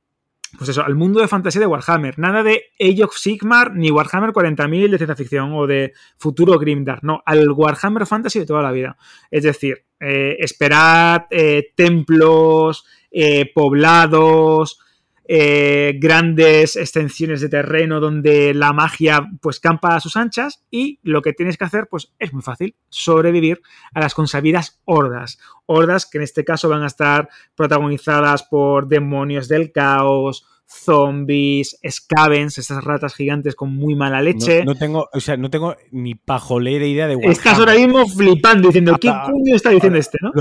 [0.57, 2.17] pues eso, al mundo de fantasía de Warhammer.
[2.19, 7.03] Nada de Age of Sigmar ni Warhammer 40.000 de ciencia ficción o de futuro Grimdark.
[7.03, 8.97] No, al Warhammer Fantasy de toda la vida.
[9.29, 12.85] Es decir, eh, esperad eh, templos,
[13.19, 14.79] eh, poblados,
[15.27, 21.23] eh, grandes extensiones de terreno donde la magia pues campa a sus anchas y lo
[21.23, 23.59] que tienes que hacer pues es muy fácil, sobrevivir
[23.95, 25.39] a las consabidas hordas.
[25.65, 32.57] Hordas que en este caso van a estar protagonizadas por demonios del caos, zombies, scavens,
[32.57, 34.65] esas ratas gigantes con muy mala leche.
[34.65, 37.37] No, tengo, o sea, no tengo ni pajolera idea de Warhammer.
[37.37, 40.31] Estás ahora mismo flipando diciendo, ¿qué coño está diciendo este, no?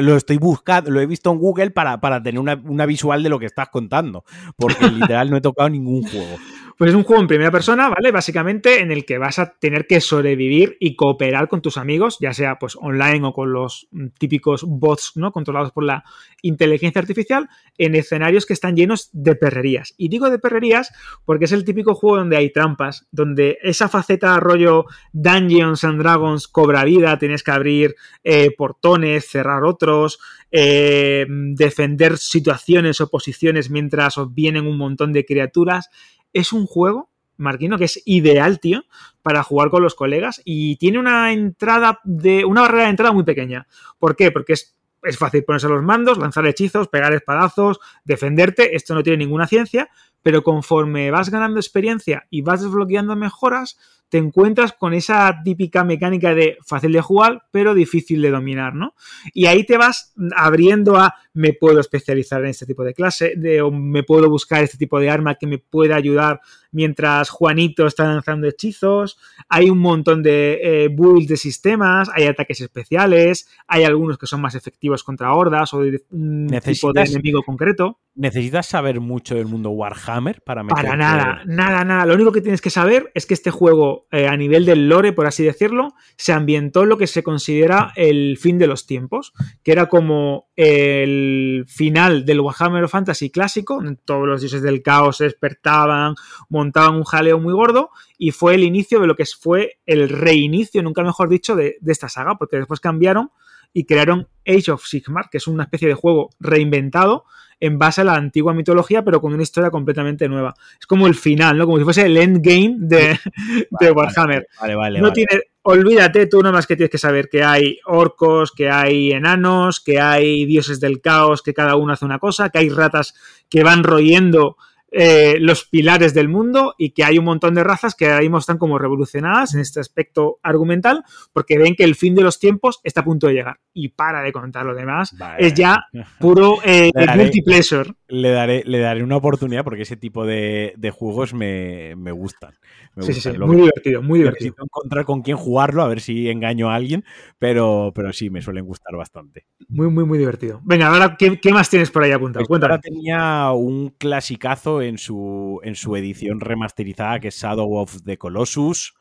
[0.00, 3.28] Lo, estoy buscando, lo he visto en Google para, para tener una, una, visual de
[3.28, 4.24] lo que estás contando,
[4.56, 6.36] porque literal no he tocado ningún juego.
[6.78, 8.12] Pues es un juego en primera persona, ¿vale?
[8.12, 12.32] Básicamente en el que vas a tener que sobrevivir y cooperar con tus amigos, ya
[12.32, 15.32] sea pues online o con los típicos bots, ¿no?
[15.32, 16.04] Controlados por la
[16.40, 17.48] inteligencia artificial,
[17.78, 19.92] en escenarios que están llenos de perrerías.
[19.96, 20.92] Y digo de perrerías
[21.24, 26.46] porque es el típico juego donde hay trampas, donde esa faceta rollo Dungeons and Dragons
[26.46, 30.20] cobra vida, tienes que abrir eh, portones, cerrar otros,
[30.52, 35.90] eh, defender situaciones o posiciones mientras os vienen un montón de criaturas
[36.32, 38.84] es un juego, Marquino, que es ideal, tío,
[39.22, 42.44] para jugar con los colegas y tiene una entrada de.
[42.44, 43.66] una barrera de entrada muy pequeña.
[43.98, 44.30] ¿Por qué?
[44.30, 48.74] Porque es, es fácil ponerse los mandos, lanzar hechizos, pegar espadazos, defenderte.
[48.74, 49.88] Esto no tiene ninguna ciencia,
[50.22, 53.78] pero conforme vas ganando experiencia y vas desbloqueando mejoras,
[54.08, 58.94] te encuentras con esa típica mecánica de fácil de jugar, pero difícil de dominar, ¿no?
[59.34, 63.60] Y ahí te vas abriendo a me puedo especializar en este tipo de clase, de,
[63.60, 66.40] o me puedo buscar este tipo de arma que me pueda ayudar
[66.72, 69.18] mientras Juanito está lanzando hechizos,
[69.48, 74.40] hay un montón de eh, builds de sistemas, hay ataques especiales, hay algunos que son
[74.40, 77.98] más efectivos contra hordas o de un tipo de enemigo concreto.
[78.14, 80.07] ¿Necesitas saber mucho del mundo Warhammer
[80.44, 82.06] para Para nada, nada, nada.
[82.06, 85.12] Lo único que tienes que saber es que este juego, eh, a nivel del lore,
[85.12, 89.32] por así decirlo, se ambientó en lo que se considera el fin de los tiempos,
[89.62, 95.24] que era como el final del Warhammer Fantasy clásico, todos los dioses del caos se
[95.24, 96.14] despertaban,
[96.48, 100.82] montaban un jaleo muy gordo y fue el inicio de lo que fue el reinicio,
[100.82, 103.30] nunca mejor dicho, de, esta saga, porque después cambiaron
[103.72, 107.24] y crearon Age of Sigmar, que es una especie de juego reinventado
[107.60, 110.54] en base a la antigua mitología, pero con una historia completamente nueva.
[110.78, 111.66] Es como el final, ¿no?
[111.66, 113.18] Como si fuese el endgame de,
[113.80, 114.46] de Warhammer.
[114.60, 118.70] Vale, vale, no tiene, olvídate tú más que tienes que saber que hay orcos, que
[118.70, 122.70] hay enanos, que hay dioses del caos, que cada uno hace una cosa, que hay
[122.70, 123.14] ratas
[123.48, 124.56] que van royendo
[124.90, 128.38] eh, los pilares del mundo y que hay un montón de razas que ahora mismo
[128.38, 131.04] están como revolucionadas en este aspecto argumental
[131.34, 134.22] porque ven que el fin de los tiempos está a punto de llegar y para
[134.22, 135.14] de contar lo demás.
[135.38, 135.84] Es ya
[136.18, 137.94] puro eh, multiplayer.
[138.08, 142.54] Le daré, le daré una oportunidad porque ese tipo de, juegos me, gustan.
[143.00, 144.46] sí, sí, sí, muy divertido, muy divertido.
[144.46, 147.04] Necesito encontrar con quién jugarlo, a ver si engaño a alguien,
[147.38, 149.44] pero, pero sí, me suelen gustar bastante.
[149.68, 150.60] Muy, muy, muy divertido.
[150.64, 152.44] Venga, ahora, ¿qué, más tienes por ahí apuntado?
[152.46, 158.02] Pues Ahora tenía un clasicazo en su, en su edición remasterizada que es Shadow of
[158.04, 158.94] the Colossus.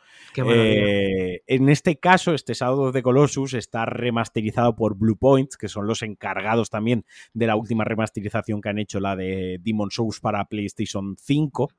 [0.45, 5.87] Eh, en este caso, este Shadow of the Colossus está remasterizado por Bluepoint, que son
[5.87, 10.45] los encargados también de la última remasterización que han hecho, la de Demon Souls para
[10.45, 11.69] PlayStation 5.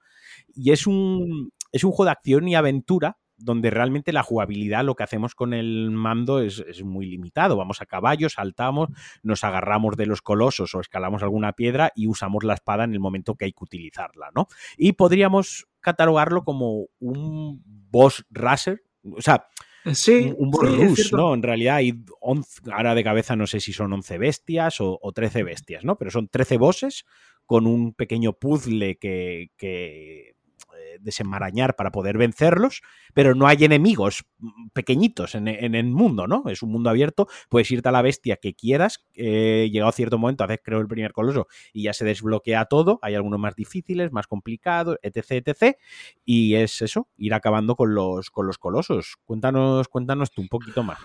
[0.55, 4.97] Y es un, es un juego de acción y aventura donde realmente la jugabilidad, lo
[4.97, 7.57] que hacemos con el mando es, muy limitado.
[7.57, 8.89] Vamos a caballo, saltamos,
[9.23, 13.01] nos agarramos de los colosos o escalamos alguna piedra y usamos la espada en el
[13.01, 14.49] momento que hay que utilizarla, ¿no?
[14.77, 19.47] Y podríamos catalogarlo como un boss rusher, o sea,
[19.95, 21.33] Sí, un, boss ¿no?
[21.33, 25.13] En realidad hay 11, ahora de cabeza no sé si son 11 bestias o, o
[25.13, 25.97] 13 bestias, ¿no?
[25.97, 27.05] Pero son 13 bosses
[27.47, 30.35] con un pequeño puzzle que, que
[31.01, 32.83] desenmarañar para poder vencerlos,
[33.15, 34.25] pero no hay enemigos
[34.73, 36.45] pequeñitos en, el mundo, ¿no?
[36.49, 40.19] Es un mundo abierto, puedes irte a la bestia que quieras, eh, llegado a cierto
[40.19, 44.13] momento, haces creo el primer coloso y ya se desbloquea todo, hay algunos más difíciles,
[44.13, 45.77] más complicados, etc, etc,
[46.25, 49.17] y es eso, ir acabando con los, con los colosos.
[49.25, 50.99] Cuéntanos, cuéntanos tú un poquito más.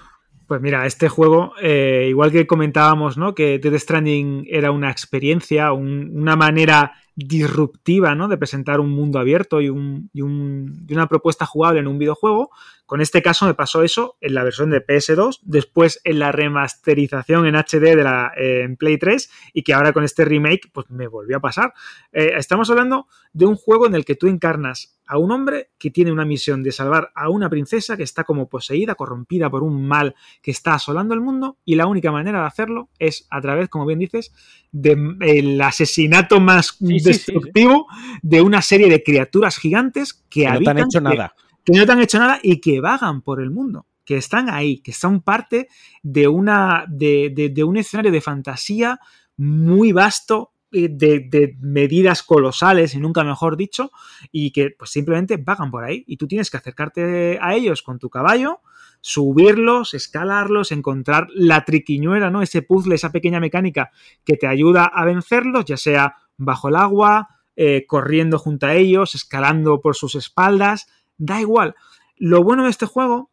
[0.48, 3.34] Pues mira, este juego, eh, igual que comentábamos, ¿no?
[3.34, 8.28] Que Death Stranding era una experiencia, una manera disruptiva, ¿no?
[8.28, 12.52] De presentar un mundo abierto y, una propuesta jugable en un videojuego.
[12.94, 17.48] Con este caso me pasó eso en la versión de PS2, después en la remasterización
[17.48, 21.08] en HD de la en Play 3 y que ahora con este remake pues me
[21.08, 21.74] volvió a pasar.
[22.12, 25.90] Eh, estamos hablando de un juego en el que tú encarnas a un hombre que
[25.90, 29.88] tiene una misión de salvar a una princesa que está como poseída, corrompida por un
[29.88, 30.14] mal
[30.44, 33.88] que está asolando el mundo y la única manera de hacerlo es a través, como
[33.88, 34.36] bien dices,
[34.72, 37.88] del asesinato más destructivo
[38.22, 41.34] de una serie de criaturas gigantes que, no te han hecho nada.
[41.36, 44.80] Que no te han hecho nada y que vagan por el mundo que están ahí,
[44.80, 45.70] que son parte
[46.02, 49.00] de, una, de un escenario de fantasía
[49.38, 53.92] muy vasto, de, medidas colosales y nunca mejor dicho,
[54.32, 58.00] y que pues simplemente vagan por ahí y tú tienes que acercarte a ellos con
[58.00, 58.60] tu caballo,
[59.02, 62.42] subirlos, escalarlos, encontrar la triquiñuela, ¿no?
[62.42, 63.92] Ese puzzle, esa pequeña mecánica
[64.24, 69.14] que te ayuda a vencerlos, ya sea bajo el agua, eh, corriendo junto a ellos,
[69.14, 70.88] escalando por sus espaldas,
[71.24, 71.76] da igual.
[72.18, 73.32] Lo bueno de este juego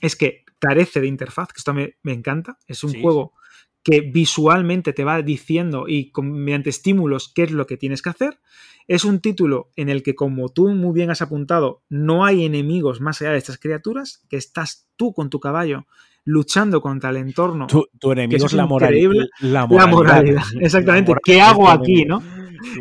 [0.00, 3.32] es que carece de interfaz, que esto me, encanta, es un juego
[3.82, 8.40] que visualmente te va diciendo y mediante estímulos qué es lo que tienes que hacer.
[8.88, 13.00] Es un título en el que, como tú muy bien has apuntado, no hay enemigos
[13.00, 15.86] más allá de estas criaturas, que estás tú con tu caballo
[16.24, 17.66] luchando contra el entorno.
[17.66, 20.42] Tu, enemigo es, la, moralidad, la, moralidad.
[20.60, 21.14] Exactamente.
[21.24, 22.22] ¿Qué hago aquí, no?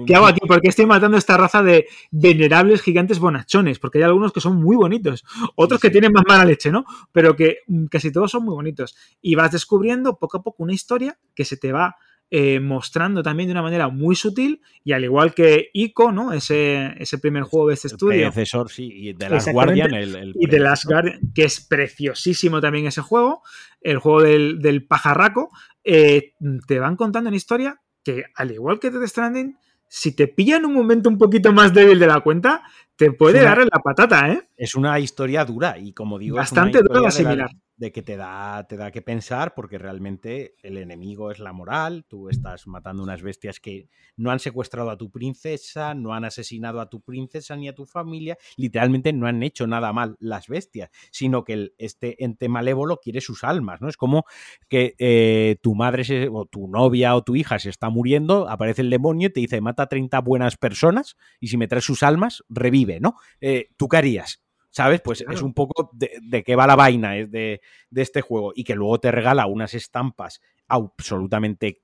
[0.06, 0.40] ¿Qué hago aquí?
[0.48, 3.80] ¿Por qué estoy matando esta raza de venerables gigantes bonachones?
[3.80, 5.26] Porque hay algunos que son muy bonitos,
[5.56, 6.86] otros que tienen más mala leche, ¿no?
[7.12, 8.96] Pero que mm, casi todos son muy bonitos.
[9.22, 11.96] Y vas descubriendo poco a poco una historia que se te va
[12.32, 16.32] eh, mostrando también de una manera muy sutil y al igual que Ico, ¿no?
[16.32, 18.28] Ese, ese primer juego de este estudio.
[18.28, 19.92] El predecesor, sí, y de Last Guardian.
[19.96, 23.42] El, y de Last Guardian, que es preciosísimo también ese juego,
[23.82, 25.50] el juego del, pajarraco,
[25.84, 26.34] eh,
[26.68, 29.58] te van contando una historia que al igual que Death Stranding,
[29.90, 32.64] si te pilla en un momento un poquito más débil de la cuenta,
[32.96, 34.48] te puede dar en la patata, ¿eh?
[34.56, 37.50] Es una historia dura y como digo, bastante dura similar
[37.80, 42.04] de que te da, te da que pensar porque realmente el enemigo es la moral,
[42.10, 43.88] tú estás matando unas bestias que
[44.18, 47.86] no han secuestrado a tu princesa, no han asesinado a tu princesa ni a tu
[47.86, 53.22] familia, literalmente no han hecho nada mal las bestias, sino que este ente malévolo quiere
[53.22, 53.88] sus almas, ¿no?
[53.88, 54.26] Es como
[54.68, 58.90] que eh, tu madre o tu novia o tu hija se está muriendo, aparece el
[58.90, 62.44] demonio y te dice mata a 30 buenas personas y si me traes sus almas,
[62.50, 63.16] revive, ¿no?
[63.40, 64.42] Eh, ¿Tú qué harías?
[64.72, 65.02] ¿Sabes?
[65.02, 67.62] Pues es un poco de, qué va la vaina es de,
[67.96, 68.52] este juego.
[68.56, 71.82] Y que luego te regala unas estampas absolutamente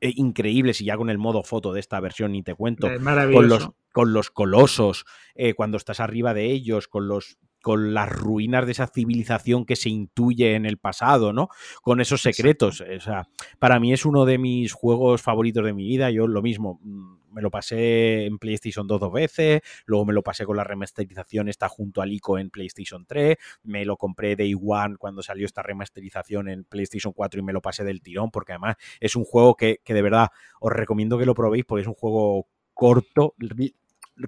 [0.00, 2.86] eh, increíbles y ya con el modo foto de esta versión ni te cuento
[3.32, 8.08] con los, con los colosos eh, cuando estás arriba de ellos con los con las
[8.08, 11.48] ruinas de esa civilización que se intuye en el pasado, ¿no?
[11.82, 12.80] Con esos secretos.
[12.80, 13.28] O sea,
[13.58, 16.10] para mí es uno de mis juegos favoritos de mi vida.
[16.10, 20.22] Yo lo mismo, mm, me lo pasé en PlayStation 2 dos veces, luego me lo
[20.22, 24.54] pasé con la remasterización esta junto al ICO en PlayStation 3, me lo compré Day
[24.54, 28.52] One cuando salió esta remasterización en PlayStation 4 y me lo pasé del tirón, porque
[28.52, 30.28] además es un juego que, que de verdad
[30.60, 33.34] os recomiendo que lo probéis porque es un juego corto,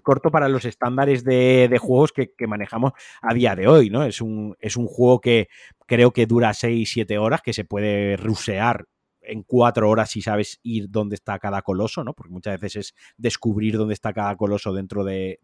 [0.01, 4.05] corto para los estándares de, juegos que, manejamos a día de hoy, ¿no?
[4.05, 5.49] Es un, es un juego que
[5.87, 8.87] creo que dura 6-7 horas, que se puede rusear
[9.21, 12.15] en 4 horas si sabes ir dónde está cada coloso, ¿no?
[12.15, 15.39] Porque muchas veces es descubrir dónde está cada coloso dentro de,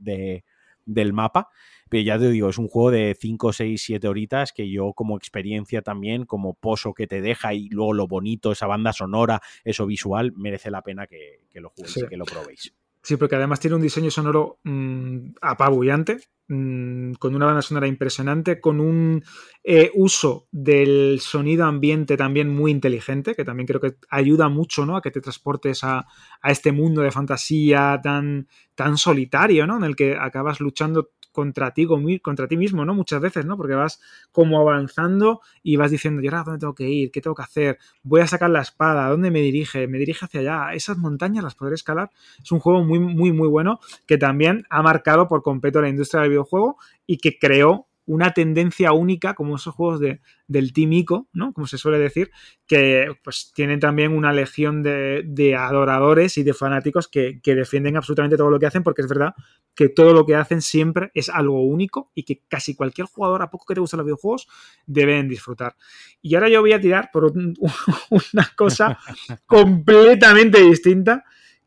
[0.85, 1.49] del mapa.
[1.89, 5.16] Pero ya te digo, es un juego de 5, 6, 7 horitas que yo como
[5.16, 9.87] experiencia también, como pozo que te deja y luego lo bonito, esa banda sonora, eso
[9.87, 12.75] visual, merece la pena que, lo juguéis y que lo probéis.
[13.09, 16.18] Sí, porque además tiene un diseño sonoro mm, apabullante,
[16.48, 19.24] mm, con una banda sonora impresionante, con un
[19.64, 24.94] eh, uso del sonido ambiente también muy inteligente, que también creo que ayuda mucho ¿no?
[24.94, 26.05] a que te transportes a,
[26.43, 29.78] a este mundo de fantasía tan, tan solitario, ¿no?
[29.78, 31.09] En el que acabas luchando
[31.39, 31.86] contra ti,
[32.20, 32.94] contra ti mismo, ¿no?
[32.94, 33.56] Muchas veces, ¿no?
[33.56, 34.01] Porque vas
[34.32, 37.12] como avanzando y vas diciendo, ¿y ahora dónde tengo que ir?
[37.12, 37.78] ¿Qué tengo que hacer?
[38.02, 39.86] Voy a sacar la espada, ¿dónde me dirige?
[39.86, 40.73] Me dirige hacia allá.
[40.74, 42.10] Esas montañas las podré escalar.
[42.43, 46.23] Es un juego muy, muy, muy bueno que también ha marcado por completo la industria
[46.23, 51.28] del videojuego y que creó una tendencia única, como esos juegos de, del Team Ico,
[51.35, 51.52] ¿no?
[51.52, 52.30] Como se suele decir,
[52.66, 58.51] que pues tienen también una legión de, adoradores y de fanáticos que, defienden absolutamente todo
[58.51, 59.35] lo que hacen, porque es verdad
[59.74, 63.51] que todo lo que hacen siempre es algo único y que casi cualquier jugador, a
[63.51, 64.48] poco que te gusten los videojuegos,
[64.86, 65.76] deben disfrutar.
[66.22, 67.24] Y ahora yo voy a tirar por
[68.10, 68.98] una cosa
[69.47, 71.24] completamente distinta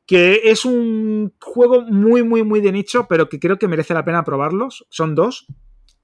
[0.07, 4.03] que es un juego muy, muy, muy de nicho, pero que creo que merece la
[4.03, 4.85] pena probarlos.
[4.89, 5.45] Son dos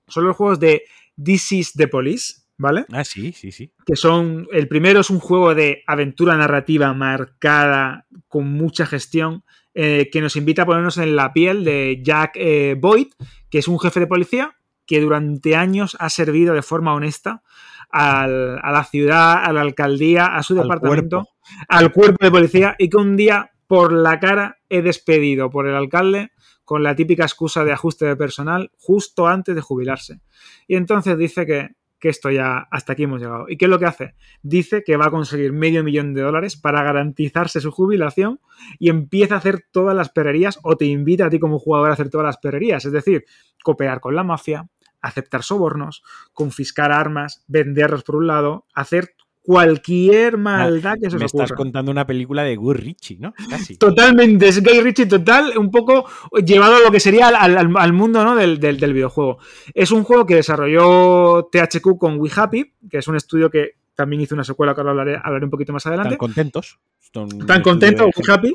[0.08, 0.84] son los juegos de
[1.22, 2.86] This is the Police, ¿vale?
[2.92, 3.72] Ah, sí, sí, sí.
[3.86, 4.48] Que son.
[4.52, 9.44] El primero es un juego de aventura narrativa marcada, con mucha gestión,
[9.74, 13.08] eh, que nos invita a ponernos en la piel de Jack eh, Boyd,
[13.50, 14.56] que es un jefe de policía
[14.86, 17.44] que durante años ha servido de forma honesta
[17.92, 21.28] a la ciudad, a la alcaldía, a su departamento,
[21.68, 25.76] al cuerpo de policía y que un día por la cara he despedido por el
[25.76, 26.32] alcalde
[26.68, 30.20] con la típica excusa de ajuste de personal justo antes de jubilarse.
[30.68, 31.70] Y entonces dice que,
[32.02, 33.46] esto ya hasta aquí hemos llegado.
[33.48, 34.16] ¿Y qué es lo que hace?
[34.42, 38.42] Dice que va a conseguir medio millón de dólares para garantizarse su jubilación
[38.80, 41.94] y empieza a hacer todas las perrerías o te invita a ti como jugador a
[41.94, 43.24] hacer todas las perrerías, es decir,
[43.64, 44.68] cooperar con la mafia,
[45.02, 46.04] aceptar sobornos,
[46.34, 49.16] confiscar armas, venderlos por un lado, hacer
[49.48, 53.34] cualquier maldad que se Me estás contando una película de Guy Ritchie, ¿no?
[53.50, 53.78] Casi.
[53.78, 56.06] Totalmente, es Guy Ritchie total, un poco
[56.46, 58.36] llevado a lo que sería al, mundo ¿no?
[58.36, 59.38] del, videojuego.
[59.74, 64.22] Es un juego que desarrolló THQ con We Happy, que es un estudio que también
[64.22, 66.16] hizo una secuela que ahora hablaré, hablaré un poquito más adelante.
[66.16, 66.80] Están contentos.
[67.00, 68.54] Están contentos, We Happy.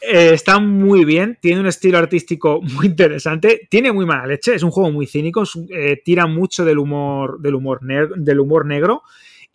[0.00, 4.64] Eh, está muy bien, tiene un estilo artístico muy interesante, tiene muy mala leche, es
[4.64, 7.78] un juego muy cínico, eh, tira mucho del humor, del humor,
[8.16, 9.04] del humor negro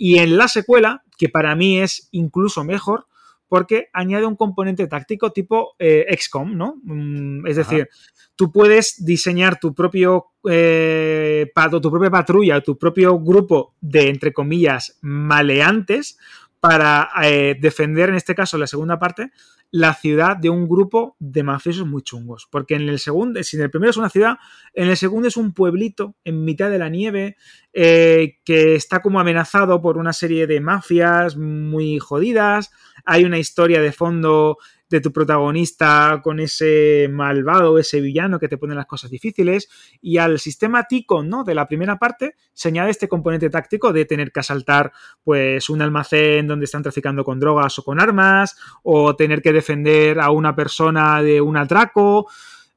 [0.03, 3.05] y en la secuela, que para mí es incluso mejor,
[3.47, 6.77] porque añade un componente táctico tipo eh, XCOM, ¿no?
[6.81, 7.87] Mm, es decir,
[8.35, 14.97] tú puedes diseñar tu propio eh, tu propia patrulla, tu propio grupo de, entre comillas,
[15.01, 16.17] maleantes
[16.59, 19.29] para eh, defender, en este caso, la segunda parte,
[19.71, 22.47] la ciudad de un grupo de mafiosos muy chungos.
[22.51, 24.37] Porque en el segundo, si en el primero es una ciudad,
[24.73, 27.37] en el segundo es un pueblito en mitad de la nieve
[27.73, 32.71] eh, que está como amenazado por una serie de mafias muy jodidas.
[33.05, 34.57] Hay una historia de fondo
[34.91, 39.69] de tu protagonista con ese malvado, ese villano que te pone las cosas difíciles.
[40.01, 41.45] Y al sistema Ticon, ¿no?
[41.45, 44.91] De la primera parte, se añade este componente táctico de tener que asaltar,
[45.23, 50.19] pues, un almacén donde están traficando con drogas o con armas, o tener que defender
[50.19, 52.29] a una persona de un atraco.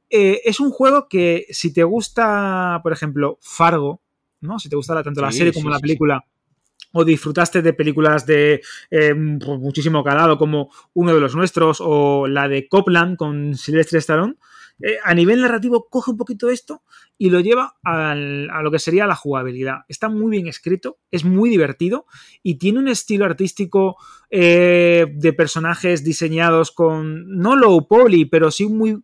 [0.08, 4.00] Eh, es un juego que, si te gusta, por ejemplo, Fargo,
[4.40, 4.60] ¿no?
[4.60, 6.24] Si te gusta tanto la serie como la película
[6.94, 9.14] o disfrutaste de películas de eh,
[9.44, 14.36] pues, muchísimo calado como uno de los nuestros o la de Copland con Sylvester Stallone,
[14.80, 16.82] eh, a nivel narrativo coge un poquito esto
[17.18, 19.78] y lo lleva a lo que sería la jugabilidad.
[19.88, 22.06] Está muy bien escrito, es muy divertido
[22.42, 23.96] y tiene un estilo artístico
[24.30, 29.02] eh, de personajes diseñados con, no low poly, pero sí muy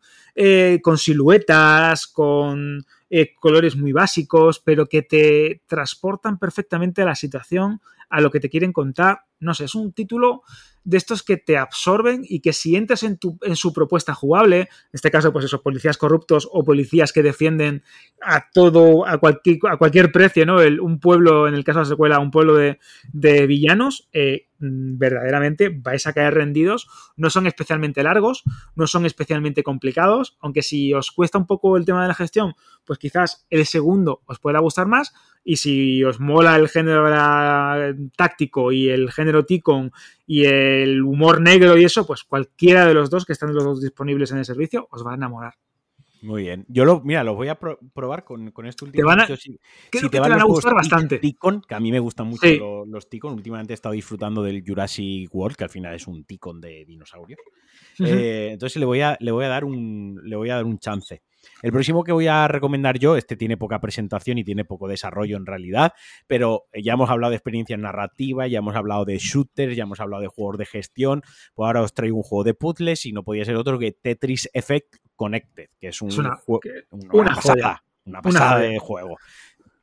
[0.83, 7.81] con siluetas, con eh, colores muy básicos, pero que te transportan perfectamente a la situación,
[8.11, 9.21] a lo que te quieren contar.
[9.39, 10.43] No sé, es un título
[10.85, 14.61] de estos que te absorben y que si entras en, tu, en su propuesta jugable,
[14.61, 17.83] en este caso, pues esos policías corruptos o policías que defienden
[18.21, 20.61] a todo, a cualquier, a cualquier precio, ¿no?
[20.61, 22.79] El, un pueblo, en el caso de la secuela, un pueblo de,
[23.13, 26.89] de villanos, eh, verdaderamente vais a caer rendidos.
[27.17, 28.43] No son especialmente largos,
[28.75, 32.55] no son especialmente complicados, aunque si os cuesta un poco el tema de la gestión,
[32.85, 35.13] pues quizás el segundo os pueda gustar más,
[35.45, 37.07] y si os mola el género
[38.17, 39.93] táctico y el género Ticon
[40.27, 43.81] y el humor negro y eso, pues cualquiera de los dos que están los dos
[43.81, 45.55] disponibles en el servicio os va a enamorar.
[46.23, 46.67] Muy bien.
[46.69, 49.01] Yo lo, mira, los voy a probar con, con este último.
[49.01, 49.59] Te van a, si,
[49.91, 51.19] te, van, a gustar bastante.
[51.19, 53.35] Ticon, que a mí me gustan mucho los, Ticon.
[53.35, 57.41] Últimamente he estado disfrutando del Jurassic World, que al final es un Ticon de dinosaurios.
[58.05, 60.79] Eh, entonces le voy a, le voy a dar un, le voy a dar un
[60.79, 61.23] chance.
[61.63, 65.37] El próximo que voy a recomendar yo, este tiene poca presentación y tiene poco desarrollo
[65.37, 65.93] en realidad,
[66.27, 70.23] pero ya hemos hablado de experiencia narrativa, ya hemos hablado de shooters, ya hemos hablado
[70.23, 71.23] de juegos de gestión,
[71.55, 74.49] pues ahora os traigo un juego de puzzles y no podía ser otro que Tetris
[74.53, 76.61] Effect Connected, que es un una, juego,
[76.91, 79.17] una, pasada, una pasada de juego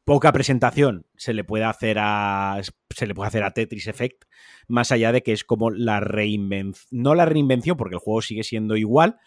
[0.08, 2.60] poca presentación se le puede hacer a
[2.90, 4.24] se le puede hacer a Tetris Effect
[4.68, 8.44] más allá de que es como la reinvención no la reinvención porque el juego sigue
[8.44, 9.20] siendo igual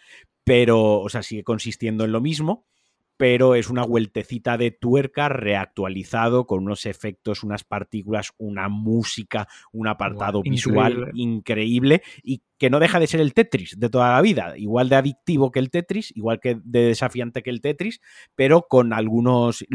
[0.43, 2.65] pero, o sea, sigue consistiendo en lo mismo,
[3.17, 9.87] pero es una vueltecita de tuerca reactualizado con unos efectos, unas partículas, una música, un
[9.87, 12.01] apartado visual increíble.
[12.23, 15.51] y que no deja de ser el Tetris de toda la vida, igual de adictivo
[15.51, 18.01] que el Tetris, igual que de desafiante que el Tetris,
[18.35, 19.65] pero con algunos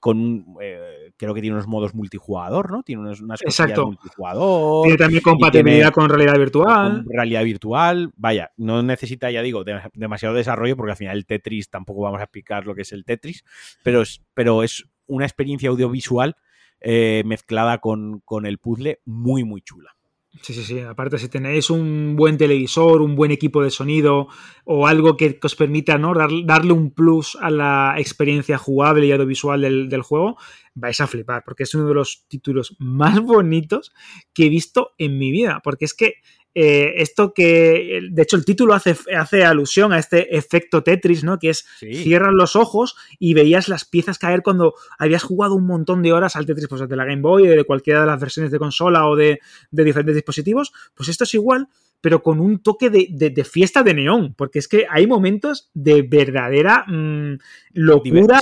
[0.00, 2.82] con eh, creo que tiene unos modos multijugador, ¿no?
[2.82, 3.86] Tiene unas, unas Exacto.
[3.86, 4.84] multijugador.
[4.84, 7.04] Tiene también compatibilidad con realidad virtual.
[7.04, 8.12] Con realidad virtual.
[8.16, 9.64] Vaya, no necesita, ya digo,
[9.94, 13.04] demasiado desarrollo porque al final el Tetris tampoco vamos a explicar lo que es el
[13.04, 13.44] Tetris,
[13.82, 16.36] pero es, pero es una experiencia audiovisual
[16.80, 19.97] eh, mezclada con, con el puzzle muy, muy chula.
[20.42, 20.80] Sí, sí, sí.
[20.80, 24.28] Aparte, si tenéis un buen televisor, un buen equipo de sonido
[24.64, 26.12] o algo que, os permita ¿no?
[26.14, 30.36] darle un plus a la experiencia jugable y audiovisual del, del, juego,
[30.74, 33.92] vais a flipar, porque es uno de los títulos más bonitos
[34.32, 35.60] que he visto en mi vida.
[35.62, 36.14] Porque es que
[36.60, 41.38] eh, esto que, de hecho, el título hace, hace alusión a este efecto Tetris, ¿no?
[41.38, 46.02] Que es cierras los ojos y veías las piezas caer cuando habías jugado un montón
[46.02, 48.58] de horas al Tetris, pues de la Game Boy, de cualquiera de las versiones de
[48.58, 49.38] consola o de,
[49.70, 50.72] diferentes dispositivos.
[50.94, 51.68] Pues esto es igual,
[52.00, 56.86] pero con un toque de, fiesta de neón, porque es que hay momentos de verdadera
[56.88, 57.38] mm,
[57.74, 58.40] locura.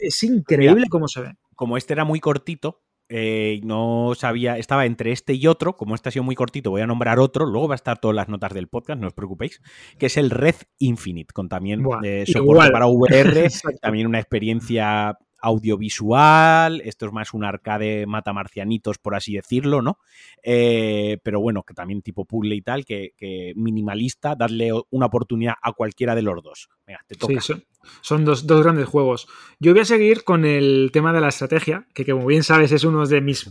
[0.00, 1.32] Es increíble cómo se ve.
[1.56, 2.83] Como este era muy cortito,
[3.16, 6.82] eh, no sabía, estaba entre este y otro, como este ha sido muy cortito, voy
[6.82, 9.62] a nombrar otro, luego va a estar todas las notas del podcast, no os preocupéis,
[10.00, 13.48] que es el Red Infinite, con también eh, soporte para VR,
[13.80, 19.98] también una experiencia audiovisual, esto es más un arcade mata marcianitos, por así decirlo, ¿no?
[20.42, 23.12] Eh, pero bueno, que también tipo puzzle y tal, que,
[23.54, 26.70] minimalista, darle una oportunidad a cualquiera de los dos.
[26.86, 27.40] Venga, te toca.
[27.40, 27.54] Sí,
[28.00, 29.28] son, dos, grandes juegos.
[29.60, 32.84] Yo voy a seguir con el tema de la estrategia, que como bien sabes es
[32.84, 33.50] uno de mis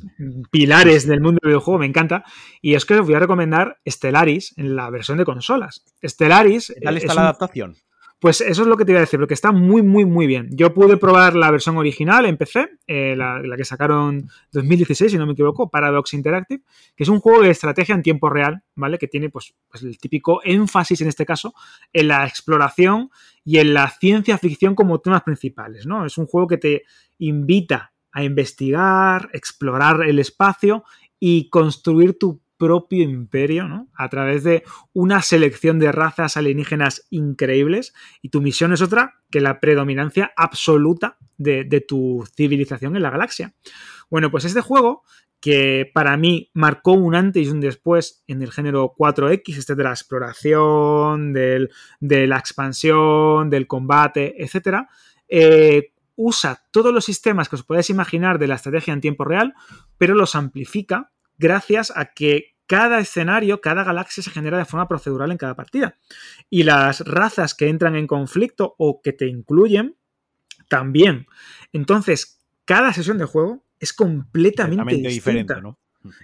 [0.49, 2.23] pilares del mundo del videojuego, me encanta,
[2.59, 5.85] y es que os voy a recomendar Stellaris en la versión de consolas.
[6.03, 6.73] Stellaris...
[6.81, 7.77] ¿Qué está la adaptación?
[8.23, 10.47] Pues eso es lo que te iba a decir, porque está muy, muy, muy bien.
[10.53, 15.25] Yo pude probar la versión original en PC, eh, la, que sacaron 2016, si no
[15.25, 16.63] me equivoco, Paradox Interactive,
[16.95, 18.97] que es un juego de estrategia en tiempo real, ¿vale?
[18.97, 21.53] Que tiene, pues, pues, el típico énfasis, en este caso,
[21.91, 23.09] en la exploración
[23.43, 26.05] y en la ciencia ficción como temas principales, ¿no?
[26.05, 26.83] Es un juego que te
[27.17, 30.85] invita a investigar, explorar el espacio
[31.19, 33.89] y construir tu propio imperio, ¿no?
[33.93, 34.63] A través de
[34.93, 41.17] una selección de razas alienígenas increíbles y tu misión es otra que la predominancia absoluta
[41.37, 43.53] de, tu civilización en la galaxia.
[44.09, 45.03] Bueno, pues este juego
[45.41, 49.83] que para mí marcó un antes y un después en el género 4X, este de
[49.83, 51.67] la exploración, de
[51.99, 54.87] la expansión, del combate, etc.,
[55.27, 59.53] eh, usa todos los sistemas que os podéis imaginar de la estrategia en tiempo real,
[59.97, 65.31] pero los amplifica gracias a que cada escenario, cada galaxia se genera de forma procedural
[65.31, 65.97] en cada partida.
[66.49, 69.95] Y las razas que entran en conflicto o que te incluyen,
[70.69, 71.27] también.
[71.71, 75.61] Entonces, cada sesión de juego es completamente, diferente.
[75.61, 75.77] ¿no?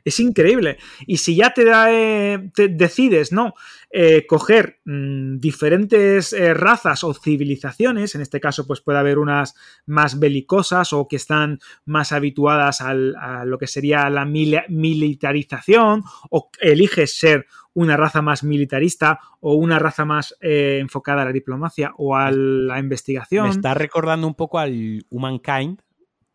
[0.03, 0.77] Es increíble.
[1.07, 3.53] Y si ya te, da, eh, decides, ¿no?
[3.91, 9.55] Eh, coger mm, diferentes eh, razas o civilizaciones, en este caso, pues puede haber unas
[9.85, 17.17] más belicosas o que están más habituadas a lo que sería la militarización, o eliges
[17.17, 22.31] ser una raza más militarista o una raza más enfocada a la diplomacia o a
[22.31, 23.45] la investigación.
[23.45, 25.81] Me está recordando un poco al Humankind,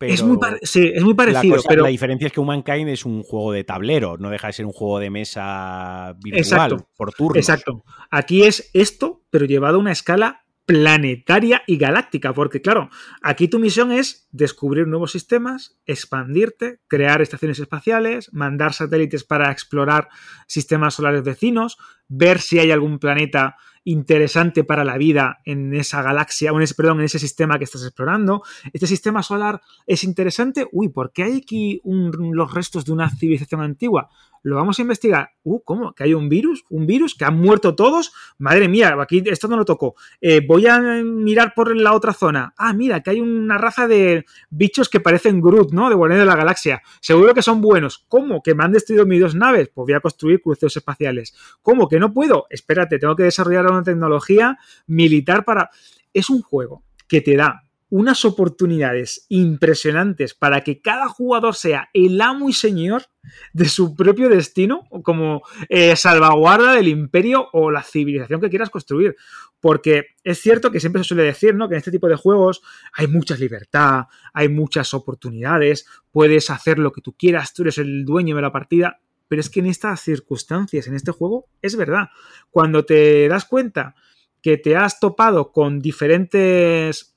[0.01, 1.57] es muy sí, es muy parecido.
[1.57, 1.83] La, pero...
[1.83, 4.73] la diferencia es que Humankind es un juego de tablero, no deja de ser un
[4.73, 7.37] juego de mesa virtual por turnos.
[7.37, 7.85] Exacto.
[8.11, 12.89] Aquí es esto, pero llevado a una escala planetaria y galáctica, porque claro,
[13.23, 20.09] aquí tu misión es descubrir nuevos sistemas, expandirte, crear estaciones espaciales, mandar satélites para explorar
[20.47, 21.77] sistemas solares vecinos,
[22.09, 27.01] ver si hay algún planeta interesante para la vida en esa galaxia, en ese, perdón,
[27.01, 28.43] en ese sistema que estás explorando.
[28.73, 30.67] Este sistema solar es interesante.
[30.73, 34.11] Uy, ¿por qué hay aquí los restos de una civilización antigua?
[34.45, 35.31] lo vamos a investigar.
[35.43, 35.95] Uh, ¿cómo?
[35.95, 36.65] ¿Que hay un virus?
[36.69, 37.15] ¿Un virus?
[37.15, 38.13] ¿Que han muerto todos?
[38.39, 39.95] Madre mía, aquí esto no lo tocó.
[40.21, 42.53] Eh, voy a mirar por la otra zona.
[42.57, 45.89] Ah, mira, que hay una raza de bichos que parecen Groot, ¿no?
[45.89, 46.83] De Guardianes de la Galaxia.
[47.01, 48.05] Seguro que son buenos.
[48.07, 48.43] ¿Cómo?
[48.43, 49.71] ¿Que me han destruido mis dos naves?
[49.75, 51.35] Pues voy a construir cruceros espaciales.
[51.63, 51.89] ¿Cómo?
[51.89, 52.47] ¿Que no puedo?
[52.51, 55.71] Espérate, tengo que desarrollar una tecnología militar para...
[56.13, 57.65] Es un juego que te da
[57.95, 63.05] unas oportunidades impresionantes para que cada jugador sea el amo y señor
[63.53, 69.15] de su propio destino, como eh, salvaguarda del imperio o la civilización que quieras construir.
[69.61, 71.69] Porque es cierto que siempre se suele decir, ¿no?
[71.69, 72.63] Que en este tipo de juegos
[72.95, 78.05] hay mucha libertad, hay muchas oportunidades, puedes hacer lo que tú quieras, tú eres el
[78.05, 78.99] dueño de la partida.
[79.29, 82.09] Pero es que en estas circunstancias, en este juego, es verdad.
[82.51, 83.95] Cuando te das cuenta
[84.43, 87.17] que te has topado con diferentes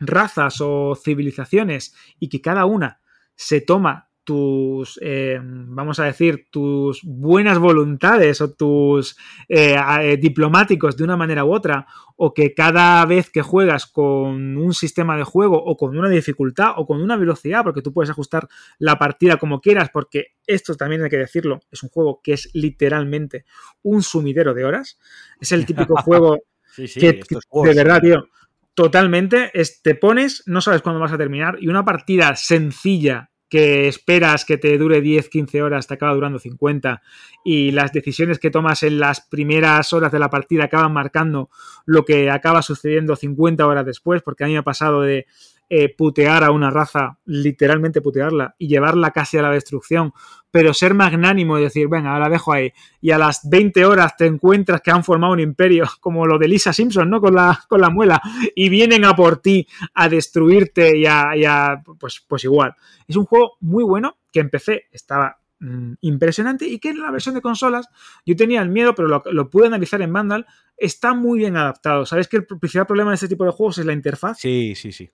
[0.00, 3.00] razas o civilizaciones y que cada una
[3.36, 9.16] se toma tus, eh, vamos a decir, tus buenas voluntades o tus
[9.48, 11.86] eh, eh, diplomáticos de una manera u otra,
[12.16, 16.72] o que cada vez que juegas con un sistema de juego o con una dificultad
[16.76, 18.48] o con una velocidad, porque tú puedes ajustar
[18.78, 22.50] la partida como quieras, porque esto también hay que decirlo, es un juego que es
[22.54, 23.44] literalmente
[23.82, 24.98] un sumidero de horas,
[25.40, 26.38] es el típico juego
[26.76, 28.28] que, de verdad, tío,
[28.74, 29.52] totalmente,
[29.82, 34.58] te pones, no sabes cuándo vas a terminar y una partida sencilla que esperas que
[34.58, 37.02] te dure 10, 15 horas, te acaba durando 50
[37.44, 41.50] y las decisiones que tomas en las primeras horas de la partida acaban marcando
[41.86, 45.26] lo que acaba sucediendo 50 horas después, porque a mí me ha pasado de
[45.70, 50.12] eh, putear a una raza, literalmente putearla, y llevarla casi a la destrucción,
[50.54, 54.26] pero ser magnánimo y decir, venga, la dejo ahí, y a las 20 horas te
[54.26, 57.20] encuentras que han formado un imperio, como lo de Lisa Simpson, ¿no?
[57.20, 58.22] Con la, con la muela,
[58.54, 62.74] y vienen a por ti a destruirte y a, pues, pues igual.
[63.08, 67.34] Es un juego muy bueno que empecé, estaba Mm, impresionante y que en la versión
[67.34, 67.88] de consolas
[68.26, 72.04] yo tenía el miedo, pero lo, pude analizar en Vandal, está muy bien adaptado.
[72.04, 74.38] ¿Sabes que el principal problema de este tipo de juegos es la interfaz?
[74.40, 75.10] Sí, sí, sí.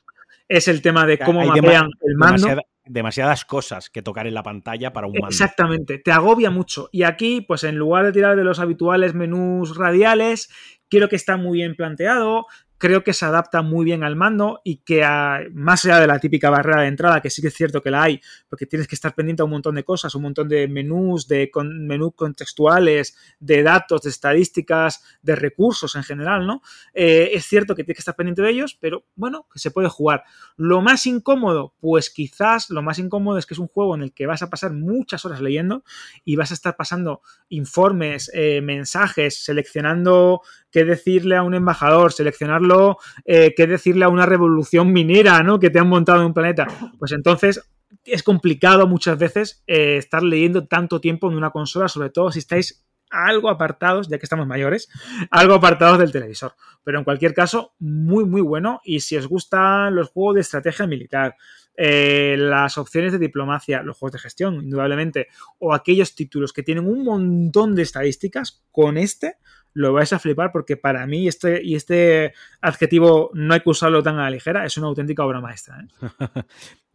[0.48, 2.48] Es el tema de cómo mapean el mando.
[2.84, 5.28] Demasiadas cosas que tocar en la pantalla para un mando.
[5.28, 6.88] Exactamente, te agobia mucho.
[6.92, 10.50] Y aquí, pues en lugar de tirar de los habituales menús radiales,
[10.88, 12.46] quiero que está muy bien planteado
[12.80, 15.04] creo que se adapta muy bien al mando y que
[15.52, 18.04] más allá de la típica barrera de entrada, que sí que es cierto que la
[18.04, 21.28] hay, porque tienes que estar pendiente a un montón de cosas, un montón de menús,
[21.28, 26.62] de menús contextuales, de datos, de estadísticas, de recursos en general, ¿no?
[26.94, 29.90] Eh, es cierto que tienes que estar pendiente de ellos, pero bueno, que se puede
[29.90, 30.24] jugar.
[30.56, 34.14] Lo más incómodo, pues quizás lo más incómodo es que es un juego en el
[34.14, 35.84] que vas a pasar muchas horas leyendo
[36.24, 37.20] y vas a estar pasando
[37.50, 40.40] informes, eh, mensajes, seleccionando
[40.70, 45.58] qué decirle a un embajador, seleccionarlo, eh, qué decirle a una revolución minera, ¿no?
[45.58, 46.66] Que te han montado en un planeta.
[46.98, 47.68] Pues entonces
[48.04, 52.38] es complicado muchas veces eh, estar leyendo tanto tiempo en una consola, sobre todo si
[52.38, 54.88] estáis algo apartados, ya que estamos mayores,
[55.30, 56.54] algo apartados del televisor.
[56.84, 58.80] Pero en cualquier caso, muy, muy bueno.
[58.84, 61.36] Y si os gustan los juegos de estrategia militar,
[61.76, 65.28] eh, las opciones de diplomacia, los juegos de gestión, indudablemente,
[65.58, 69.36] o aquellos títulos que tienen un montón de estadísticas, con este
[69.72, 74.02] lo vais a flipar porque para mí este, y este adjetivo no hay que usarlo
[74.02, 75.80] tan a la ligera, es una auténtica obra maestra.
[75.80, 76.06] ¿eh?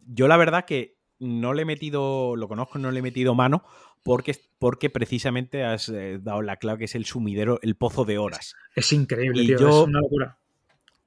[0.06, 3.64] Yo la verdad que no le he metido, lo conozco, no le he metido mano
[4.02, 8.18] porque, porque precisamente has eh, dado la clave que es el sumidero, el pozo de
[8.18, 8.54] horas.
[8.74, 10.38] Es increíble, tío, yo, es una locura.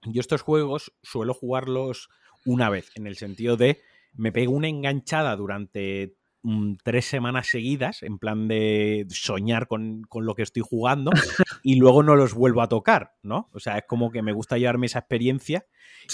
[0.04, 2.10] Yo estos juegos suelo jugarlos
[2.46, 3.82] una vez, en el sentido de
[4.14, 10.36] me pego una enganchada durante Mm, tres semanas seguidas, en plan de soñar con, lo
[10.36, 11.12] que estoy jugando,
[11.64, 13.50] y luego no los vuelvo a tocar, ¿no?
[13.52, 15.66] O sea, es como que me gusta llevarme esa experiencia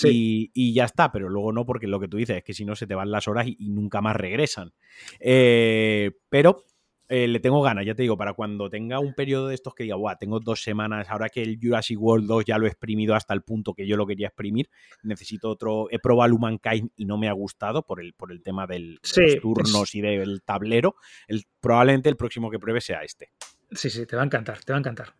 [0.03, 2.75] y, ya está, pero luego no, porque lo que tú dices es que si no
[2.75, 4.73] se te van las horas y, nunca más regresan.
[5.19, 6.63] Eh, pero
[7.07, 9.83] eh, le tengo ganas, ya te digo, para cuando tenga un periodo de estos que
[9.83, 13.13] diga, Buah, tengo dos semanas, ahora que el Jurassic World 2 ya lo he exprimido
[13.13, 14.69] hasta el punto que yo lo quería exprimir,
[15.03, 15.87] necesito otro.
[15.91, 19.21] He probado Humankind y no me ha gustado por el, por el tema del, de
[19.21, 20.95] los turnos y del tablero.
[21.27, 23.29] El, probablemente el próximo que pruebe sea este.
[23.71, 25.13] Sí, sí, te va a encantar, te va a encantar.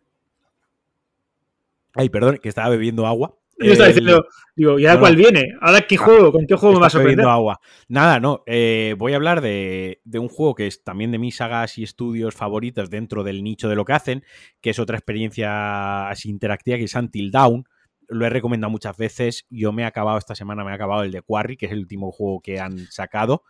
[1.94, 3.36] Ay, perdón, que estaba bebiendo agua.
[3.58, 5.54] Yo estaba diciendo, digo, ¿y ahora cuál viene?
[5.60, 6.32] ¿Ahora qué ah, juego?
[6.32, 7.26] ¿Con qué juego me vas a sorprender?
[7.26, 7.60] agua.
[7.88, 8.42] Nada, no.
[8.46, 12.34] Eh, voy a hablar de, un juego que es también de mis sagas y estudios
[12.34, 14.24] favoritos dentro del nicho de lo que hacen,
[14.60, 17.64] que es otra experiencia así interactiva que es Until Down.
[18.08, 19.46] Lo he recomendado muchas veces.
[19.48, 21.78] Yo me he acabado esta semana, me he acabado el de Quarry, que es el
[21.78, 23.42] último juego que han sacado.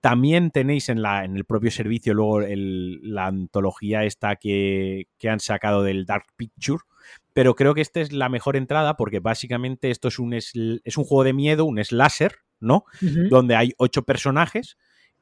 [0.00, 5.40] También tenéis en, la, en el propio servicio luego la antología esta que, que han
[5.40, 6.82] sacado del Dark Picture
[7.38, 11.04] pero creo que esta es la mejor entrada porque básicamente esto es un, es, un
[11.04, 12.82] juego de miedo, un slasher, ¿no?
[13.30, 14.76] Donde hay ocho personajes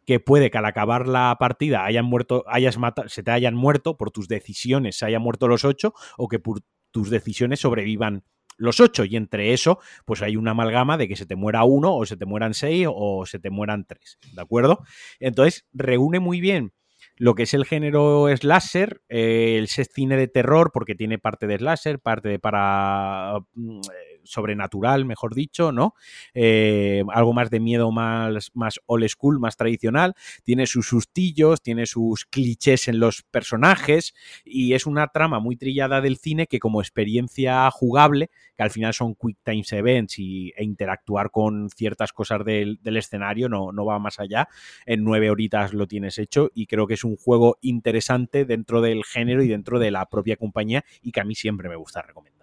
[0.06, 3.98] que puede que al acabar la partida hayan muerto, hayas matado, se te hayan muerto
[3.98, 8.24] por tus decisiones, se hayan muerto los ocho, o que por tus decisiones sobrevivan
[8.56, 9.05] los ocho.
[9.05, 12.16] Y entre eso, pues hay una amalgama de que se te muera uno, o se
[12.16, 14.18] te mueran seis, o se te mueran tres.
[14.32, 14.84] ¿De acuerdo?
[15.20, 16.72] Entonces, reúne muy bien
[17.16, 21.59] lo que es el género slasher, eh, el cine de terror, porque tiene parte de
[21.59, 23.80] slasher, parte de para mm,
[24.27, 25.94] sobrenatural, mejor dicho, ¿no?
[26.35, 30.15] Eh, algo más de miedo más, más old school, más tradicional.
[30.44, 36.01] Tiene sus sustillos, tiene sus clichés en los personajes y es una trama muy trillada
[36.01, 40.65] del cine que como experiencia jugable, que al final son quick times events y, e
[40.65, 44.48] interactuar con ciertas cosas del, del escenario no, no va más allá.
[44.85, 49.05] En nueve horitas lo tienes hecho y creo que es un juego interesante dentro del
[49.05, 52.35] género y dentro de la propia compañía y que a mí siempre me gusta recomendar.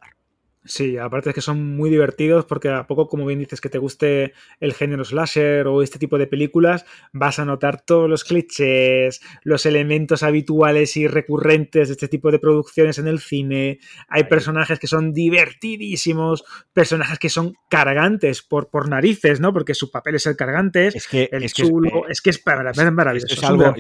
[0.65, 3.80] Sí, aparte es que son muy divertidos porque a poco, como bien dices, que te
[3.80, 9.22] guste el género slasher o este tipo de películas, vas a notar todos los clichés,
[9.44, 13.80] los elementos habituales y recurrentes de este tipo de producciones en el cine.
[14.07, 19.52] Hay personajes que son divertidísimos, personajes que son cargantes por, por narices, ¿no?
[19.52, 22.72] Porque su papel es el cargante, es que, el es chulo, es, que es, para,
[22.91, 23.34] maravilloso.
[23.34, 23.73] Es, algo,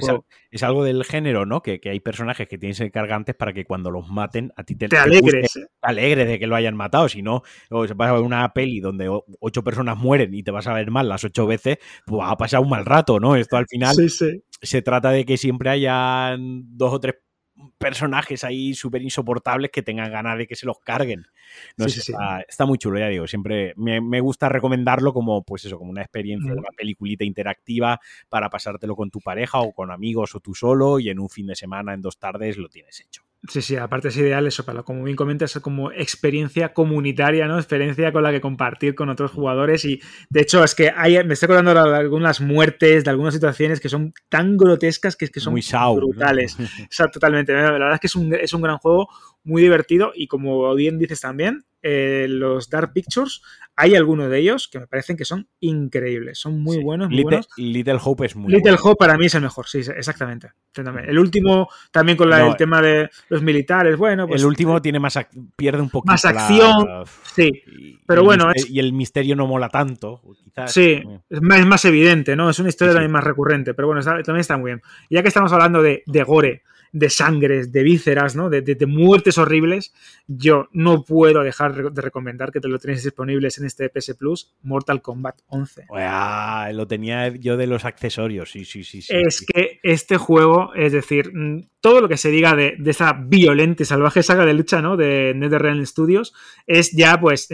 [0.51, 1.61] es, algo, del género, ¿no?
[1.61, 4.75] Que, hay personajes que tienen que ser cargantes para que cuando los maten a ti
[4.75, 5.53] te, te, alegres.
[5.53, 8.79] te alegres de que lo hayan matado, si no, o vas a ver una peli
[8.79, 9.09] donde
[9.39, 12.37] ocho personas mueren y te vas a ver mal las ocho veces, pues va a
[12.37, 13.35] pasar un mal rato, ¿no?
[13.35, 13.95] Esto al final
[14.61, 17.15] se trata de que siempre hayan dos o tres
[17.77, 21.25] personajes ahí súper insoportables que tengan ganas de que se los carguen.
[21.77, 22.13] No sé,
[22.47, 23.27] Está, muy chulo, ya digo.
[23.27, 28.95] Siempre me, gusta recomendarlo como, pues eso, como una experiencia, una peliculita interactiva para pasártelo
[28.95, 31.93] con tu pareja o con amigos o tú solo y en un fin de semana,
[31.93, 33.23] en dos tardes, lo tienes hecho.
[33.49, 37.57] Sí, sí, aparte es ideal eso, para como bien comentas, como experiencia comunitaria, ¿no?
[37.57, 39.83] Experiencia con la que compartir con otros jugadores.
[39.83, 43.81] Y de hecho, es que hay, me estoy acordando de algunas muertes, de algunas situaciones
[43.81, 45.63] que son tan grotescas que, es que son Muy
[45.95, 46.55] brutales.
[46.83, 47.51] O sea, totalmente.
[47.53, 49.09] La verdad es que es un, es un gran juego,
[49.43, 50.13] muy divertido.
[50.15, 53.41] Y como bien dices también, eh, los Dark Pictures,
[53.75, 57.09] hay algunos de ellos que me parecen que son increíbles, son muy buenos.
[57.09, 60.51] Muy Little, Little, Hope es muy Little Hope para mí es el mejor, sí, exactamente.
[60.75, 64.27] El último, también con el tema de los militares, bueno.
[64.27, 65.19] Pues, el último tiene más
[65.55, 66.13] pierde un poquito.
[66.13, 67.05] Más acción,
[67.35, 67.51] sí.
[68.07, 68.49] Pero bueno.
[68.69, 70.21] Y el misterio no mola tanto.
[70.67, 72.49] sí, es más, evidente, ¿no?
[72.49, 74.81] Es una historia también más recurrente, pero bueno, también está muy bien.
[75.09, 78.49] Ya que estamos hablando de, de gore de sangres, de vísceras, ¿no?
[78.49, 79.93] De, muertes horribles,
[80.27, 84.53] yo no puedo dejar de recomendar que te lo tenéis disponibles en este PS Plus,
[84.61, 85.87] Mortal Kombat 11.
[86.71, 89.01] lo tenía yo de los accesorios, sí, sí, sí.
[89.09, 93.83] es que este juego, es decir, mm, todo lo que se diga de, esa violenta
[93.83, 94.95] y salvaje saga de lucha, ¿no?
[94.95, 96.33] De NetherRealm Studios,
[96.67, 97.49] es ya, pues,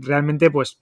[0.00, 0.78] realmente, pues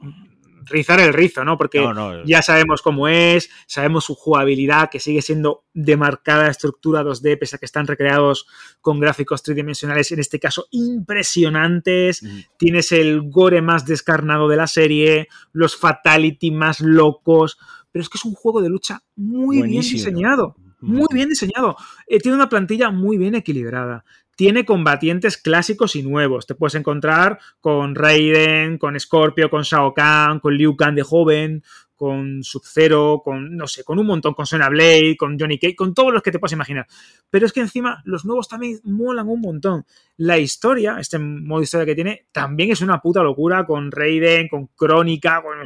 [0.67, 1.57] rizar el rizo, ¿no?
[1.57, 1.85] Porque
[2.25, 7.57] ya sabemos cómo es, sabemos su jugabilidad, que sigue siendo de marcada estructura 2D, pese
[7.57, 8.47] a que están recreados
[8.81, 12.23] con gráficos tridimensionales, en este caso impresionantes.
[12.57, 17.59] Tienes el gore más descarnado de la serie, los fatality más locos,
[17.91, 20.57] pero es que es un juego de lucha muy bien diseñado.
[20.81, 21.77] Muy bien diseñado.
[22.09, 24.05] Eh, tiene una plantilla muy bien equilibrada
[24.43, 26.49] tiene combatientes clásicos y nuevos.
[26.49, 31.63] Te puedes encontrar con Raiden, con Scorpio, con Shao Kahn, con Liu Kang de joven,
[31.95, 35.95] con Sub-Zero, con, no sé, con un montón, con Sonya Blade, con Johnny Cage, con
[35.95, 36.89] todos los que te puedas imaginar.
[37.31, 39.87] Pero es que encima los nuevos también molan un montón.
[40.17, 44.67] La historia, este modo historia que tiene, también es una puta locura con Raiden, con
[44.75, 45.59] Crónica, con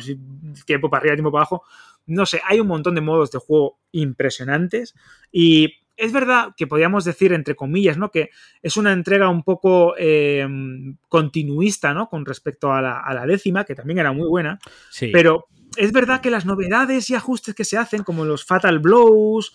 [0.66, 1.62] tiempo para arriba, tiempo para abajo.
[2.05, 4.94] No sé, hay un montón de modos de juego impresionantes
[5.32, 8.10] y es verdad que podríamos decir, entre comillas, ¿no?
[8.10, 8.31] Que
[8.62, 10.47] es una entrega un poco eh,
[11.09, 12.09] continuista, ¿no?
[12.09, 14.59] Con respecto a la, décima, que también era muy buena.
[14.90, 15.09] Sí.
[15.12, 15.47] Pero
[15.77, 19.52] es verdad que las novedades y ajustes que se hacen, como los fatal blows,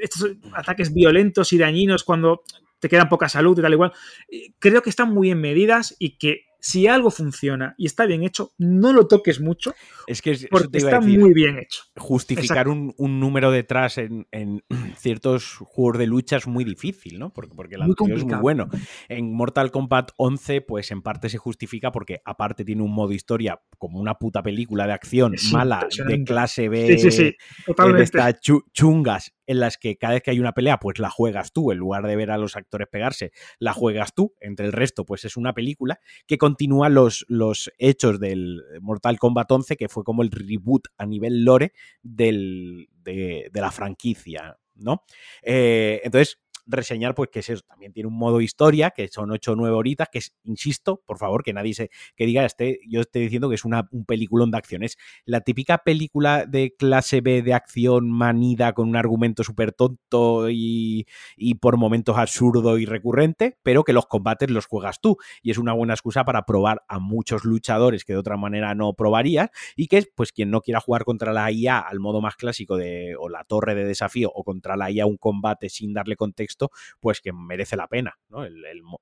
[0.00, 2.42] estos ataques violentos y dañinos cuando
[2.78, 3.92] te queda poca salud y tal igual,
[4.28, 8.22] eh, creo que están muy en medidas y que si algo funciona y está bien
[8.24, 9.74] hecho, no lo toques mucho.
[10.06, 11.84] Es que porque está muy bien hecho.
[11.96, 14.26] Justificar un, número detrás en,
[14.98, 17.32] ciertos juegos de lucha es muy difícil, ¿no?
[17.32, 18.68] Porque, porque el es muy bueno.
[19.08, 23.62] En Mortal Kombat 11, pues en parte se justifica porque aparte tiene un modo historia
[23.78, 27.34] como una puta película de acción mala de clase B, sí, sí,
[27.66, 28.34] de
[28.72, 31.78] chungas en las que cada vez que hay una pelea, pues la juegas tú, en
[31.78, 35.36] lugar de ver a los actores pegarse, la juegas tú, entre el resto, pues es
[35.36, 40.30] una película que continúa los, los hechos del Mortal Kombat 11, que fue como el
[40.30, 41.72] reboot a nivel lore
[42.02, 45.02] del, de, la franquicia, ¿no?
[45.42, 46.38] Eh, entonces,
[46.68, 49.74] reseñar, pues que es eso, también tiene un modo historia, que son 8 o 9
[49.74, 53.48] horitas, que es, insisto, por favor, que nadie se, que diga, este, yo estoy diciendo
[53.48, 57.54] que es una, un peliculón de acción, es la típica película de clase B de
[57.54, 63.84] acción manida con un argumento súper tonto y, y, por momentos absurdo y recurrente, pero
[63.84, 67.44] que los combates los juegas tú, y es una buena excusa para probar a muchos
[67.44, 71.32] luchadores que de otra manera no probarías, y que, pues, quien no quiera jugar contra
[71.32, 74.90] la IA al modo más clásico de, o la torre de desafío, o contra la
[74.90, 76.57] IA un combate sin darle contexto,
[77.00, 78.44] pues que merece la pena, ¿no?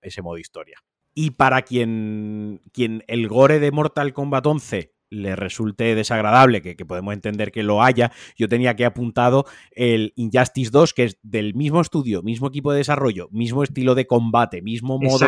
[0.02, 0.78] ese modo historia.
[1.14, 7.14] Y para quien, quien el gore de Mortal Kombat 11 le resulte desagradable, que, podemos
[7.14, 11.80] entender que lo haya, yo tenía que apuntado el Injustice 2, que es del mismo
[11.80, 15.26] estudio, mismo equipo de desarrollo, mismo estilo de combate, mismo modo,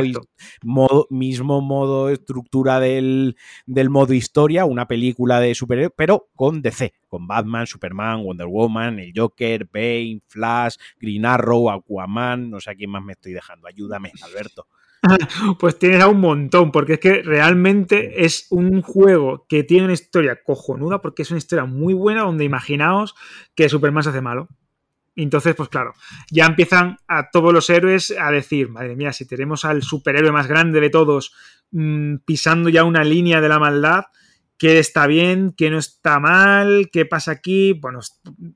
[0.62, 3.36] modo mismo modo estructura del,
[3.66, 8.98] del, modo historia, una película de superhéroes, pero con DC, con Batman, Superman, Wonder Woman,
[8.98, 13.66] el Joker, Bane, Flash, Green Arrow, Aquaman, no sé a quién más me estoy dejando,
[13.66, 14.66] ayúdame, Alberto.
[15.58, 19.94] Pues tienes a un montón, porque es que realmente es un juego que tiene una
[19.94, 23.14] historia cojonuda, porque es una historia muy buena donde imaginaos
[23.54, 24.48] que Superman se hace malo.
[25.16, 25.94] Entonces, pues claro,
[26.30, 30.46] ya empiezan a todos los héroes a decir, madre mía, si tenemos al superhéroe más
[30.46, 31.34] grande de todos
[31.72, 34.04] mm, pisando ya una línea de la maldad,
[34.58, 35.54] ¿qué está bien?
[35.56, 36.88] ¿Qué no está mal?
[36.92, 37.72] ¿Qué pasa aquí?
[37.72, 37.98] Bueno,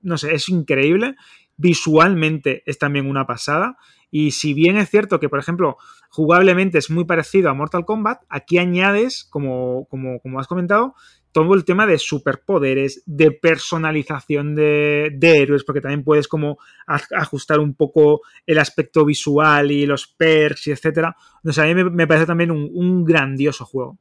[0.03, 1.17] no sé, es increíble.
[1.57, 3.77] Visualmente es también una pasada.
[4.15, 5.79] Y si bien es cierto que, por ejemplo,
[6.11, 10.95] jugablemente es muy parecido a Mortal Kombat, aquí añades, como, como, como has comentado,
[11.33, 17.75] todo el tema de superpoderes, de personalización de, héroes, porque también puedes como ajustar un
[17.75, 21.17] poco el aspecto visual y los perks y etcétera.
[21.43, 23.99] O a mí me, parece también un grandioso juego.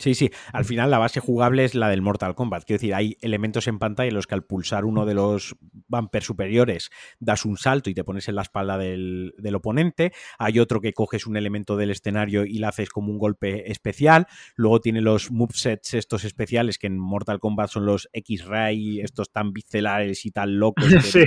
[0.00, 0.30] Sí, sí.
[0.54, 2.64] Al final la base jugable es la del Mortal Kombat.
[2.64, 5.56] Quiero decir, hay elementos en pantalla en los que al pulsar uno de los
[5.88, 10.12] bumpers superiores das un salto y te pones en la espalda del, oponente.
[10.38, 14.26] Hay otro que coges un elemento del escenario y le haces como un golpe especial.
[14.56, 19.52] Luego tiene los movesets estos especiales que en Mortal Kombat son los X-Ray, estos tan
[19.52, 20.86] viscelares y tan locos.
[21.02, 21.24] sí.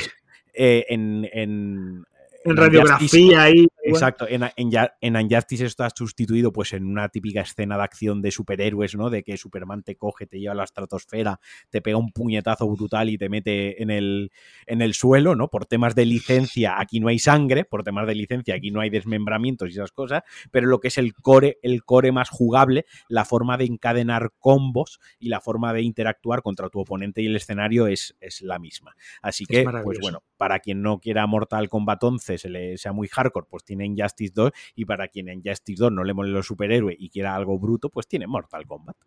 [0.55, 2.05] Eh, en, en
[2.45, 3.67] radiografía ahí.
[3.85, 8.31] Exacto, en, en, en Unjustice está sustituido pues en una típica escena de acción de
[8.31, 9.09] superhéroes, ¿no?
[9.09, 11.39] De que Superman te coge, te lleva a la estratosfera,
[11.69, 14.31] te pega un puñetazo brutal y te mete en el,
[14.65, 15.49] en el suelo, ¿no?
[15.49, 18.89] Por temas de licencia aquí no hay sangre, por temas de licencia aquí no hay
[18.89, 23.25] desmembramientos y esas cosas, pero lo que es el core, el core más jugable, la
[23.25, 27.87] forma de encadenar combos y la forma de interactuar contra tu oponente y el escenario
[27.87, 28.95] es, es la misma.
[29.21, 33.07] Así que, pues bueno, para quien no quiera Mortal Kombat 11, se le sea muy
[33.07, 36.47] hardcore, pues tiene Injustice 2 y para quien en Justice 2 no le mole los
[36.47, 38.97] superhéroes y quiera algo bruto, pues tiene Mortal Kombat.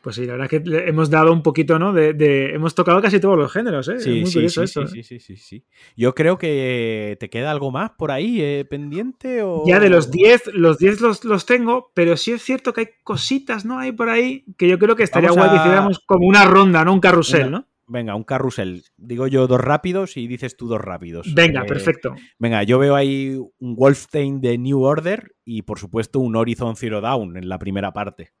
[0.00, 1.92] Pues sí, la verdad es que hemos dado un poquito, ¿no?
[1.92, 4.00] De, hemos tocado casi todos los géneros, ¿eh?
[4.00, 5.02] Sí, muy sí, sí, sí, ¿eh?
[5.02, 5.64] sí, sí, sí,
[5.96, 8.66] Yo creo que te queda algo más por ahí ¿eh?
[8.68, 9.64] pendiente o...
[9.66, 13.64] Ya de los 10, los 10 los, tengo, pero sí es cierto que hay cositas,
[13.64, 13.78] ¿no?
[13.78, 16.94] Hay por ahí que yo creo que estaría guay que hiciéramos como una ronda, ¿no?
[16.94, 17.67] Un carrusel, ¿no?
[17.88, 18.84] Venga, un carrusel.
[18.96, 21.32] Digo yo dos rápidos y dices tú dos rápidos.
[21.34, 22.14] Venga, eh, perfecto.
[22.38, 27.00] Venga, yo veo ahí un Wolfstein de New Order y por supuesto un Horizon Zero
[27.00, 28.32] Dawn en la primera parte.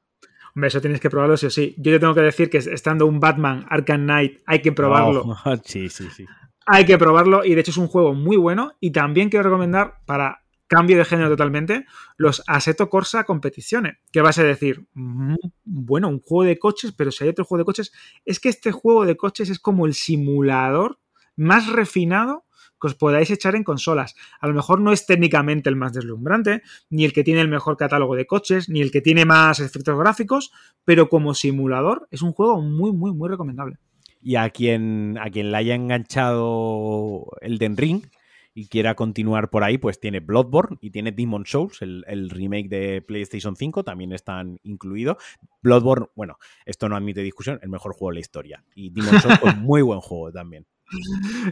[0.54, 1.74] Hombre, eso tienes que probarlo sí o sí.
[1.78, 5.36] Yo te tengo que decir que estando un Batman Arkham Knight hay que probarlo.
[5.64, 6.26] sí, sí, sí.
[6.66, 10.00] Hay que probarlo y de hecho es un juego muy bueno y también quiero recomendar
[10.04, 13.96] para cambio de género totalmente, los Assetto Corsa Competiciones.
[14.12, 14.86] ¿Qué vas a decir?
[14.94, 17.92] Mm, bueno, un juego de coches, pero si hay otro juego de coches,
[18.24, 21.00] es que este juego de coches es como el simulador
[21.36, 22.44] más refinado
[22.80, 24.14] que os podáis echar en consolas.
[24.40, 27.76] A lo mejor no es técnicamente el más deslumbrante, ni el que tiene el mejor
[27.76, 30.52] catálogo de coches, ni el que tiene más efectos gráficos,
[30.84, 33.78] pero como simulador es un juego muy, muy, muy recomendable.
[34.20, 38.02] Y a quien, a quien le haya enganchado el Den Ring,
[38.58, 43.00] y quiera continuar por ahí, pues tiene Bloodborne y tiene Demon Souls, el, remake de
[43.02, 45.18] PlayStation 5, también están incluidos.
[45.62, 48.64] Bloodborne, bueno, esto no admite discusión, el mejor juego de la historia.
[48.74, 50.66] Y Demon Souls, pues, muy buen juego también.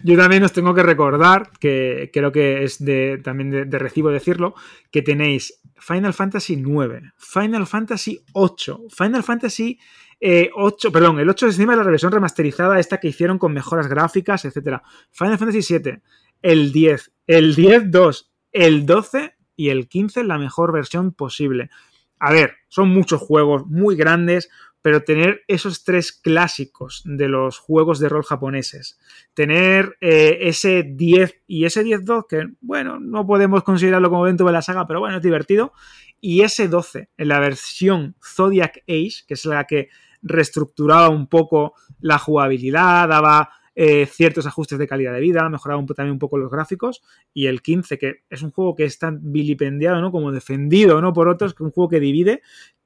[0.02, 4.56] Yo también os tengo que recordar, que creo que es de, también de, recibo decirlo,
[4.90, 9.78] que tenéis Final Fantasy IX, Final Fantasy VIII, Final Fantasy
[10.18, 13.52] 8, eh, perdón, el 8 es encima de la revisión remasterizada, esta que hicieron con
[13.52, 14.80] mejoras gráficas, etc.
[15.12, 16.00] Final Fantasy VII,
[16.42, 21.70] el 10, el 10 2, el 12 y el 15 la mejor versión posible.
[22.18, 24.48] A ver, son muchos juegos muy grandes,
[24.86, 29.00] pero tener esos tres clásicos de los juegos de rol japoneses,
[29.34, 34.52] tener eh, ese 10 y ese 10-2, que bueno, no podemos considerarlo como dentro de
[34.52, 35.72] la saga, pero bueno, es divertido,
[36.20, 39.88] y ese 12 en la versión Zodiac Age, que es la que
[40.22, 46.12] reestructuraba un poco la jugabilidad, daba eh, ciertos ajustes de calidad de vida, mejoraba también
[46.14, 47.02] un poco los gráficos,
[47.34, 50.10] y el 15, que es un juego que es tan vilipendiado, ¿no?
[50.10, 51.12] Como defendido, ¿no?
[51.12, 52.40] Por otros, que un juego que divide,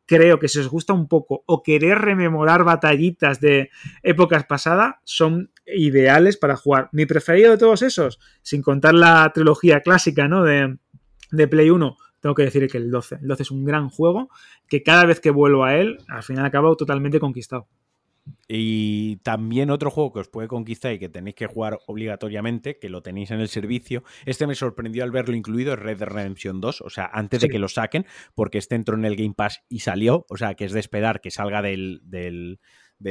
[0.04, 3.70] creo que si os gusta un poco o querer rememorar batallitas de
[4.02, 6.88] épocas pasadas, son ideales para jugar.
[6.90, 10.42] Mi preferido de todos esos, sin contar la trilogía clásica, ¿no?
[10.42, 10.76] De,
[11.30, 13.18] de Play 1, tengo que decir que el 12.
[13.22, 14.28] El 12 es un gran juego
[14.66, 17.68] que cada vez que vuelvo a él, al final acabo totalmente conquistado.
[18.48, 22.88] Y también otro juego que os puede conquistar y que tenéis que jugar obligatoriamente, que
[22.88, 24.02] lo tenéis en el servicio.
[24.26, 27.48] Este me sorprendió al verlo incluido, es Red Dead Redemption 2, o sea, antes de
[27.48, 30.64] que lo saquen, porque este entró en el Game Pass y salió, o sea, que
[30.64, 32.58] es de esperar que salga del, del,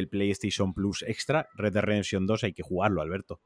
[0.10, 1.48] PlayStation Plus Extra.
[1.56, 3.42] Red Dead Redemption 2 hay que jugarlo, Alberto.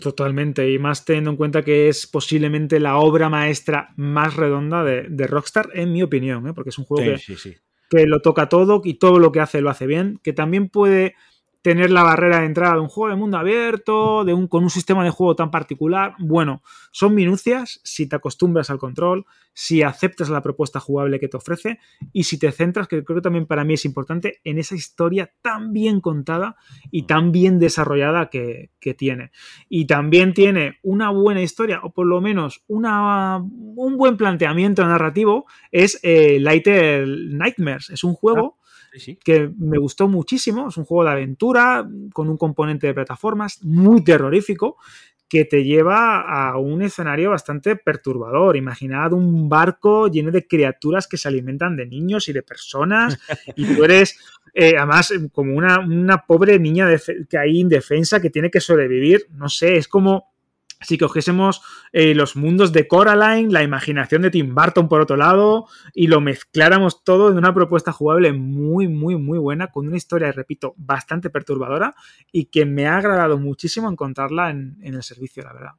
[0.00, 5.26] Totalmente, y más teniendo en cuenta que es posiblemente la obra maestra más redonda de,
[5.26, 6.54] Rockstar, en mi opinión, ¿eh?
[6.54, 7.56] porque es un juego que, sí, sí
[7.92, 11.14] que lo toca todo y todo lo que hace lo hace bien, que también puede
[11.62, 14.70] tener la barrera de entrada de un juego de mundo abierto, de un, con un
[14.70, 16.14] sistema de juego tan particular.
[16.18, 19.24] Bueno, son minucias si te acostumbras al control,
[19.54, 21.78] si aceptas la propuesta jugable que te ofrece
[22.12, 25.32] y si te centras, que creo que también para mí es importante, en esa historia
[25.40, 26.56] tan bien contada
[26.90, 29.30] y tan bien desarrollada que, tiene.
[29.68, 35.46] Y también tiene una buena historia, o por lo menos una, un buen planteamiento narrativo,
[35.70, 37.90] es eh, Lighter Nightmares.
[37.90, 38.58] Es un juego...
[39.24, 40.68] Que me gustó muchísimo.
[40.68, 44.76] Es un juego de aventura con un componente de plataformas muy terrorífico
[45.32, 48.54] que te lleva a un escenario bastante perturbador.
[48.54, 53.18] Imaginad un barco lleno de criaturas que se alimentan de niños y de personas
[53.56, 54.18] y tú eres,
[54.52, 56.86] eh, además, como una, una pobre niña
[57.30, 59.26] que hay indefensa que tiene que sobrevivir.
[59.30, 60.31] No sé, es como
[60.82, 61.62] si cogiésemos
[61.92, 66.20] eh, los mundos de Coraline, la imaginación de Tim Burton por otro lado, y lo
[66.20, 71.30] mezcláramos todo en una propuesta jugable muy, muy, muy buena, con una historia, repito, bastante
[71.30, 71.94] perturbadora
[72.30, 75.72] y que me ha agradado muchísimo encontrarla en, el servicio, la verdad.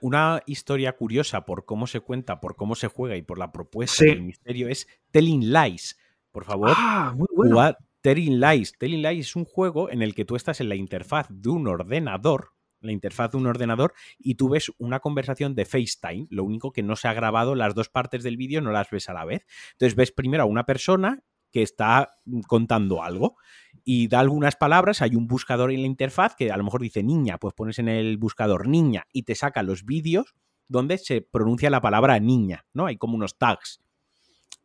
[0.00, 4.04] Una, historia curiosa por cómo se cuenta, por cómo se juega y por la propuesta
[4.04, 5.98] del misterio es Telling Lies.
[6.30, 7.74] Por favor, ah, muy bueno.
[8.06, 8.72] Telling Lies.
[8.78, 11.66] Telling Lies es un juego en el que tú estás en la interfaz de un
[11.66, 16.26] ordenador la interfaz de un ordenador y tú ves una conversación de FaceTime.
[16.30, 19.08] Lo único que no se ha grabado, las dos partes del vídeo no las ves
[19.08, 19.46] a la vez.
[19.72, 23.36] Entonces ves primero a una persona que está contando algo
[23.84, 27.02] y da algunas palabras, hay un buscador en la interfaz que a lo mejor dice
[27.02, 30.34] niña, pues pones en el buscador niña y te saca los vídeos
[30.68, 32.86] donde se pronuncia la palabra niña, ¿no?
[32.86, 33.80] Hay como unos tags.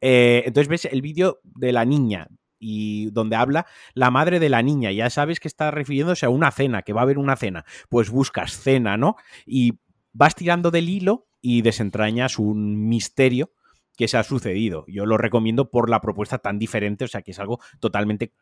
[0.01, 2.27] Eh, entonces ves el vídeo de la niña,
[2.61, 4.91] y donde habla la madre de la niña.
[4.91, 7.65] Ya sabes que está refiriéndose a una cena, que va a haber una cena.
[7.89, 9.15] Pues buscas cena, ¿no?
[9.45, 9.79] Y
[10.13, 13.51] vas tirando del hilo y desentrañas un misterio
[13.97, 14.85] que se ha sucedido.
[14.87, 18.33] Yo lo recomiendo por la propuesta tan diferente, o sea, que es algo totalmente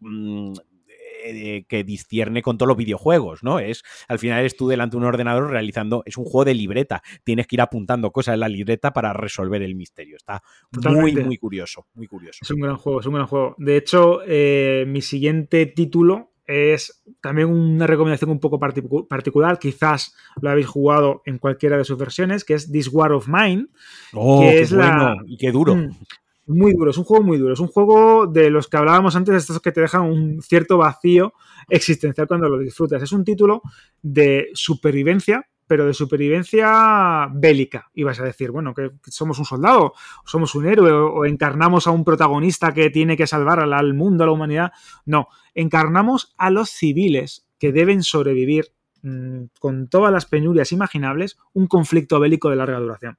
[0.00, 0.52] mm,
[1.24, 3.58] eh, que discierne con todos los videojuegos, ¿no?
[3.58, 7.02] Es, al final eres tú delante de un ordenador realizando, es un juego de libreta,
[7.24, 10.16] tienes que ir apuntando cosas en la libreta para resolver el misterio.
[10.16, 10.42] Está
[10.90, 12.40] muy, muy curioso, muy curioso.
[12.42, 13.54] Es un gran juego, es un gran juego.
[13.58, 20.50] De hecho, eh, mi siguiente título es también una recomendación un poco particular, quizás lo
[20.50, 23.68] habéis jugado en cualquiera de sus versiones, que es This War of Mine.
[24.12, 25.16] Oh, que es la...
[25.26, 25.74] y qué duro.
[26.46, 27.54] Muy duro, es un juego muy duro.
[27.54, 31.32] Es un juego de los que hablábamos antes, estos que te dejan un cierto vacío
[31.68, 33.02] existencial cuando lo disfrutas.
[33.02, 33.62] Es un título
[34.02, 37.90] de supervivencia, pero de supervivencia bélica.
[37.94, 39.94] Y vas a decir, bueno, que somos un soldado,
[40.26, 44.26] somos un héroe, o, encarnamos a un protagonista que tiene que salvar al mundo, a
[44.26, 44.72] la humanidad.
[45.06, 48.73] No, encarnamos a los civiles que deben sobrevivir
[49.06, 53.18] Mm, con todas las penurias imaginables, un conflicto bélico de larga duración.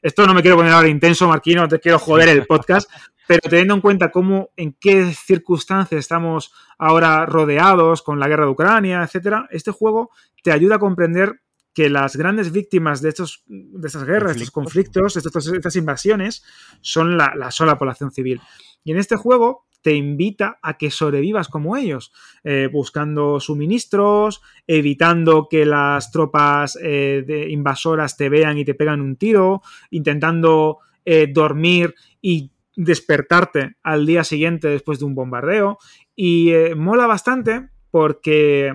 [0.00, 2.90] Esto no me quiero poner ahora intenso, Marquino, no te quiero joder el podcast,
[3.28, 8.52] pero teniendo en cuenta cómo, en qué circunstancias estamos ahora rodeados con la guerra de
[8.52, 10.10] Ucrania, etcétera, este juego
[10.42, 11.42] te ayuda a comprender
[11.74, 16.44] que las grandes víctimas de, estos, de estas guerras, de estos conflictos, estas, estas invasiones,
[16.80, 18.40] son la, la sola población civil.
[18.84, 22.12] Y en este juego te invita a que sobrevivas como ellos,
[22.44, 29.16] eh, buscando suministros, evitando que las tropas eh, invasoras te vean y te pegan un
[29.16, 35.78] tiro, intentando eh, dormir y despertarte al día siguiente después de un bombardeo.
[36.14, 38.72] Y mola bastante porque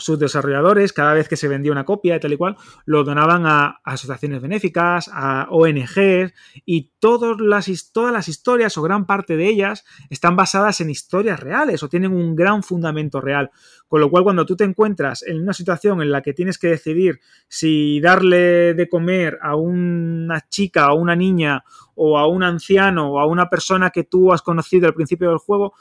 [0.00, 3.46] sus desarrolladores, cada vez que se vendía una copia y tal y cual, lo donaban
[3.46, 6.32] a, asociaciones benéficas, a ONGs,
[6.64, 11.40] y todas las, todas las historias, o gran parte de ellas, están basadas en historias
[11.40, 13.50] reales o tienen un gran fundamento real.
[13.88, 16.68] Con lo cual, cuando tú te encuentras en una situación en la que tienes que
[16.68, 21.64] decidir si darle de comer a una chica, a una niña,
[21.94, 25.38] o a un anciano, o a una persona que tú has conocido al principio del
[25.38, 25.74] juego,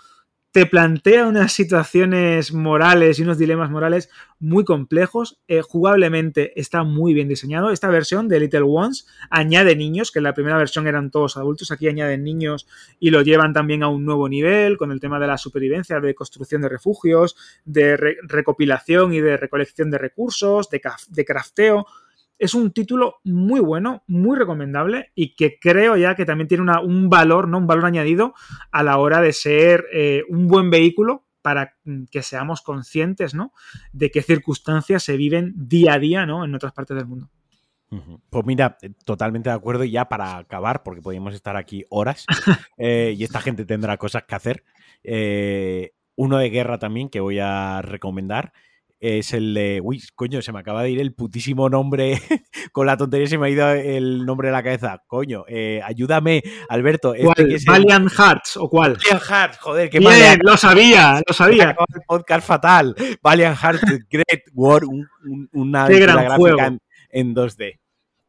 [0.52, 5.40] te plantea unas situaciones morales y unos dilemas morales muy complejos.
[5.48, 7.70] Eh, jugablemente está muy bien diseñado.
[7.70, 11.72] Esta versión de Little Ones añade niños, que en la primera versión eran todos adultos,
[11.72, 12.68] aquí añaden niños
[13.00, 16.16] y lo llevan también a un nuevo nivel con el tema de la supervivencia, de
[16.16, 21.86] construcción de refugios, de recopilación y de recolección de recursos, de, de crafteo
[22.40, 27.10] es un título muy bueno, muy recomendable y que creo ya que también tiene un
[27.10, 27.58] valor, ¿no?
[27.58, 28.34] Un valor añadido
[28.72, 31.76] a la hora de ser eh, un buen vehículo para
[32.10, 33.54] que seamos conscientes, ¿no?
[33.92, 36.46] De qué circunstancias se viven día a día, ¿no?
[36.46, 37.30] En otras partes del mundo.
[38.30, 39.84] Pues mira, eh, totalmente de acuerdo.
[39.84, 42.26] Y ya para acabar, porque podríamos estar aquí horas
[42.78, 44.64] eh, y esta gente tendrá cosas que hacer.
[46.16, 48.54] uno de guerra también que voy a recomendar
[49.00, 49.80] es el de.
[49.82, 52.20] Uy, coño, se me acaba de ir el putísimo nombre.
[52.72, 55.02] Con la tontería se me ha ido el nombre de la cabeza.
[55.08, 57.14] Coño, eh, ayúdame, Alberto.
[57.14, 58.98] Este ¿Valiant Hearts o cuál?
[58.98, 61.76] Valiant Hearts, joder, qué Bien, lo sabía, lo sabía.
[61.94, 62.96] El podcast fatal.
[63.22, 64.82] Valiant Hearts, Great War,
[65.54, 66.80] una qué gran juego.
[67.12, 67.80] En, 2D.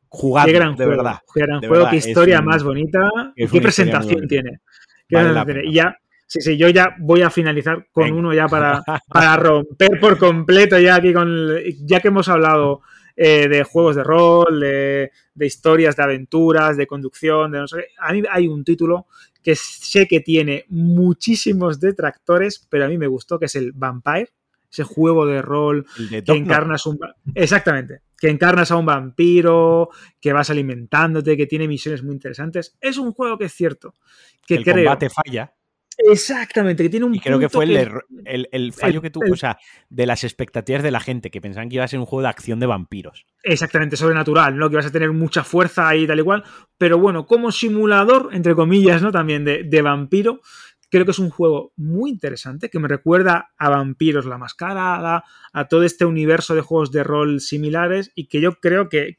[0.09, 1.19] Jugando, qué gran de verdad.
[1.35, 3.11] Qué gran juego, qué historia más bonita.
[3.35, 4.61] Qué presentación tiene.
[5.65, 5.97] y ya
[6.31, 10.79] Sí, sí, yo ya voy a finalizar con uno ya para, para romper por completo
[10.79, 11.57] ya aquí con...
[11.81, 12.83] Ya que hemos hablado
[13.17, 15.11] eh, de juegos de rol, de,
[15.41, 19.09] historias, de aventuras, de conducción, de no sé A mí hay un título
[19.43, 24.31] que sé que tiene muchísimos detractores, pero a mí me gustó, que es el Vampire,
[24.71, 27.01] ese juego de rol que encarnas un...
[27.35, 29.89] Exactamente, que encarnas a un vampiro,
[30.21, 32.77] que vas alimentándote, que tiene misiones muy interesantes.
[32.81, 33.95] Es un juego que es cierto,
[34.47, 35.53] que el combate falla.
[36.09, 37.15] Exactamente, que tiene un.
[37.15, 40.91] Y creo que fue el, el, fallo que tuvo, o sea, de las expectativas de
[40.91, 43.27] la gente, que pensaban que iba a ser un juego de acción de vampiros.
[43.43, 44.71] Exactamente, sobrenatural, ¿no?
[44.71, 46.45] Que vas a tener mucha fuerza ahí, tal y cual.
[46.79, 49.13] Pero bueno, como simulador, entre comillas, ¿no?
[49.13, 50.41] También de, de vampiro,
[50.91, 55.69] Creo que es un juego muy interesante que me recuerda a Vampiros la Mascarada, a
[55.69, 59.17] todo este universo de juegos de rol similares y que yo creo que,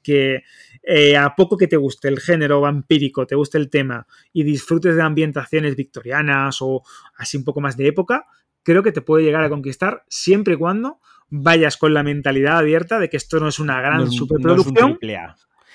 [0.83, 4.95] eh, a poco que te guste el género vampírico, te guste el tema y disfrutes
[4.95, 6.83] de ambientaciones victorianas o
[7.16, 8.25] así un poco más de época,
[8.64, 13.00] creo que te puede llegar a conquistar siempre y cuando vayas con la mentalidad abierta
[13.00, 15.00] de que esto no es una gran superproducción.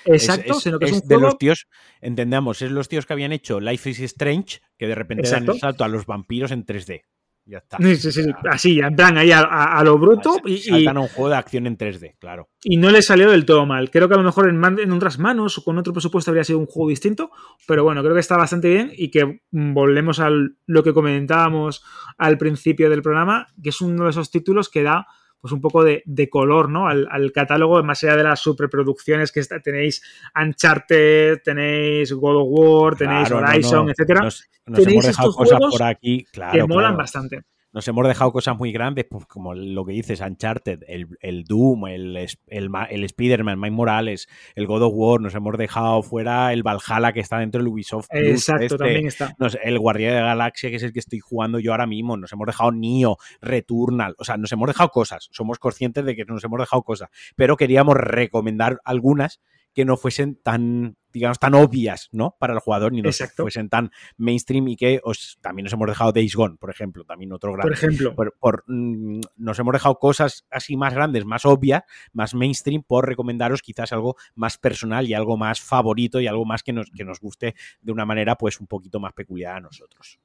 [0.05, 1.67] Exacto, es, sino que es, un de los tíos,
[2.01, 5.59] entendamos, es los tíos que habían hecho Life is Strange, que de repente dan el
[5.59, 7.03] salto a los vampiros en 3D.
[7.47, 7.77] Ya está.
[7.77, 10.35] Sí, sí, sí, así, en plan, ahí a, lo bruto.
[10.43, 12.49] y, saltan a un juego de acción en 3D, claro.
[12.61, 13.89] Y no le salió del todo mal.
[13.89, 16.59] Creo que a lo mejor en, en, otras manos o con otro presupuesto habría sido
[16.59, 17.31] un juego distinto,
[17.65, 21.85] pero bueno, creo que está bastante bien y que mm, volvemos a lo que comentábamos
[22.17, 25.07] al principio del programa, que es uno de esos títulos que da
[25.39, 26.87] pues un poco de, color ¿no?
[26.87, 30.01] Al, catálogo, más allá de las superproducciones que tenéis
[30.35, 34.21] Uncharted, tenéis God of War, tenéis Horizon, etcétera.
[34.21, 38.71] Nos, hemos dejado cosas por aquí, claro, que molan bastante nos hemos dejado cosas muy
[38.71, 43.75] grandes, pues como lo que dices, Uncharted, el, el Doom, el, el, el Spider-Man, Mike
[43.75, 47.67] Morales, el God of War, nos hemos dejado fuera el Valhalla que está dentro del
[47.67, 48.07] Ubisoft.
[48.11, 49.35] Exacto, este, también está.
[49.63, 52.31] el Guardián de la Galaxia, que es el que estoy jugando yo ahora mismo, nos
[52.31, 56.43] hemos dejado Nio, Returnal, o sea, nos hemos dejado cosas, somos conscientes de que nos
[56.43, 59.41] hemos dejado cosas, pero queríamos recomendar algunas
[59.77, 62.35] que no fuesen tan, digamos, tan obvias, ¿no?
[62.39, 66.11] Para el jugador, ni no fuesen tan mainstream y que os, también nos hemos dejado
[66.11, 67.61] Days Gone, por ejemplo, también otro gran.
[67.61, 68.15] Por ejemplo.
[68.15, 73.61] Por, mm, nos hemos dejado cosas así más grandes, más obvias, más mainstream, por recomendaros
[73.61, 77.19] quizás algo más personal y algo más favorito y algo más que nos, que nos
[77.19, 80.17] guste de una manera, pues, un poquito más peculiar a nosotros.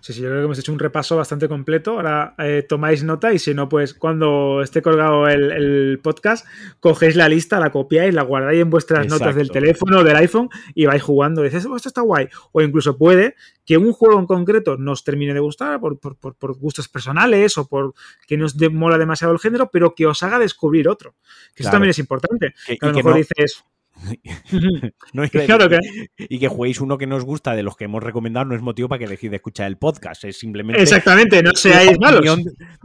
[0.00, 1.92] Sí, sí, yo creo que hemos hecho un repaso bastante completo.
[1.92, 6.46] Ahora eh, tomáis nota y si no, pues cuando esté colgado el, podcast,
[6.80, 10.48] cogéis la lista, la copiáis, la guardáis en vuestras notas del teléfono o del iPhone
[10.74, 11.42] y vais jugando.
[11.42, 12.28] dices, oh, esto está guay.
[12.52, 15.98] O incluso puede que un juego en concreto nos termine de gustar por,
[16.58, 17.94] gustos personales o por
[18.26, 21.14] que nos mola demasiado el género, pero que os haga descubrir otro.
[21.54, 22.54] Que eso también es importante.
[22.66, 23.64] Que, a lo mejor dices
[26.18, 28.88] y, que, juguéis uno que nos gusta de los que hemos recomendado no es motivo
[28.88, 30.24] para que decide escuchar el podcast.
[30.24, 30.82] Es simplemente.
[30.82, 32.38] Exactamente, no seáis la malos.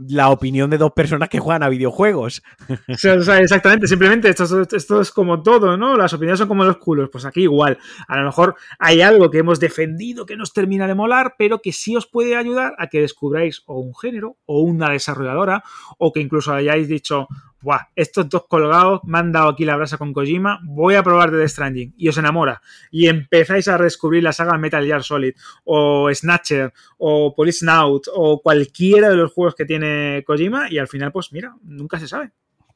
[0.08, 2.42] la opinión de dos personas que juegan a videojuegos.
[2.88, 5.96] exactamente, simplemente esto, esto, es como todo, ¿no?
[5.96, 7.08] Las opiniones son como los culos.
[7.10, 7.78] Pues aquí igual.
[8.08, 11.72] A lo mejor hay algo que hemos defendido que nos termina de molar, pero que
[11.72, 15.62] sí os puede ayudar a que descubráis o un género o una desarrolladora
[15.98, 17.28] o que incluso hayáis dicho,
[17.64, 21.30] Buah, estos dos colgados me han dado aquí la brasa con Kojima, voy a probar
[21.30, 22.60] The Stranding y os enamora.
[22.90, 25.32] Y empezáis a descubrir la saga Metal Gear Solid
[25.64, 30.88] o Snatcher o Police Snout o cualquiera de los juegos que tiene Kojima y al
[30.88, 32.32] final, pues mira, nunca se sabe.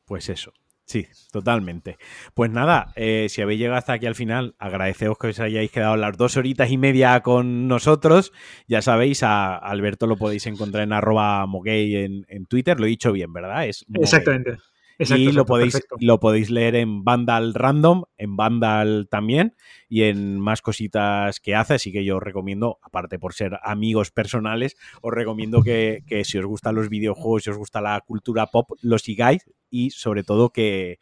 [0.07, 0.55] Pues eso.
[0.87, 1.99] Sí, totalmente.
[2.33, 5.99] Pues nada, eh, si habéis llegado hasta aquí al final, agradeceos que os hayáis quedado
[5.99, 8.33] las dos horitas y media con nosotros.
[8.67, 12.81] Ya sabéis, a Alberto lo podéis encontrar en arroba moguey en, en Twitter.
[12.81, 13.67] Lo he dicho bien, ¿verdad?
[13.67, 14.57] Es Exactamente
[14.99, 19.55] y lo podéis, lo podéis leer en Vandal Random, en Vandal también,
[19.89, 21.75] y en más cositas que hace.
[21.75, 26.47] Así que yo os recomiendo, aparte por ser amigos personales, os recomiendo que, si os
[26.47, 30.99] gustan los videojuegos, si os gusta la cultura pop, lo sigáis y sobre todo que,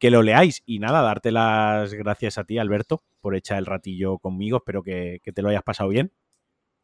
[0.00, 0.62] lo leáis.
[0.66, 4.58] Y nada, darte las gracias a ti, Alberto, por echar el ratillo conmigo.
[4.58, 6.12] Espero que, que te lo hayas pasado bien.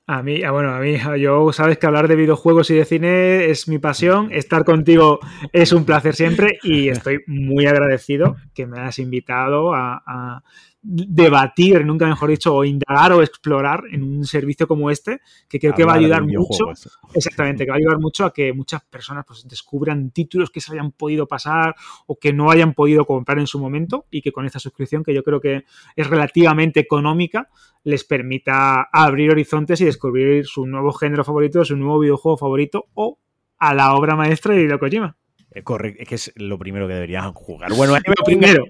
[0.06, 3.46] A mí, ah, bueno, a mí, yo sabes que hablar de videojuegos y de cine
[3.46, 4.30] es mi pasión.
[4.32, 5.18] Estar contigo
[5.52, 10.42] es un placer siempre y estoy muy agradecido que me hayas invitado a,
[10.84, 15.72] debatir, nunca mejor dicho, o indagar o explorar en un servicio como este, que creo
[15.72, 16.66] que va a ayudar mucho.
[17.14, 20.72] Exactamente, que va a ayudar mucho a que muchas personas pues, descubran títulos que se
[20.72, 21.74] hayan podido pasar
[22.06, 25.14] o que no hayan podido comprar en su momento y que con esta suscripción, que
[25.14, 25.64] yo creo que
[25.96, 27.48] es relativamente económica,
[27.82, 33.18] les permita abrir horizontes y descubrir su nuevo género favorito, su nuevo videojuego favorito o
[33.58, 35.16] a la obra maestra de Hideo Kojima.
[35.62, 37.72] Correcto, es que es lo primero que deberían jugar.
[37.74, 38.64] Bueno, lo primero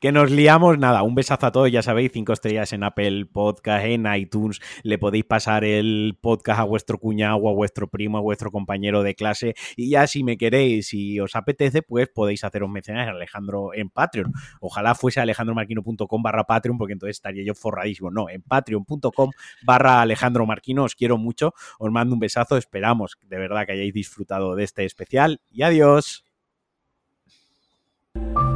[0.00, 3.84] que, nos liamos, nada, un besazo a todos, ya sabéis, cinco estrellas en Apple Podcast,
[3.86, 8.50] en iTunes, le podéis pasar el podcast a vuestro cuñado, a vuestro primo, a vuestro
[8.50, 13.08] compañero de clase, y ya si me queréis, si os apetece, pues podéis haceros mecenas
[13.08, 14.32] a Alejandro en Patreon.
[14.60, 18.10] Ojalá fuese alejandromarquino.com barra Patreon, porque entonces estaría yo forradísimo.
[18.10, 19.30] No, en patreon.com
[19.62, 23.94] barra Alejandro Marquino, os quiero mucho, os mando un besazo, esperamos de verdad que hayáis
[23.94, 25.40] disfrutado de este especial.
[25.50, 26.27] Y adiós.
[28.18, 28.47] You